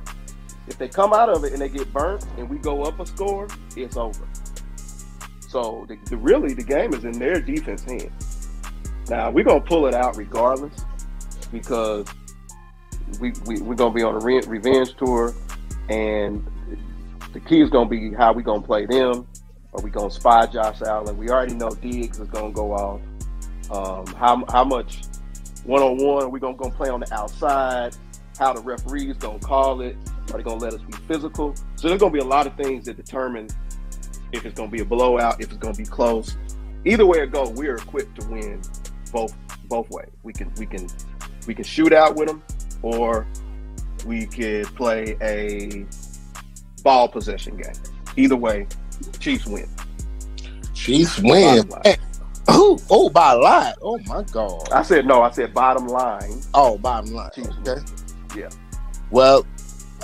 If 0.66 0.78
they 0.78 0.88
come 0.88 1.12
out 1.12 1.28
of 1.28 1.44
it 1.44 1.52
and 1.52 1.62
they 1.62 1.68
get 1.68 1.92
burnt 1.92 2.26
and 2.38 2.50
we 2.50 2.58
go 2.58 2.82
up 2.82 2.98
a 2.98 3.06
score, 3.06 3.46
it's 3.76 3.96
over. 3.96 4.26
So 5.48 5.86
the, 5.88 5.96
the 6.06 6.16
really 6.16 6.54
the 6.54 6.62
game 6.62 6.92
is 6.92 7.04
in 7.04 7.12
their 7.12 7.40
defense 7.40 7.84
hands. 7.84 8.48
Now 9.08 9.30
we're 9.30 9.44
gonna 9.44 9.60
pull 9.60 9.86
it 9.86 9.94
out 9.94 10.16
regardless 10.16 10.84
because 11.52 12.06
we, 13.20 13.32
we 13.46 13.60
we're 13.60 13.74
gonna 13.74 13.94
be 13.94 14.02
on 14.02 14.14
a 14.14 14.20
re- 14.20 14.40
revenge 14.46 14.96
tour, 14.96 15.34
and 15.88 16.44
the 17.32 17.40
key 17.40 17.60
is 17.60 17.70
gonna 17.70 17.88
be 17.88 18.12
how 18.12 18.32
we 18.32 18.42
gonna 18.42 18.62
play 18.62 18.86
them. 18.86 19.26
Are 19.72 19.82
we 19.82 19.90
gonna 19.90 20.10
spy 20.10 20.46
Josh 20.46 20.82
Allen? 20.82 21.16
We 21.16 21.28
already 21.28 21.54
know 21.54 21.70
Diggs 21.70 22.18
is 22.18 22.28
gonna 22.28 22.52
go 22.52 22.72
off. 22.72 23.00
Um, 23.70 24.06
how 24.14 24.44
how 24.48 24.64
much 24.64 25.02
one 25.64 25.82
on 25.82 25.96
one 25.98 26.24
are 26.24 26.28
we 26.28 26.40
gonna, 26.40 26.56
gonna 26.56 26.74
play 26.74 26.88
on 26.88 27.00
the 27.00 27.14
outside? 27.14 27.96
How 28.38 28.52
the 28.52 28.62
referees 28.62 29.16
gonna 29.16 29.38
call 29.38 29.80
it? 29.80 29.96
Are 30.32 30.38
they 30.38 30.42
gonna 30.42 30.56
let 30.56 30.74
us 30.74 30.80
be 30.82 30.92
physical? 31.06 31.54
So 31.76 31.88
there's 31.88 32.00
gonna 32.00 32.12
be 32.12 32.20
a 32.20 32.24
lot 32.24 32.46
of 32.46 32.56
things 32.56 32.86
that 32.86 32.96
determine 32.96 33.48
if 34.32 34.44
it's 34.44 34.54
gonna 34.54 34.70
be 34.70 34.80
a 34.80 34.84
blowout, 34.84 35.40
if 35.40 35.50
it's 35.50 35.58
gonna 35.58 35.74
be 35.74 35.84
close. 35.84 36.36
Either 36.84 37.06
way 37.06 37.18
it 37.18 37.32
goes, 37.32 37.50
we're 37.50 37.76
equipped 37.76 38.20
to 38.20 38.28
win 38.28 38.60
both 39.12 39.36
both 39.68 39.88
ways. 39.90 40.10
We 40.22 40.32
can 40.32 40.52
we 40.58 40.66
can 40.66 40.88
we 41.46 41.54
can 41.54 41.64
shoot 41.64 41.92
out 41.92 42.16
with 42.16 42.28
them, 42.28 42.42
or 42.82 43.26
we 44.06 44.26
could 44.26 44.66
play 44.74 45.16
a 45.20 45.86
ball 46.82 47.08
possession 47.08 47.56
game. 47.56 47.72
Either 48.16 48.36
way, 48.36 48.66
Chiefs 49.18 49.46
win. 49.46 49.68
Chiefs 50.74 51.18
win. 51.20 51.66
Bottom. 51.68 51.82
Hey, 51.84 51.96
Oh, 52.48 52.78
oh, 52.90 53.08
by 53.08 53.32
a 53.32 53.38
lot. 53.38 53.74
Oh 53.80 53.98
my 54.06 54.24
God. 54.24 54.68
I 54.72 54.82
said 54.82 55.06
no. 55.06 55.22
I 55.22 55.30
said 55.30 55.54
bottom 55.54 55.86
line. 55.86 56.40
Oh, 56.52 56.78
bottom 56.78 57.14
line. 57.14 57.30
Chiefs. 57.34 57.50
Okay. 57.66 57.80
Yeah. 58.36 58.48
Well, 59.10 59.46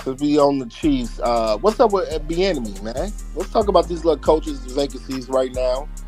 since 0.04 0.20
we 0.20 0.38
on 0.38 0.58
the 0.60 0.66
Chiefs, 0.66 1.18
uh, 1.20 1.58
what's 1.58 1.80
up 1.80 1.92
with 1.92 2.08
Bieniemy, 2.28 2.82
man? 2.82 3.12
Let's 3.34 3.50
talk 3.50 3.66
about 3.68 3.88
these 3.88 4.04
little 4.04 4.22
coaches 4.22 4.60
vacancies 4.72 5.28
right 5.28 5.52
now. 5.54 5.88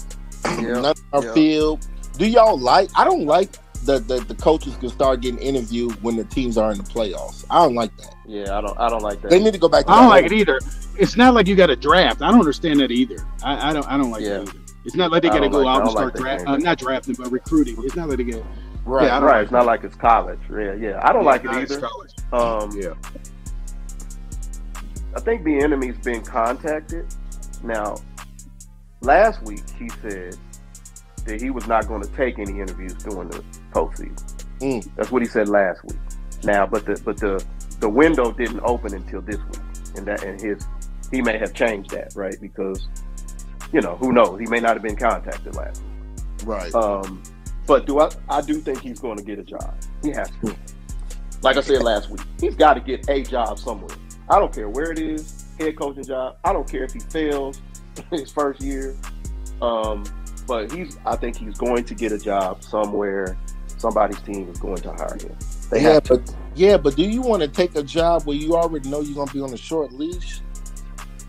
Yeah, 0.60 0.80
None 0.80 0.94
our 1.12 1.24
yeah. 1.24 1.34
field. 1.34 1.86
Do 2.16 2.26
y'all 2.26 2.58
like? 2.58 2.88
I 2.96 3.04
don't 3.04 3.26
like 3.26 3.50
the, 3.88 3.98
the 4.00 4.20
the 4.20 4.34
coaches 4.34 4.76
can 4.76 4.88
start 4.90 5.20
getting 5.22 5.40
interviewed 5.40 6.00
when 6.02 6.16
the 6.16 6.24
teams 6.24 6.58
are 6.58 6.70
in 6.72 6.78
the 6.78 6.84
playoffs. 6.84 7.44
I 7.48 7.62
don't 7.64 7.74
like 7.74 7.96
that. 7.96 8.14
Yeah, 8.26 8.56
I 8.56 8.60
don't. 8.60 8.78
I 8.78 8.88
don't 8.90 9.02
like 9.02 9.20
that. 9.22 9.30
They 9.30 9.38
need 9.42 9.54
to 9.54 9.58
go 9.58 9.68
back. 9.68 9.86
to 9.86 9.90
I 9.92 10.00
don't 10.00 10.10
like 10.10 10.24
old- 10.24 10.32
it 10.32 10.36
either. 10.38 10.60
It's 10.98 11.16
not 11.16 11.32
like 11.34 11.46
you 11.46 11.56
got 11.56 11.70
a 11.70 11.76
draft. 11.76 12.20
I 12.22 12.30
don't 12.30 12.40
understand 12.40 12.80
that 12.80 12.90
either. 12.90 13.16
I, 13.42 13.70
I 13.70 13.72
don't. 13.72 13.86
I 13.88 13.96
don't 13.96 14.10
like 14.10 14.22
Yeah. 14.22 14.38
that 14.40 14.48
either. 14.48 14.58
It's 14.84 14.94
not 14.94 15.10
like 15.10 15.22
they 15.22 15.28
got 15.28 15.36
to 15.36 15.40
don't 15.42 15.52
go 15.52 15.58
like- 15.60 15.66
out 15.66 15.70
I 15.70 15.76
and 15.76 15.84
don't 15.86 15.94
like 15.94 16.02
start 16.02 16.14
that 16.14 16.20
draft, 16.44 16.46
uh, 16.48 16.56
not 16.58 16.78
drafting, 16.78 17.14
but 17.18 17.30
recruiting. 17.32 17.76
It's 17.84 17.96
not 17.96 18.08
like 18.08 18.18
they 18.18 18.24
get. 18.24 18.44
Right. 18.84 19.06
Yeah, 19.06 19.16
I 19.16 19.20
don't 19.20 19.28
right. 19.28 19.36
like 19.36 19.42
It's 19.44 19.52
not 19.52 19.66
like 19.66 19.84
it's 19.84 19.96
college. 19.96 20.38
Yeah, 20.50 20.74
yeah. 20.74 21.00
I 21.02 21.12
don't 21.12 21.24
like 21.24 21.44
it 21.44 21.50
either. 21.50 21.80
college. 21.80 22.10
Um, 22.32 22.78
Yeah. 22.78 22.94
I 25.16 25.20
think 25.20 25.44
the 25.44 25.58
enemy's 25.60 25.98
been 25.98 26.22
contacted. 26.22 27.06
Now, 27.62 27.96
last 29.00 29.42
week 29.42 29.62
he 29.78 29.88
said 30.02 30.36
that 31.28 31.40
he 31.40 31.50
was 31.50 31.66
not 31.66 31.86
going 31.86 32.02
to 32.02 32.08
take 32.12 32.38
any 32.38 32.60
interviews 32.60 32.94
during 32.94 33.28
the 33.28 33.42
postseason. 33.72 34.44
Mm. 34.60 34.90
That's 34.96 35.10
what 35.10 35.22
he 35.22 35.28
said 35.28 35.48
last 35.48 35.84
week. 35.84 35.98
Now, 36.42 36.66
but 36.66 36.84
the 36.86 37.00
but 37.04 37.16
the 37.18 37.44
the 37.80 37.88
window 37.88 38.32
didn't 38.32 38.60
open 38.64 38.94
until 38.94 39.20
this 39.20 39.36
week, 39.36 39.62
and 39.96 40.06
that 40.06 40.24
and 40.24 40.40
his 40.40 40.66
he 41.10 41.22
may 41.22 41.38
have 41.38 41.54
changed 41.54 41.90
that 41.90 42.12
right 42.14 42.36
because 42.40 42.88
you 43.72 43.80
know 43.80 43.96
who 43.96 44.12
knows 44.12 44.38
he 44.40 44.46
may 44.46 44.60
not 44.60 44.74
have 44.74 44.82
been 44.82 44.96
contacted 44.96 45.54
last 45.54 45.82
week. 45.82 46.46
Right. 46.46 46.74
Um, 46.74 47.22
but 47.66 47.86
do 47.86 48.00
I? 48.00 48.10
I 48.28 48.40
do 48.40 48.54
think 48.54 48.80
he's 48.80 49.00
going 49.00 49.18
to 49.18 49.24
get 49.24 49.38
a 49.38 49.42
job. 49.42 49.74
He 50.02 50.10
has 50.10 50.30
to. 50.44 50.56
Like 51.42 51.56
I 51.56 51.60
said 51.60 51.82
last 51.82 52.10
week, 52.10 52.20
he's 52.40 52.56
got 52.56 52.74
to 52.74 52.80
get 52.80 53.08
a 53.08 53.22
job 53.22 53.58
somewhere. 53.58 53.96
I 54.28 54.38
don't 54.38 54.52
care 54.52 54.68
where 54.68 54.90
it 54.90 54.98
is, 54.98 55.46
head 55.58 55.78
coaching 55.78 56.04
job. 56.04 56.36
I 56.44 56.52
don't 56.52 56.68
care 56.68 56.84
if 56.84 56.92
he 56.92 57.00
fails 57.00 57.60
his 58.10 58.30
first 58.30 58.60
year. 58.60 58.96
Um, 59.62 60.04
but 60.48 60.72
he's 60.72 60.98
I 61.06 61.14
think 61.14 61.36
he's 61.36 61.56
going 61.56 61.84
to 61.84 61.94
get 61.94 62.10
a 62.10 62.18
job 62.18 62.64
somewhere. 62.64 63.38
Somebody's 63.76 64.20
team 64.22 64.48
is 64.50 64.58
going 64.58 64.78
to 64.78 64.92
hire 64.92 65.16
him. 65.20 65.36
They 65.70 65.82
yeah, 65.82 65.92
have 65.92 66.02
to. 66.04 66.16
but 66.16 66.34
yeah, 66.56 66.76
but 66.76 66.96
do 66.96 67.02
you 67.02 67.20
want 67.20 67.42
to 67.42 67.48
take 67.48 67.76
a 67.76 67.82
job 67.82 68.24
where 68.24 68.36
you 68.36 68.56
already 68.56 68.88
know 68.88 69.00
you're 69.02 69.14
gonna 69.14 69.32
be 69.32 69.40
on 69.40 69.52
a 69.52 69.56
short 69.56 69.92
leash? 69.92 70.40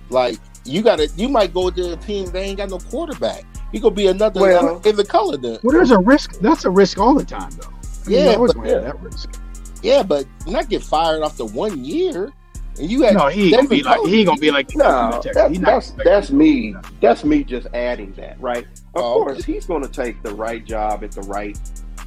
Like 0.09 0.39
you 0.65 0.81
gotta, 0.81 1.07
you 1.15 1.29
might 1.29 1.53
go 1.53 1.69
to 1.69 1.93
a 1.93 1.97
team 1.97 2.31
they 2.31 2.43
ain't 2.43 2.57
got 2.57 2.69
no 2.69 2.79
quarterback. 2.79 3.43
You 3.71 3.79
gonna 3.79 3.93
be 3.93 4.07
another 4.07 4.41
Well- 4.41 4.81
in 4.83 4.95
the 4.95 5.05
color 5.05 5.37
then. 5.37 5.59
Well, 5.61 5.73
there's 5.73 5.91
a 5.91 5.99
risk. 5.99 6.39
That's 6.39 6.65
a 6.65 6.69
risk 6.71 6.97
all 6.97 7.13
the 7.13 7.25
time, 7.25 7.51
though. 7.51 7.67
I 7.67 8.09
mean, 8.09 8.19
Yeah, 8.25 8.31
you 8.31 8.37
but- 8.47 8.55
gonna 8.55 8.81
that 8.81 8.99
risk. 9.01 9.39
Yeah, 9.83 10.01
but 10.03 10.25
not 10.47 10.69
get 10.69 10.83
fired 10.83 11.21
after 11.23 11.45
one 11.45 11.85
year. 11.85 12.33
And 12.79 12.89
you 12.89 13.03
had 13.03 13.13
No, 13.15 13.27
he 13.27 13.47
ain't 13.47 13.55
gonna 13.57 13.67
be 13.69 13.83
like 13.83 14.01
he 14.07 14.19
ain't 14.19 14.27
gonna 14.27 14.39
be 14.39 14.51
like 14.51 14.73
No, 14.75 15.19
Texas. 15.21 15.33
that, 15.35 15.49
He's 15.51 15.59
not 15.59 15.67
that's 15.71 15.91
that's 16.03 16.31
me. 16.31 16.75
That's 17.01 17.23
me 17.23 17.43
just 17.43 17.67
adding 17.73 18.13
that, 18.13 18.39
right? 18.39 18.63
Of 18.95 19.03
Oh, 19.03 19.13
course, 19.23 19.43
he's 19.43 19.65
going 19.65 19.83
to 19.83 19.89
take 19.89 20.21
the 20.23 20.33
right 20.33 20.63
job 20.65 21.03
at 21.03 21.11
the 21.11 21.21
right 21.23 21.57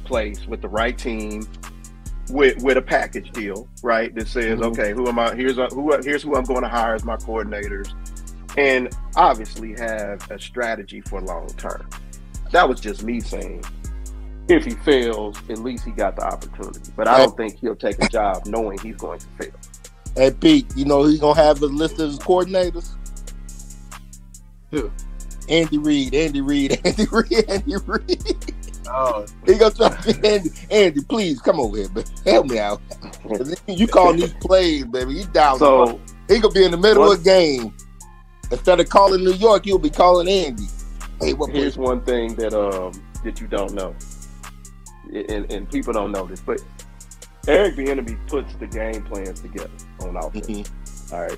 place 0.03 0.45
with 0.47 0.61
the 0.61 0.67
right 0.67 0.97
team, 0.97 1.47
with 2.29 2.61
with 2.63 2.77
a 2.77 2.81
package 2.81 3.31
deal, 3.31 3.67
right? 3.83 4.13
That 4.15 4.27
says, 4.27 4.59
Mhm. 4.59 4.65
okay, 4.71 4.93
who 4.93 5.07
am 5.07 5.19
I? 5.19 5.33
Here's 5.35 5.57
a, 5.59 5.67
who 5.67 5.95
here's 6.01 6.23
who 6.23 6.35
I'm 6.35 6.43
going 6.43 6.63
to 6.63 6.67
hire 6.69 6.95
as 6.95 7.05
my 7.05 7.17
coordinators, 7.17 7.93
and 8.57 8.89
obviously 9.15 9.73
have 9.73 10.29
a 10.31 10.39
strategy 10.39 11.01
for 11.01 11.21
long 11.21 11.47
term. 11.57 11.87
That 12.51 12.67
was 12.67 12.79
just 12.79 13.03
me 13.03 13.19
saying. 13.19 13.63
If 14.49 14.65
he 14.65 14.71
fails, 14.71 15.37
at 15.49 15.59
least 15.59 15.85
he 15.85 15.91
got 15.91 16.17
the 16.17 16.23
opportunity. 16.25 16.91
But 16.97 17.07
I 17.07 17.17
don't 17.17 17.35
think 17.37 17.59
he'll 17.59 17.77
take 17.77 17.97
a 18.03 18.09
job 18.09 18.45
knowing 18.45 18.77
he's 18.79 18.97
going 18.97 19.19
to 19.19 19.25
fail. 19.39 19.53
Hey 20.15 20.31
Pete, 20.31 20.67
you 20.75 20.85
know 20.85 21.03
he's 21.03 21.19
gonna 21.19 21.41
have 21.41 21.61
a 21.61 21.65
list 21.65 21.99
of 21.99 22.09
his 22.09 22.19
coordinators. 22.19 22.89
Who? 24.71 24.91
Andy 25.49 25.77
Reid, 25.77 26.13
Andy 26.15 26.41
Reid, 26.41 26.79
Andy 26.85 27.05
Reid, 27.11 27.49
Andy 27.49 27.75
Reid. 27.85 28.53
Oh, 28.87 29.25
He 29.45 29.55
gonna 29.55 29.73
try 29.73 29.89
to 29.89 30.13
get 30.13 30.25
Andy. 30.25 30.49
Andy, 30.69 31.01
please 31.03 31.41
come 31.41 31.59
over 31.59 31.77
here, 31.77 31.89
man. 31.89 32.03
Help 32.25 32.47
me 32.47 32.59
out. 32.59 32.81
You 33.67 33.87
calling 33.87 34.17
these 34.19 34.33
plays, 34.35 34.85
baby? 34.85 35.13
You 35.15 35.25
down? 35.27 35.57
So 35.57 35.99
he 36.27 36.39
gonna 36.39 36.53
be 36.53 36.63
in 36.65 36.71
the 36.71 36.77
middle 36.77 37.03
What- 37.07 37.15
of 37.17 37.21
a 37.21 37.23
game. 37.23 37.73
Instead 38.51 38.79
of 38.81 38.89
calling 38.89 39.23
New 39.23 39.33
York, 39.33 39.65
he'll 39.65 39.79
be 39.79 39.89
calling 39.89 40.27
Andy. 40.27 40.65
Hey, 41.19 41.33
what 41.33 41.49
here's 41.49 41.75
place? 41.75 41.87
one 41.87 42.01
thing 42.03 42.35
that 42.35 42.53
um 42.53 42.91
that 43.23 43.39
you 43.41 43.47
don't 43.47 43.73
know, 43.73 43.95
and, 45.11 45.51
and 45.51 45.69
people 45.71 45.93
don't 45.93 46.11
know 46.11 46.25
this, 46.25 46.41
but 46.41 46.61
Eric 47.47 47.75
Bieniemy 47.75 48.17
puts 48.27 48.53
the 48.55 48.67
game 48.67 49.03
plans 49.03 49.41
together 49.41 49.69
on 50.01 50.15
offense. 50.15 50.47
Mhm. 50.47 51.13
All 51.13 51.21
right, 51.21 51.37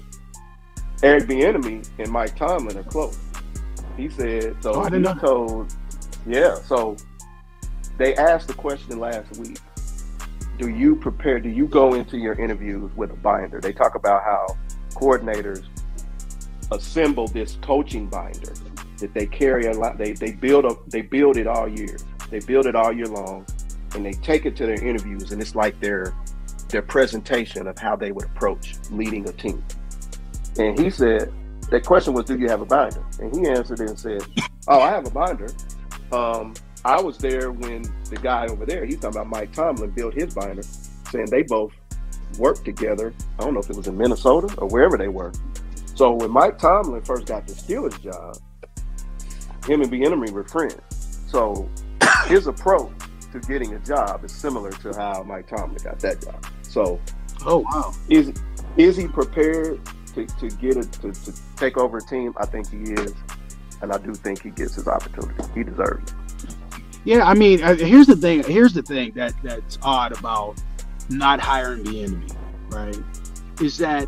Eric 1.03 1.23
Bieniemy 1.27 1.87
and 1.99 2.09
Mike 2.11 2.35
Tomlin 2.35 2.77
are 2.77 2.83
close. 2.83 3.17
He 3.97 4.09
said 4.09 4.55
so. 4.61 4.73
Oh, 4.73 4.81
I 4.81 4.83
he 4.85 4.89
didn't 4.91 5.03
know. 5.03 5.13
told, 5.15 5.73
yeah. 6.27 6.55
So 6.55 6.95
they 7.97 8.15
asked 8.15 8.47
the 8.47 8.53
question 8.53 8.99
last 8.99 9.35
week. 9.37 9.57
Do 10.57 10.69
you 10.69 10.95
prepare? 10.95 11.39
Do 11.39 11.49
you 11.49 11.67
go 11.67 11.95
into 11.95 12.17
your 12.17 12.33
interviews 12.39 12.91
with 12.95 13.11
a 13.11 13.15
binder? 13.15 13.59
They 13.59 13.73
talk 13.73 13.95
about 13.95 14.23
how 14.23 14.55
coordinators 14.93 15.63
assemble 16.71 17.27
this 17.27 17.57
coaching 17.61 18.07
binder 18.07 18.53
that 18.99 19.13
they 19.13 19.25
carry 19.25 19.65
a 19.65 19.73
lot. 19.73 19.97
They 19.97 20.13
they 20.13 20.31
build 20.33 20.65
up. 20.65 20.77
They 20.89 21.01
build 21.01 21.37
it 21.37 21.47
all 21.47 21.67
year. 21.67 21.97
They 22.29 22.39
build 22.39 22.67
it 22.67 22.75
all 22.75 22.91
year 22.93 23.07
long, 23.07 23.45
and 23.95 24.05
they 24.05 24.13
take 24.13 24.45
it 24.45 24.55
to 24.57 24.65
their 24.65 24.83
interviews, 24.83 25.31
and 25.31 25.41
it's 25.41 25.55
like 25.55 25.79
their 25.79 26.13
their 26.69 26.81
presentation 26.81 27.67
of 27.67 27.77
how 27.77 27.95
they 27.95 28.11
would 28.11 28.25
approach 28.25 28.75
leading 28.91 29.27
a 29.29 29.31
team. 29.33 29.63
And 30.57 30.77
he 30.77 30.89
said 30.89 31.33
that 31.69 31.85
question 31.85 32.13
was, 32.13 32.25
"Do 32.25 32.37
you 32.37 32.47
have 32.47 32.61
a 32.61 32.65
binder?" 32.65 33.03
And 33.19 33.35
he 33.35 33.47
answered 33.47 33.79
it 33.79 33.89
and 33.89 33.99
said, 33.99 34.23
"Oh, 34.67 34.79
I 34.81 34.89
have 34.89 35.07
a 35.07 35.09
binder. 35.09 35.49
Um, 36.11 36.53
I 36.83 37.01
was 37.01 37.17
there 37.17 37.51
when 37.51 37.83
the 38.09 38.17
guy 38.17 38.45
over 38.47 38.65
there, 38.65 38.85
he's 38.85 38.99
talking 38.99 39.21
about 39.21 39.27
Mike 39.27 39.51
Tomlin, 39.53 39.89
built 39.91 40.13
his 40.13 40.35
binder, 40.35 40.61
saying 41.09 41.27
they 41.31 41.41
both 41.41 41.73
worked 42.37 42.65
together. 42.65 43.13
I 43.39 43.43
don't 43.43 43.53
know 43.53 43.59
if 43.59 43.69
it 43.69 43.75
was 43.75 43.87
in 43.87 43.97
Minnesota 43.97 44.53
or 44.57 44.67
wherever 44.67 44.97
they 44.97 45.07
were. 45.07 45.31
So 45.95 46.11
when 46.11 46.29
Mike 46.29 46.59
Tomlin 46.59 47.01
first 47.03 47.25
got 47.25 47.47
the 47.47 47.53
Steelers 47.53 47.99
job, 48.01 48.37
him 49.65 49.81
and 49.81 49.91
Bieniemy 49.91 50.29
were 50.31 50.43
friends. 50.43 50.75
So 51.27 51.69
his 52.27 52.47
approach 52.47 52.91
to 53.39 53.47
getting 53.47 53.73
a 53.73 53.79
job 53.79 54.23
is 54.23 54.31
similar 54.31 54.71
to 54.71 54.93
how 54.93 55.23
Mike 55.23 55.47
Tomlin 55.47 55.77
got 55.83 55.99
that 55.99 56.21
job. 56.21 56.45
So 56.63 56.99
oh 57.45 57.59
wow. 57.59 57.93
is 58.09 58.33
is 58.77 58.97
he 58.97 59.07
prepared 59.07 59.79
to, 60.13 60.25
to 60.25 60.49
get 60.49 60.77
it 60.77 60.91
to, 60.93 61.11
to 61.11 61.33
take 61.55 61.77
over 61.77 61.97
a 61.97 62.01
team? 62.01 62.33
I 62.37 62.45
think 62.45 62.69
he 62.69 62.93
is, 62.93 63.13
and 63.81 63.91
I 63.91 63.97
do 63.97 64.13
think 64.13 64.41
he 64.41 64.49
gets 64.49 64.75
his 64.75 64.87
opportunity. 64.87 65.43
He 65.53 65.63
deserves 65.63 66.11
it. 66.11 66.17
Yeah, 67.03 67.23
I 67.23 67.35
mean, 67.35 67.61
uh, 67.61 67.75
here's 67.75 68.07
the 68.07 68.15
thing. 68.15 68.43
Here's 68.43 68.73
the 68.73 68.81
thing 68.81 69.11
that 69.15 69.33
that's 69.43 69.77
odd 69.83 70.17
about 70.17 70.55
not 71.09 71.39
hiring 71.39 71.83
Bieniemy, 71.83 72.35
right? 72.69 72.97
Is 73.61 73.77
that 73.77 74.07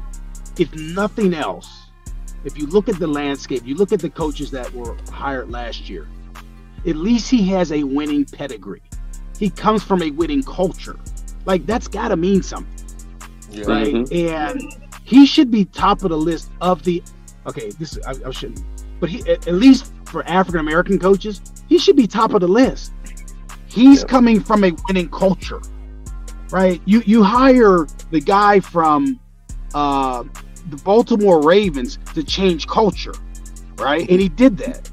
if 0.58 0.74
nothing 0.74 1.34
else, 1.34 1.90
if 2.44 2.58
you 2.58 2.66
look 2.66 2.90
at 2.90 2.98
the 2.98 3.08
landscape, 3.08 3.64
you 3.66 3.76
look 3.76 3.92
at 3.92 4.00
the 4.00 4.10
coaches 4.10 4.52
that 4.52 4.74
were 4.74 4.98
hired 5.12 5.52
last 5.52 5.90
year. 5.90 6.08
At 6.88 6.96
least 6.96 7.30
he 7.30 7.48
has 7.50 7.72
a 7.72 7.84
winning 7.84 8.26
pedigree. 8.26 8.82
He 9.38 9.50
comes 9.50 9.84
from 9.84 10.02
a 10.02 10.12
winning 10.12 10.44
culture. 10.44 10.98
Like 11.46 11.66
that's 11.66 11.88
got 11.88 12.10
to 12.10 12.18
mean 12.18 12.42
something, 12.44 12.74
Yeah. 13.52 13.66
right? 13.68 13.94
Mhm. 13.94 14.32
And 14.34 14.62
he 15.04 15.26
should 15.26 15.50
be 15.52 15.66
top 15.66 16.04
of 16.04 16.10
the 16.10 16.18
list 16.18 16.50
of 16.62 16.84
the. 16.84 17.02
Okay, 17.46 17.72
this 17.80 17.98
I, 18.06 18.14
I 18.28 18.32
shouldn't, 18.32 18.62
but 19.00 19.10
he 19.10 19.20
at, 19.30 19.46
least 19.48 19.92
for 20.06 20.24
African 20.28 20.60
American 20.60 21.00
coaches, 21.00 21.42
he 21.70 21.78
should 21.80 21.96
be 21.96 22.08
top 22.08 22.34
of 22.34 22.42
the 22.42 22.48
list. 22.48 22.92
He's 23.68 24.00
Yep. 24.00 24.08
coming 24.10 24.40
from 24.42 24.64
a 24.64 24.74
winning 24.88 25.10
culture, 25.10 25.62
right? 26.52 26.82
You 26.86 27.02
you 27.06 27.24
hire 27.24 27.88
the 28.12 28.20
guy 28.20 28.60
from 28.60 29.20
uh, 29.74 30.24
the 30.70 30.78
Baltimore 30.78 31.42
Ravens 31.42 32.00
to 32.16 32.24
change 32.24 32.68
culture, 32.68 33.14
right? 33.78 34.10
And 34.10 34.20
he 34.20 34.28
did 34.30 34.58
that. 34.58 34.90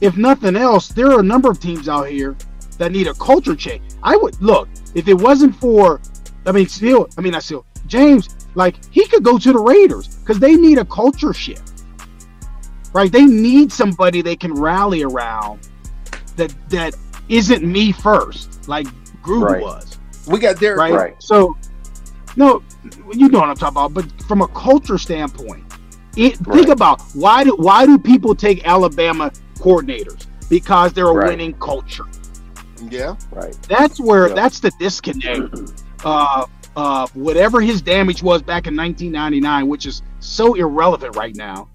If 0.00 0.16
nothing 0.16 0.56
else, 0.56 0.88
there 0.88 1.10
are 1.12 1.20
a 1.20 1.24
number 1.24 1.48
of 1.50 1.60
teams 1.60 1.88
out 1.88 2.08
here 2.08 2.34
that 2.78 2.92
need 2.92 3.06
a 3.06 3.14
culture 3.14 3.54
change. 3.56 3.82
I 4.02 4.16
would 4.16 4.40
look 4.42 4.68
if 4.94 5.08
it 5.08 5.14
wasn't 5.14 5.56
for, 5.56 6.00
I 6.46 6.52
mean, 6.52 6.66
still, 6.68 7.08
I 7.16 7.20
mean, 7.20 7.34
I 7.34 7.38
still 7.40 7.64
James, 7.86 8.28
like 8.54 8.76
he 8.90 9.06
could 9.06 9.22
go 9.22 9.38
to 9.38 9.52
the 9.52 9.58
Raiders 9.58 10.08
because 10.16 10.38
they 10.38 10.54
need 10.54 10.78
a 10.78 10.84
culture 10.84 11.32
shift, 11.32 11.82
right? 12.92 13.10
They 13.10 13.24
need 13.24 13.72
somebody 13.72 14.22
they 14.22 14.36
can 14.36 14.54
rally 14.54 15.02
around 15.02 15.60
that 16.36 16.54
that 16.70 16.94
isn't 17.28 17.62
me 17.64 17.92
first, 17.92 18.68
like 18.68 18.86
Gruden 19.22 19.42
Right. 19.42 19.62
was, 19.62 19.98
We 20.26 20.38
got 20.38 20.58
Derek. 20.58 20.78
right? 20.78 20.92
Right. 20.92 21.14
So, 21.22 21.56
no, 22.36 22.62
you 23.12 23.28
know 23.28 23.40
what 23.40 23.48
I'm 23.50 23.56
talking 23.56 23.74
about. 23.76 23.94
But 23.94 24.06
from 24.26 24.40
a 24.42 24.48
culture 24.48 24.98
standpoint, 24.98 25.64
it, 26.16 26.36
think 26.36 26.46
Right. 26.48 26.68
about 26.70 27.00
why 27.14 27.44
do 27.44 27.54
why 27.58 27.86
do 27.86 27.98
people 27.98 28.34
take 28.34 28.66
Alabama 28.66 29.30
coordinators? 29.58 30.26
Because 30.48 30.92
they're 30.92 31.08
a 31.08 31.12
Right. 31.12 31.28
winning 31.28 31.54
culture. 31.54 32.04
Yeah. 32.90 33.16
Right. 33.30 33.56
That's 33.68 34.00
where 34.00 34.28
Yeah. 34.28 34.34
that's 34.34 34.60
the 34.60 34.70
disconnect. 34.78 35.72
Uh, 36.04 36.46
uh, 36.76 37.06
whatever 37.14 37.60
his 37.60 37.82
damage 37.82 38.22
was 38.22 38.42
back 38.42 38.66
in 38.66 38.74
1999, 38.74 39.68
which 39.68 39.86
is 39.86 40.02
so 40.20 40.54
irrelevant 40.54 41.16
right 41.16 41.34
now. 41.36 41.68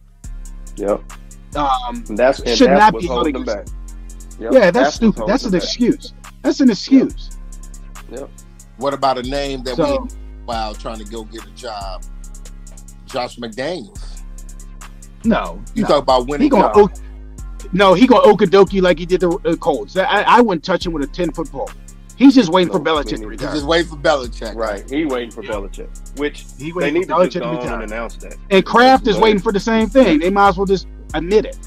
Yep. 0.76 1.02
Um, 1.56 2.04
And 2.10 2.18
that's 2.18 2.40
and 2.40 2.58
Should 2.58 2.70
that's 2.70 2.80
not 2.94 3.00
be 3.02 3.08
holding 3.08 3.36
held 3.36 3.48
them 3.48 3.56
back. 3.58 3.68
Yep. 4.40 4.54
yeah, 4.54 4.72
that's 4.72 4.86
what's 4.86 4.96
stupid. 4.98 5.24
That's 5.28 5.44
an 5.46 5.52
back. 5.52 5.64
excuse. 5.64 6.14
That's 6.44 6.60
an 6.60 6.70
excuse. 6.70 7.32
Yep. 8.12 8.30
What 8.78 8.94
about 8.94 9.18
a 9.18 9.24
name 9.24 9.64
that 9.64 9.76
So- 9.78 10.02
we 10.10 10.10
while 10.46 10.74
trying 10.76 10.98
to 11.00 11.06
go 11.06 11.24
get 11.24 11.46
a 11.46 11.50
job? 11.52 12.04
Josh 13.06 13.38
McDaniels. 13.38 14.22
No, 15.24 15.60
You 15.74 15.84
no. 15.84 15.88
talk 15.88 16.04
about 16.04 16.26
he 16.26 16.32
winning. 16.32 16.50
gonna 16.50 16.74
jobs. 16.74 17.00
o- 17.00 17.04
no, 17.74 17.94
he 17.94 18.08
gonna 18.08 18.22
okadoki 18.28 18.82
like 18.82 19.00
he 19.00 19.06
did 19.06 19.22
the 19.22 19.30
uh, 19.46 19.56
Colts. 19.58 19.96
I, 19.98 20.22
I 20.24 20.42
wouldn't 20.42 20.64
touch 20.64 20.86
him 20.86 20.94
with 20.94 21.04
a 21.04 21.12
ten 21.12 21.32
foot 21.32 21.52
pole. 21.52 21.70
He's 22.16 22.34
just 22.34 22.50
waiting 22.50 22.72
for 22.74 22.80
No, 22.80 22.96
Belichick 22.96 23.06
me 23.06 23.12
to 23.12 23.12
neither. 23.12 23.24
You 23.26 23.30
retire. 23.30 23.54
just 23.54 23.66
wait 23.68 23.86
for 23.88 23.96
Belichick. 23.96 24.56
Right. 24.56 24.90
He 24.90 25.06
waiting 25.06 25.30
for 25.30 25.44
Belichick, 25.44 26.18
which 26.18 26.46
He 26.58 26.66
they 26.66 26.72
waiting 26.72 26.94
need 26.96 27.08
for 27.10 27.24
to 27.24 27.30
just 27.30 27.38
Belichick 27.38 27.40
go 27.40 27.40
to 27.42 27.48
on 27.50 27.56
retire. 27.58 27.82
and 27.82 27.92
announce 27.92 28.16
that. 28.18 28.36
And 28.50 28.66
Kraft 28.66 29.08
is 29.08 29.16
Wait. 29.18 29.24
waiting 29.24 29.42
for 29.42 29.52
the 29.52 29.60
same 29.60 29.88
thing. 29.88 30.20
They 30.20 30.32
might 30.32 30.50
as 30.50 30.58
well 30.58 30.66
just 30.66 30.88
admit 31.14 31.46
it. 31.46 31.58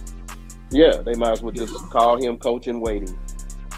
Yeah, 0.70 0.96
they 1.02 1.14
might 1.14 1.30
as 1.32 1.42
well 1.42 1.52
just 1.52 1.74
call 1.90 2.20
him 2.20 2.36
coach 2.38 2.66
and 2.66 2.80
waiting. 2.82 3.16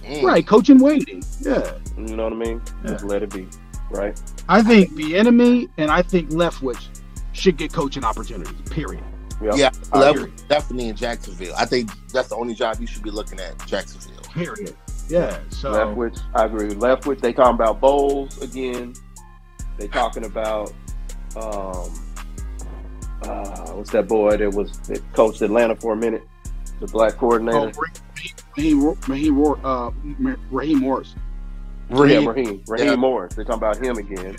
Mm. 0.02 0.22
Right, 0.22 0.46
coaching 0.46 0.78
waiting. 0.78 1.22
Yeah. 1.40 1.74
You 1.98 2.16
know 2.16 2.24
what 2.24 2.32
I 2.32 2.36
mean? 2.36 2.62
Just 2.86 3.04
let 3.04 3.22
it 3.22 3.30
be. 3.34 3.46
Right. 3.90 4.18
I 4.48 4.62
think 4.62 4.92
Bieniemy 4.92 5.68
and 5.76 5.90
I 5.90 6.00
think 6.02 6.30
Leftwich 6.30 6.88
should 7.32 7.56
get 7.58 7.72
coaching 7.72 8.02
opportunities. 8.04 8.54
Period. 8.70 9.04
Yep. 9.42 9.54
Yeah, 9.56 9.70
I 9.92 9.98
level, 9.98 10.24
agree. 10.24 10.34
definitely 10.48 10.88
in 10.88 10.96
Jacksonville. 10.96 11.54
I 11.56 11.66
think 11.66 11.90
that's 12.12 12.28
the 12.28 12.36
only 12.36 12.54
job 12.54 12.80
you 12.80 12.86
should 12.86 13.02
be 13.02 13.10
looking 13.10 13.40
at. 13.40 13.66
Jacksonville. 13.66 14.22
Period. 14.32 14.76
Yeah. 15.08 15.38
So 15.50 15.72
Leftwich, 15.72 16.20
I 16.34 16.44
agree 16.44 16.66
with 16.68 16.78
Leftwich. 16.78 17.20
They 17.20 17.32
talking 17.32 17.54
about 17.54 17.80
Bowles 17.80 18.40
again. 18.40 18.94
They 19.78 19.88
talking 19.88 20.24
about 20.24 20.72
um, 21.36 21.90
uh, 23.22 23.72
what's 23.72 23.90
that 23.90 24.06
boy 24.08 24.36
that 24.36 24.50
was 24.50 24.78
that 24.82 25.00
coached 25.12 25.42
Atlanta 25.42 25.76
for 25.76 25.94
a 25.94 25.96
minute, 25.96 26.22
the 26.80 26.86
black 26.86 27.14
oh, 27.14 27.18
coordinator. 27.18 27.72
Rick, 27.78 28.34
Raheem, 28.56 28.94
Raheem, 29.08 29.64
uh, 29.64 29.90
Raheem 30.50 30.78
Morris. 30.78 31.14
Raheem, 31.90 32.22
yeah, 32.22 32.28
Raheem, 32.28 32.62
Raheem 32.66 32.88
yeah. 32.88 32.96
Morris. 32.96 33.34
They're 33.34 33.44
talking 33.44 33.58
about 33.58 33.76
him 33.76 33.98
again. 33.98 34.36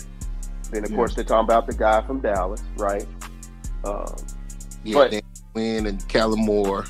Then 0.70 0.84
of 0.84 0.90
yeah. 0.90 0.96
course 0.96 1.14
they're 1.14 1.24
talking 1.24 1.44
about 1.44 1.66
the 1.66 1.74
guy 1.74 2.00
from 2.06 2.20
Dallas, 2.20 2.62
right? 2.76 3.06
Um, 3.84 4.16
yeah, 4.84 4.94
but, 4.94 5.10
Dan 5.10 5.22
Quinn 5.52 5.86
and 5.86 6.08
Kellen 6.08 6.44
Moore. 6.44 6.84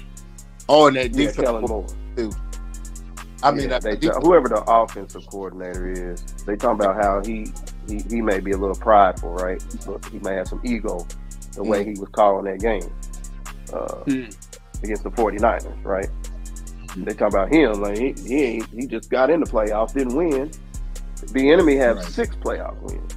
Oh, 0.68 0.86
and 0.86 0.96
that 0.96 1.14
yeah, 1.14 1.32
Kellen 1.32 1.64
Moore 1.64 1.86
too. 2.16 2.32
I 3.42 3.50
mean, 3.50 3.68
yeah, 3.68 3.78
they, 3.78 3.96
whoever 3.96 4.48
the 4.48 4.64
offensive 4.66 5.26
coordinator 5.26 5.90
is, 5.90 6.22
they 6.46 6.56
talking 6.56 6.82
about 6.82 6.96
how 6.96 7.22
he, 7.22 7.46
he 7.86 8.00
he 8.08 8.22
may 8.22 8.40
be 8.40 8.52
a 8.52 8.56
little 8.56 8.76
prideful, 8.76 9.30
right? 9.32 9.62
He 10.10 10.18
may 10.20 10.34
have 10.34 10.48
some 10.48 10.62
ego 10.64 11.06
the 11.52 11.60
mm. 11.60 11.66
way 11.66 11.84
he 11.84 11.90
was 12.00 12.08
calling 12.10 12.46
that 12.46 12.60
game 12.60 12.90
uh, 13.72 14.02
mm. 14.06 14.82
against 14.82 15.04
the 15.04 15.10
49ers, 15.10 15.84
right? 15.84 16.08
Mm. 16.86 17.04
They 17.04 17.12
talk 17.12 17.28
about 17.28 17.52
him 17.52 17.82
like 17.82 17.98
he 17.98 18.14
he, 18.26 18.62
he 18.74 18.86
just 18.86 19.10
got 19.10 19.28
in 19.28 19.40
the 19.40 19.46
playoffs, 19.46 19.92
didn't 19.92 20.16
win. 20.16 20.50
Bieniemy 21.26 21.76
have 21.78 21.96
right. 21.96 22.04
six 22.06 22.34
playoff 22.36 22.80
wins. 22.80 23.14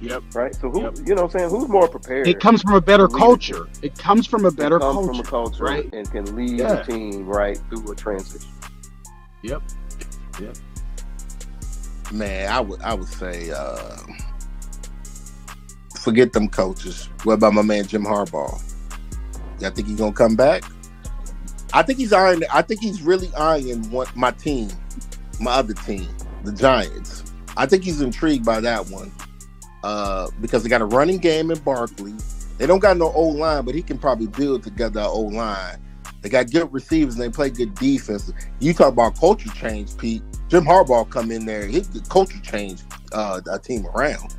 Yep. 0.00 0.22
Right. 0.34 0.54
So 0.54 0.70
who 0.70 0.82
yep. 0.82 0.96
you 1.04 1.14
know 1.14 1.22
what 1.22 1.34
I'm 1.34 1.38
saying? 1.40 1.50
Who's 1.50 1.68
more 1.68 1.86
prepared? 1.88 2.26
It 2.26 2.40
comes 2.40 2.62
from 2.62 2.74
a 2.74 2.80
better 2.80 3.06
culture. 3.06 3.68
It 3.82 3.98
comes 3.98 4.26
from 4.26 4.46
a 4.46 4.50
better 4.50 4.78
culture. 4.78 5.08
From 5.08 5.20
a 5.20 5.22
culture 5.22 5.64
right? 5.64 5.92
and 5.92 6.10
can 6.10 6.34
lead 6.34 6.58
yeah. 6.58 6.76
the 6.76 6.82
team 6.84 7.26
right 7.26 7.58
through 7.68 7.92
a 7.92 7.94
transition. 7.94 8.50
Yep. 9.42 9.62
Yep. 10.40 10.56
Man, 12.12 12.50
I 12.50 12.60
would 12.60 12.80
I 12.80 12.94
would 12.94 13.08
say 13.08 13.50
uh 13.50 13.96
forget 16.00 16.32
them 16.32 16.48
coaches. 16.48 17.10
What 17.24 17.34
about 17.34 17.52
my 17.52 17.62
man 17.62 17.86
Jim 17.86 18.04
Harbaugh? 18.04 18.58
Y'all 19.60 19.70
think 19.70 19.86
he's 19.86 19.98
gonna 19.98 20.12
come 20.12 20.34
back? 20.34 20.64
I 21.74 21.82
think 21.82 21.98
he's 21.98 22.12
eyeing. 22.12 22.42
I 22.50 22.62
think 22.62 22.80
he's 22.80 23.02
really 23.02 23.30
eyeing 23.34 23.88
what 23.90 24.14
my 24.16 24.30
team, 24.30 24.70
my 25.38 25.52
other 25.52 25.74
team, 25.74 26.08
the 26.42 26.52
Giants. 26.52 27.24
I 27.56 27.66
think 27.66 27.84
he's 27.84 28.00
intrigued 28.00 28.46
by 28.46 28.60
that 28.60 28.88
one 28.88 29.12
uh, 29.82 30.28
because 30.40 30.62
they 30.62 30.68
got 30.68 30.80
a 30.80 30.86
running 30.86 31.18
game 31.18 31.50
in 31.50 31.58
Barkley. 31.60 32.14
They 32.58 32.66
don't 32.66 32.80
got 32.80 32.96
no 32.96 33.12
O-line, 33.12 33.64
but 33.64 33.74
he 33.74 33.82
can 33.82 33.98
probably 33.98 34.26
build 34.26 34.62
together 34.62 35.00
an 35.00 35.06
O-line. 35.08 35.78
They 36.22 36.28
got 36.28 36.50
good 36.50 36.70
receivers 36.72 37.14
and 37.14 37.22
they 37.22 37.30
play 37.30 37.48
good 37.48 37.74
defense. 37.74 38.30
You 38.58 38.74
talk 38.74 38.88
about 38.88 39.18
culture 39.18 39.48
change, 39.50 39.96
Pete. 39.96 40.22
Jim 40.48 40.64
Harbaugh 40.64 41.08
come 41.08 41.30
in 41.30 41.46
there, 41.46 41.66
he 41.66 41.80
could 41.80 42.06
culture 42.08 42.40
change 42.40 42.82
uh, 43.12 43.40
a 43.50 43.58
team 43.58 43.86
around. 43.86 44.34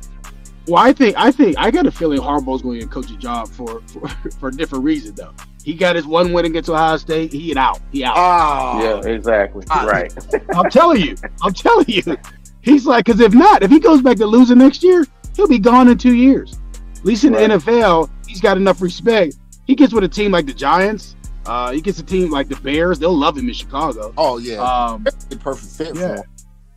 Well, 0.68 0.80
I 0.80 0.92
think 0.92 1.16
I 1.18 1.32
think 1.32 1.58
I 1.58 1.72
got 1.72 1.86
a 1.86 1.90
feeling 1.90 2.20
Harbaugh's 2.20 2.62
going 2.62 2.78
to 2.80 2.86
coach 2.86 3.10
a 3.10 3.16
job 3.16 3.48
for, 3.48 3.80
for 3.88 4.08
for 4.38 4.48
a 4.48 4.52
different 4.52 4.84
reason 4.84 5.14
though. 5.14 5.34
He 5.64 5.74
got 5.74 5.96
his 5.96 6.06
one 6.06 6.32
win 6.32 6.44
against 6.44 6.68
Ohio 6.68 6.96
State. 6.96 7.32
He 7.32 7.56
out. 7.56 7.80
He 7.92 8.04
out. 8.04 8.14
Oh, 8.16 8.82
yeah, 8.82 9.10
exactly. 9.12 9.64
right. 9.70 10.12
I'm 10.54 10.68
telling 10.70 11.00
you. 11.00 11.16
I'm 11.42 11.52
telling 11.52 11.86
you. 11.88 12.16
He's 12.62 12.84
like, 12.84 13.04
because 13.04 13.20
if 13.20 13.32
not, 13.32 13.62
if 13.62 13.70
he 13.70 13.78
goes 13.78 14.02
back 14.02 14.16
to 14.18 14.26
losing 14.26 14.58
next 14.58 14.82
year, 14.82 15.06
he'll 15.36 15.48
be 15.48 15.58
gone 15.58 15.88
in 15.88 15.98
two 15.98 16.14
years. 16.14 16.58
At 16.96 17.04
least 17.04 17.24
in 17.24 17.32
right. 17.32 17.48
the 17.48 17.56
NFL, 17.56 18.10
he's 18.26 18.40
got 18.40 18.56
enough 18.56 18.80
respect. 18.80 19.36
He 19.66 19.74
gets 19.74 19.92
with 19.92 20.04
a 20.04 20.08
team 20.08 20.32
like 20.32 20.46
the 20.46 20.54
Giants. 20.54 21.16
Uh, 21.46 21.72
he 21.72 21.80
gets 21.80 21.98
a 21.98 22.02
team 22.02 22.30
like 22.30 22.48
the 22.48 22.56
Bears. 22.56 22.98
They'll 22.98 23.16
love 23.16 23.36
him 23.36 23.48
in 23.48 23.54
Chicago. 23.54 24.14
Oh 24.16 24.38
yeah, 24.38 24.58
um, 24.58 25.04
the 25.28 25.36
perfect 25.36 25.72
fit 25.72 25.96
yeah. 25.96 26.08
for 26.08 26.14
him. 26.14 26.24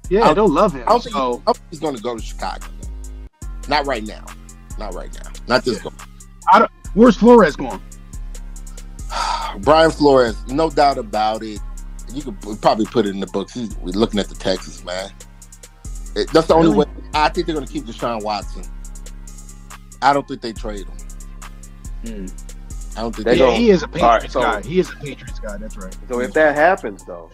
Yeah, 0.09 0.33
they'll 0.33 0.49
love 0.49 0.73
him. 0.73 0.83
I 0.83 0.91
don't, 0.91 1.03
think, 1.03 1.15
so, 1.15 1.41
he, 1.45 1.53
he's 1.71 1.79
going 1.79 1.95
to 1.95 2.01
go 2.01 2.15
to 2.15 2.21
Chicago. 2.21 2.67
Not 3.67 3.85
right 3.85 4.03
now. 4.03 4.25
Not 4.77 4.93
right 4.93 5.13
now. 5.13 5.31
Not 5.47 5.63
this 5.63 5.83
yeah. 5.83 5.91
I 6.53 6.59
don't, 6.59 6.71
where's 6.93 7.17
Flores 7.17 7.55
going? 7.55 7.81
Brian 9.59 9.91
Flores, 9.91 10.35
no 10.47 10.69
doubt 10.69 10.97
about 10.97 11.43
it. 11.43 11.59
You 12.13 12.21
could 12.21 12.61
probably 12.61 12.85
put 12.85 13.05
it 13.05 13.09
in 13.09 13.19
the 13.19 13.27
books. 13.27 13.55
we're 13.55 13.91
looking 13.91 14.19
at 14.19 14.27
the 14.27 14.35
Texas 14.35 14.83
man. 14.83 15.09
It, 16.15 16.31
that's 16.31 16.47
the 16.47 16.55
only 16.55 16.75
way. 16.75 16.85
I 17.13 17.29
think 17.29 17.47
they're 17.47 17.55
going 17.55 17.67
to 17.67 17.71
keep 17.71 17.85
Deshaun 17.85 18.23
Watson. 18.23 18.63
I 20.01 20.13
don't 20.13 20.27
think 20.27 20.41
they 20.41 20.53
trade 20.53 20.85
him. 20.85 20.97
Hmm. 22.05 22.25
I 22.97 23.01
don't 23.01 23.15
think 23.15 23.25
they. 23.25 23.35
Yeah, 23.37 23.51
he 23.51 23.69
is 23.69 23.83
a 23.83 23.87
Patriots 23.87 24.23
right, 24.23 24.31
so, 24.31 24.41
guy. 24.41 24.61
He 24.61 24.79
is 24.79 24.89
a 24.91 24.95
Patriots 24.95 25.39
guy. 25.39 25.57
That's 25.57 25.77
right. 25.77 25.95
So 26.07 26.21
if 26.21 26.33
that 26.33 26.55
happens, 26.55 27.03
though, 27.05 27.29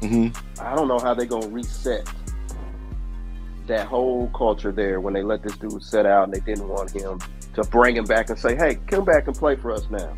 mm-hmm. 0.00 0.60
I 0.60 0.76
don't 0.76 0.86
know 0.86 0.98
how 0.98 1.14
they're 1.14 1.26
going 1.26 1.42
to 1.42 1.48
reset 1.48 2.08
that 3.66 3.86
whole 3.86 4.28
culture 4.28 4.70
there 4.72 5.00
when 5.00 5.14
they 5.14 5.22
let 5.22 5.42
this 5.42 5.56
dude 5.56 5.82
set 5.82 6.06
out 6.06 6.24
and 6.24 6.34
they 6.34 6.40
didn't 6.40 6.68
want 6.68 6.90
him 6.90 7.18
to 7.54 7.64
bring 7.64 7.96
him 7.96 8.04
back 8.04 8.30
and 8.30 8.38
say, 8.38 8.54
"Hey, 8.54 8.76
come 8.86 9.04
back 9.04 9.26
and 9.26 9.36
play 9.36 9.56
for 9.56 9.72
us 9.72 9.88
now." 9.90 10.14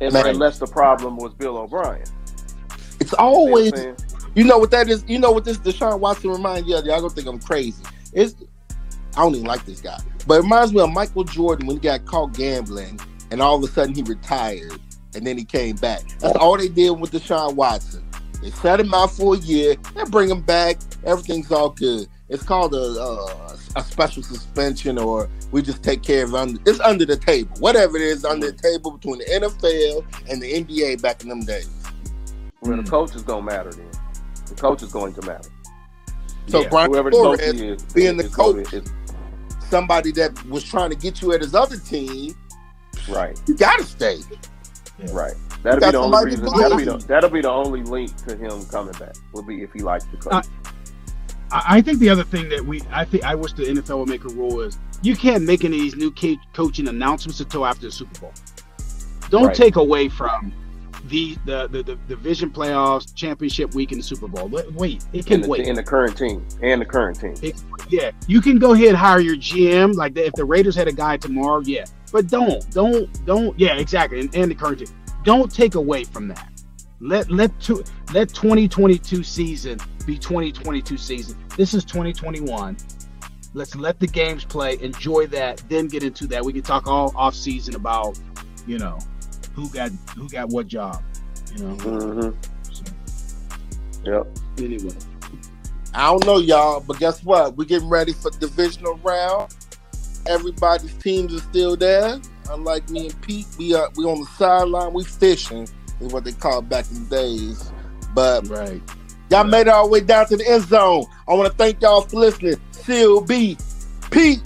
And 0.00 0.12
Man. 0.12 0.26
unless 0.26 0.58
the 0.58 0.66
problem 0.66 1.16
was 1.16 1.34
Bill 1.34 1.56
O'Brien. 1.56 2.06
It's 3.00 3.14
always 3.14 3.72
you 3.72 3.88
know 3.88 3.96
what 4.44 4.70
that 4.70 4.88
is. 4.88 5.04
You 5.08 5.18
know 5.18 5.32
what 5.32 5.44
this 5.44 5.58
Deshaun 5.58 5.98
Watson 5.98 6.30
reminds 6.30 6.68
you 6.68 6.76
of. 6.76 6.84
Y'all 6.84 7.00
gonna 7.00 7.10
think 7.10 7.26
I'm 7.26 7.38
crazy. 7.38 7.82
It's 8.12 8.34
I 9.16 9.22
don't 9.22 9.34
even 9.34 9.46
like 9.46 9.64
this 9.64 9.80
guy, 9.80 9.98
but 10.26 10.34
it 10.34 10.42
reminds 10.42 10.72
me 10.72 10.80
of 10.80 10.92
Michael 10.92 11.24
Jordan 11.24 11.66
when 11.66 11.76
he 11.76 11.80
got 11.80 12.04
caught 12.04 12.34
gambling 12.34 13.00
and 13.30 13.40
all 13.40 13.56
of 13.56 13.62
a 13.62 13.72
sudden 13.72 13.94
he 13.94 14.02
retired 14.02 14.78
and 15.14 15.26
then 15.26 15.38
he 15.38 15.44
came 15.44 15.76
back. 15.76 16.02
That's 16.18 16.36
all 16.36 16.58
they 16.58 16.68
did 16.68 16.90
with 16.90 17.12
Deshaun 17.12 17.54
Watson. 17.54 18.04
They 18.42 18.50
set 18.50 18.78
him 18.80 18.92
out 18.92 19.12
for 19.12 19.34
a 19.34 19.38
year 19.38 19.76
and 19.96 20.10
bring 20.10 20.28
him 20.28 20.42
back. 20.42 20.76
Everything's 21.04 21.50
all 21.50 21.70
good. 21.70 22.06
It's 22.28 22.42
called 22.42 22.74
a, 22.74 23.00
uh, 23.00 23.56
a 23.76 23.82
special 23.82 24.22
suspension, 24.22 24.98
or 24.98 25.28
we 25.52 25.62
just 25.62 25.82
take 25.82 26.02
care 26.02 26.24
of 26.24 26.34
it. 26.34 26.36
Under, 26.36 26.60
it's 26.66 26.80
under 26.80 27.06
the 27.06 27.16
table, 27.16 27.56
whatever 27.60 27.96
it 27.96 28.02
is, 28.02 28.24
under 28.24 28.50
the 28.50 28.58
table 28.58 28.90
between 28.90 29.18
the 29.18 29.24
NFL 29.24 30.30
and 30.30 30.42
the 30.42 30.52
NBA 30.62 31.00
back 31.00 31.22
in 31.22 31.28
them 31.28 31.44
days. 31.44 31.70
Well, 32.60 32.76
the 32.76 32.88
coach 32.88 33.14
is 33.14 33.22
gonna 33.22 33.42
matter 33.42 33.72
then. 33.72 33.86
The 34.46 34.54
coach 34.54 34.82
is 34.82 34.92
going 34.92 35.14
to 35.14 35.22
matter. 35.22 35.48
So 36.46 36.62
yeah. 36.62 36.68
Brian 36.68 36.90
Whoever 36.90 37.10
Flores, 37.10 37.40
the 37.40 37.74
is, 37.74 37.82
being 37.92 38.16
the 38.16 38.28
coach, 38.28 38.72
is, 38.72 38.90
somebody 39.68 40.12
that 40.12 40.44
was 40.46 40.62
trying 40.64 40.90
to 40.90 40.96
get 40.96 41.20
you 41.20 41.32
at 41.32 41.40
his 41.40 41.54
other 41.54 41.76
team, 41.76 42.34
right? 43.08 43.40
You 43.46 43.56
gotta 43.56 43.84
stay. 43.84 44.18
Yeah. 44.98 45.06
Right. 45.12 45.34
That'll 45.62 45.80
be 45.80 45.90
the 45.90 45.98
only 45.98 46.24
reason. 46.24 46.44
That'll 46.44 46.78
be 46.78 46.84
the, 46.84 46.96
that'll 46.98 47.30
be 47.30 47.40
the 47.40 47.50
only 47.50 47.82
link 47.82 48.14
to 48.26 48.36
him 48.36 48.64
coming 48.66 48.92
back. 48.92 49.14
Would 49.32 49.46
be 49.46 49.62
if 49.62 49.72
he 49.72 49.80
likes 49.80 50.04
the 50.04 50.16
coach. 50.16 50.32
Uh, 50.32 50.42
I 51.50 51.80
think 51.80 51.98
the 51.98 52.08
other 52.08 52.24
thing 52.24 52.48
that 52.48 52.64
we, 52.64 52.82
I 52.90 53.04
think, 53.04 53.24
I 53.24 53.34
wish 53.34 53.52
the 53.52 53.64
NFL 53.64 54.00
would 54.00 54.08
make 54.08 54.24
a 54.24 54.28
rule 54.28 54.60
is 54.60 54.78
you 55.02 55.16
can't 55.16 55.44
make 55.44 55.64
any 55.64 55.76
of 55.76 55.82
these 55.82 55.96
new 55.96 56.12
coaching 56.54 56.88
announcements 56.88 57.40
until 57.40 57.66
after 57.66 57.86
the 57.86 57.92
Super 57.92 58.20
Bowl. 58.20 58.32
Don't 59.30 59.46
right. 59.46 59.56
take 59.56 59.76
away 59.76 60.08
from 60.08 60.52
the 61.08 61.36
the, 61.44 61.68
the 61.68 61.82
the 61.82 61.94
division 62.08 62.50
playoffs, 62.50 63.14
championship 63.14 63.74
week, 63.74 63.92
and 63.92 64.00
the 64.00 64.04
Super 64.04 64.28
Bowl. 64.28 64.48
Wait, 64.48 65.04
it 65.12 65.26
can 65.26 65.40
the, 65.40 65.48
wait. 65.48 65.66
In 65.66 65.74
the 65.74 65.82
current 65.82 66.16
team 66.16 66.46
and 66.62 66.80
the 66.80 66.86
current 66.86 67.20
team. 67.20 67.34
It, 67.42 67.62
yeah, 67.88 68.10
you 68.26 68.40
can 68.40 68.58
go 68.58 68.72
ahead 68.72 68.88
and 68.88 68.96
hire 68.96 69.20
your 69.20 69.36
GM. 69.36 69.94
Like 69.94 70.14
the, 70.14 70.26
if 70.26 70.32
the 70.34 70.44
Raiders 70.44 70.74
had 70.74 70.88
a 70.88 70.92
guy 70.92 71.16
tomorrow, 71.16 71.60
yeah. 71.60 71.84
But 72.12 72.28
don't, 72.28 72.68
don't, 72.70 73.26
don't. 73.26 73.58
Yeah, 73.58 73.76
exactly. 73.76 74.20
And, 74.20 74.34
and 74.34 74.50
the 74.50 74.54
current 74.54 74.78
team. 74.78 74.88
Don't 75.24 75.52
take 75.52 75.74
away 75.74 76.04
from 76.04 76.28
that. 76.28 76.48
Let 77.00 77.30
let 77.30 77.58
to, 77.62 77.84
let 78.14 78.28
2022 78.30 79.22
season 79.22 79.78
be 80.06 80.16
2022 80.16 80.96
season. 80.96 81.36
This 81.56 81.74
is 81.74 81.84
2021. 81.84 82.76
Let's 83.54 83.74
let 83.74 83.98
the 83.98 84.06
games 84.06 84.44
play, 84.44 84.78
enjoy 84.80 85.26
that, 85.28 85.62
then 85.68 85.88
get 85.88 86.02
into 86.02 86.26
that. 86.28 86.44
We 86.44 86.52
can 86.52 86.62
talk 86.62 86.86
all 86.86 87.12
off 87.16 87.34
season 87.34 87.74
about, 87.74 88.18
you 88.66 88.78
know, 88.78 88.98
who 89.56 89.68
got 89.70 89.90
who 90.14 90.28
got 90.28 90.50
what 90.50 90.68
job. 90.68 91.02
You 91.56 91.64
know. 91.64 91.76
Mm-hmm. 91.76 92.72
So, 92.72 92.84
yep. 94.04 94.26
Anyway. 94.58 94.94
I 95.94 96.10
don't 96.10 96.26
know, 96.26 96.36
y'all, 96.36 96.80
but 96.80 96.98
guess 96.98 97.24
what? 97.24 97.56
We're 97.56 97.64
getting 97.64 97.88
ready 97.88 98.12
for 98.12 98.30
divisional 98.32 99.00
round. 99.02 99.54
Everybody's 100.26 100.92
teams 100.98 101.34
are 101.34 101.40
still 101.40 101.74
there. 101.74 102.20
Unlike 102.50 102.90
me 102.90 103.06
and 103.06 103.22
Pete, 103.22 103.46
we 103.58 103.74
are 103.74 103.88
we 103.96 104.04
on 104.04 104.20
the 104.20 104.26
sideline. 104.36 104.92
We 104.92 105.04
fishing 105.04 105.66
is 106.00 106.12
what 106.12 106.24
they 106.24 106.32
called 106.32 106.68
back 106.68 106.84
in 106.90 107.04
the 107.04 107.10
days. 107.10 107.72
But 108.14 108.46
right. 108.48 108.82
Y'all 109.30 109.42
right. 109.42 109.50
made 109.50 109.60
it 109.62 109.68
all 109.68 109.86
the 109.86 109.92
way 109.92 110.00
down 110.00 110.26
to 110.26 110.36
the 110.36 110.46
end 110.46 110.64
zone. 110.64 111.06
I 111.26 111.32
want 111.32 111.50
to 111.50 111.56
thank 111.56 111.80
y'all 111.80 112.02
for 112.02 112.16
listening. 112.16 112.56
CLB, 112.72 113.58
Pete, 114.10 114.42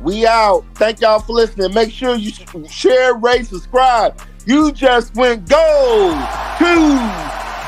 we 0.00 0.26
out. 0.26 0.64
Thank 0.74 1.00
y'all 1.00 1.20
for 1.20 1.32
listening. 1.32 1.72
Make 1.72 1.92
sure 1.92 2.16
you 2.16 2.32
share, 2.68 3.14
rate, 3.14 3.46
subscribe. 3.46 4.20
You 4.48 4.72
just 4.72 5.14
went 5.14 5.46
gold 5.46 6.16
to 6.56 6.74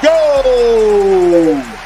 gold. 0.02 1.79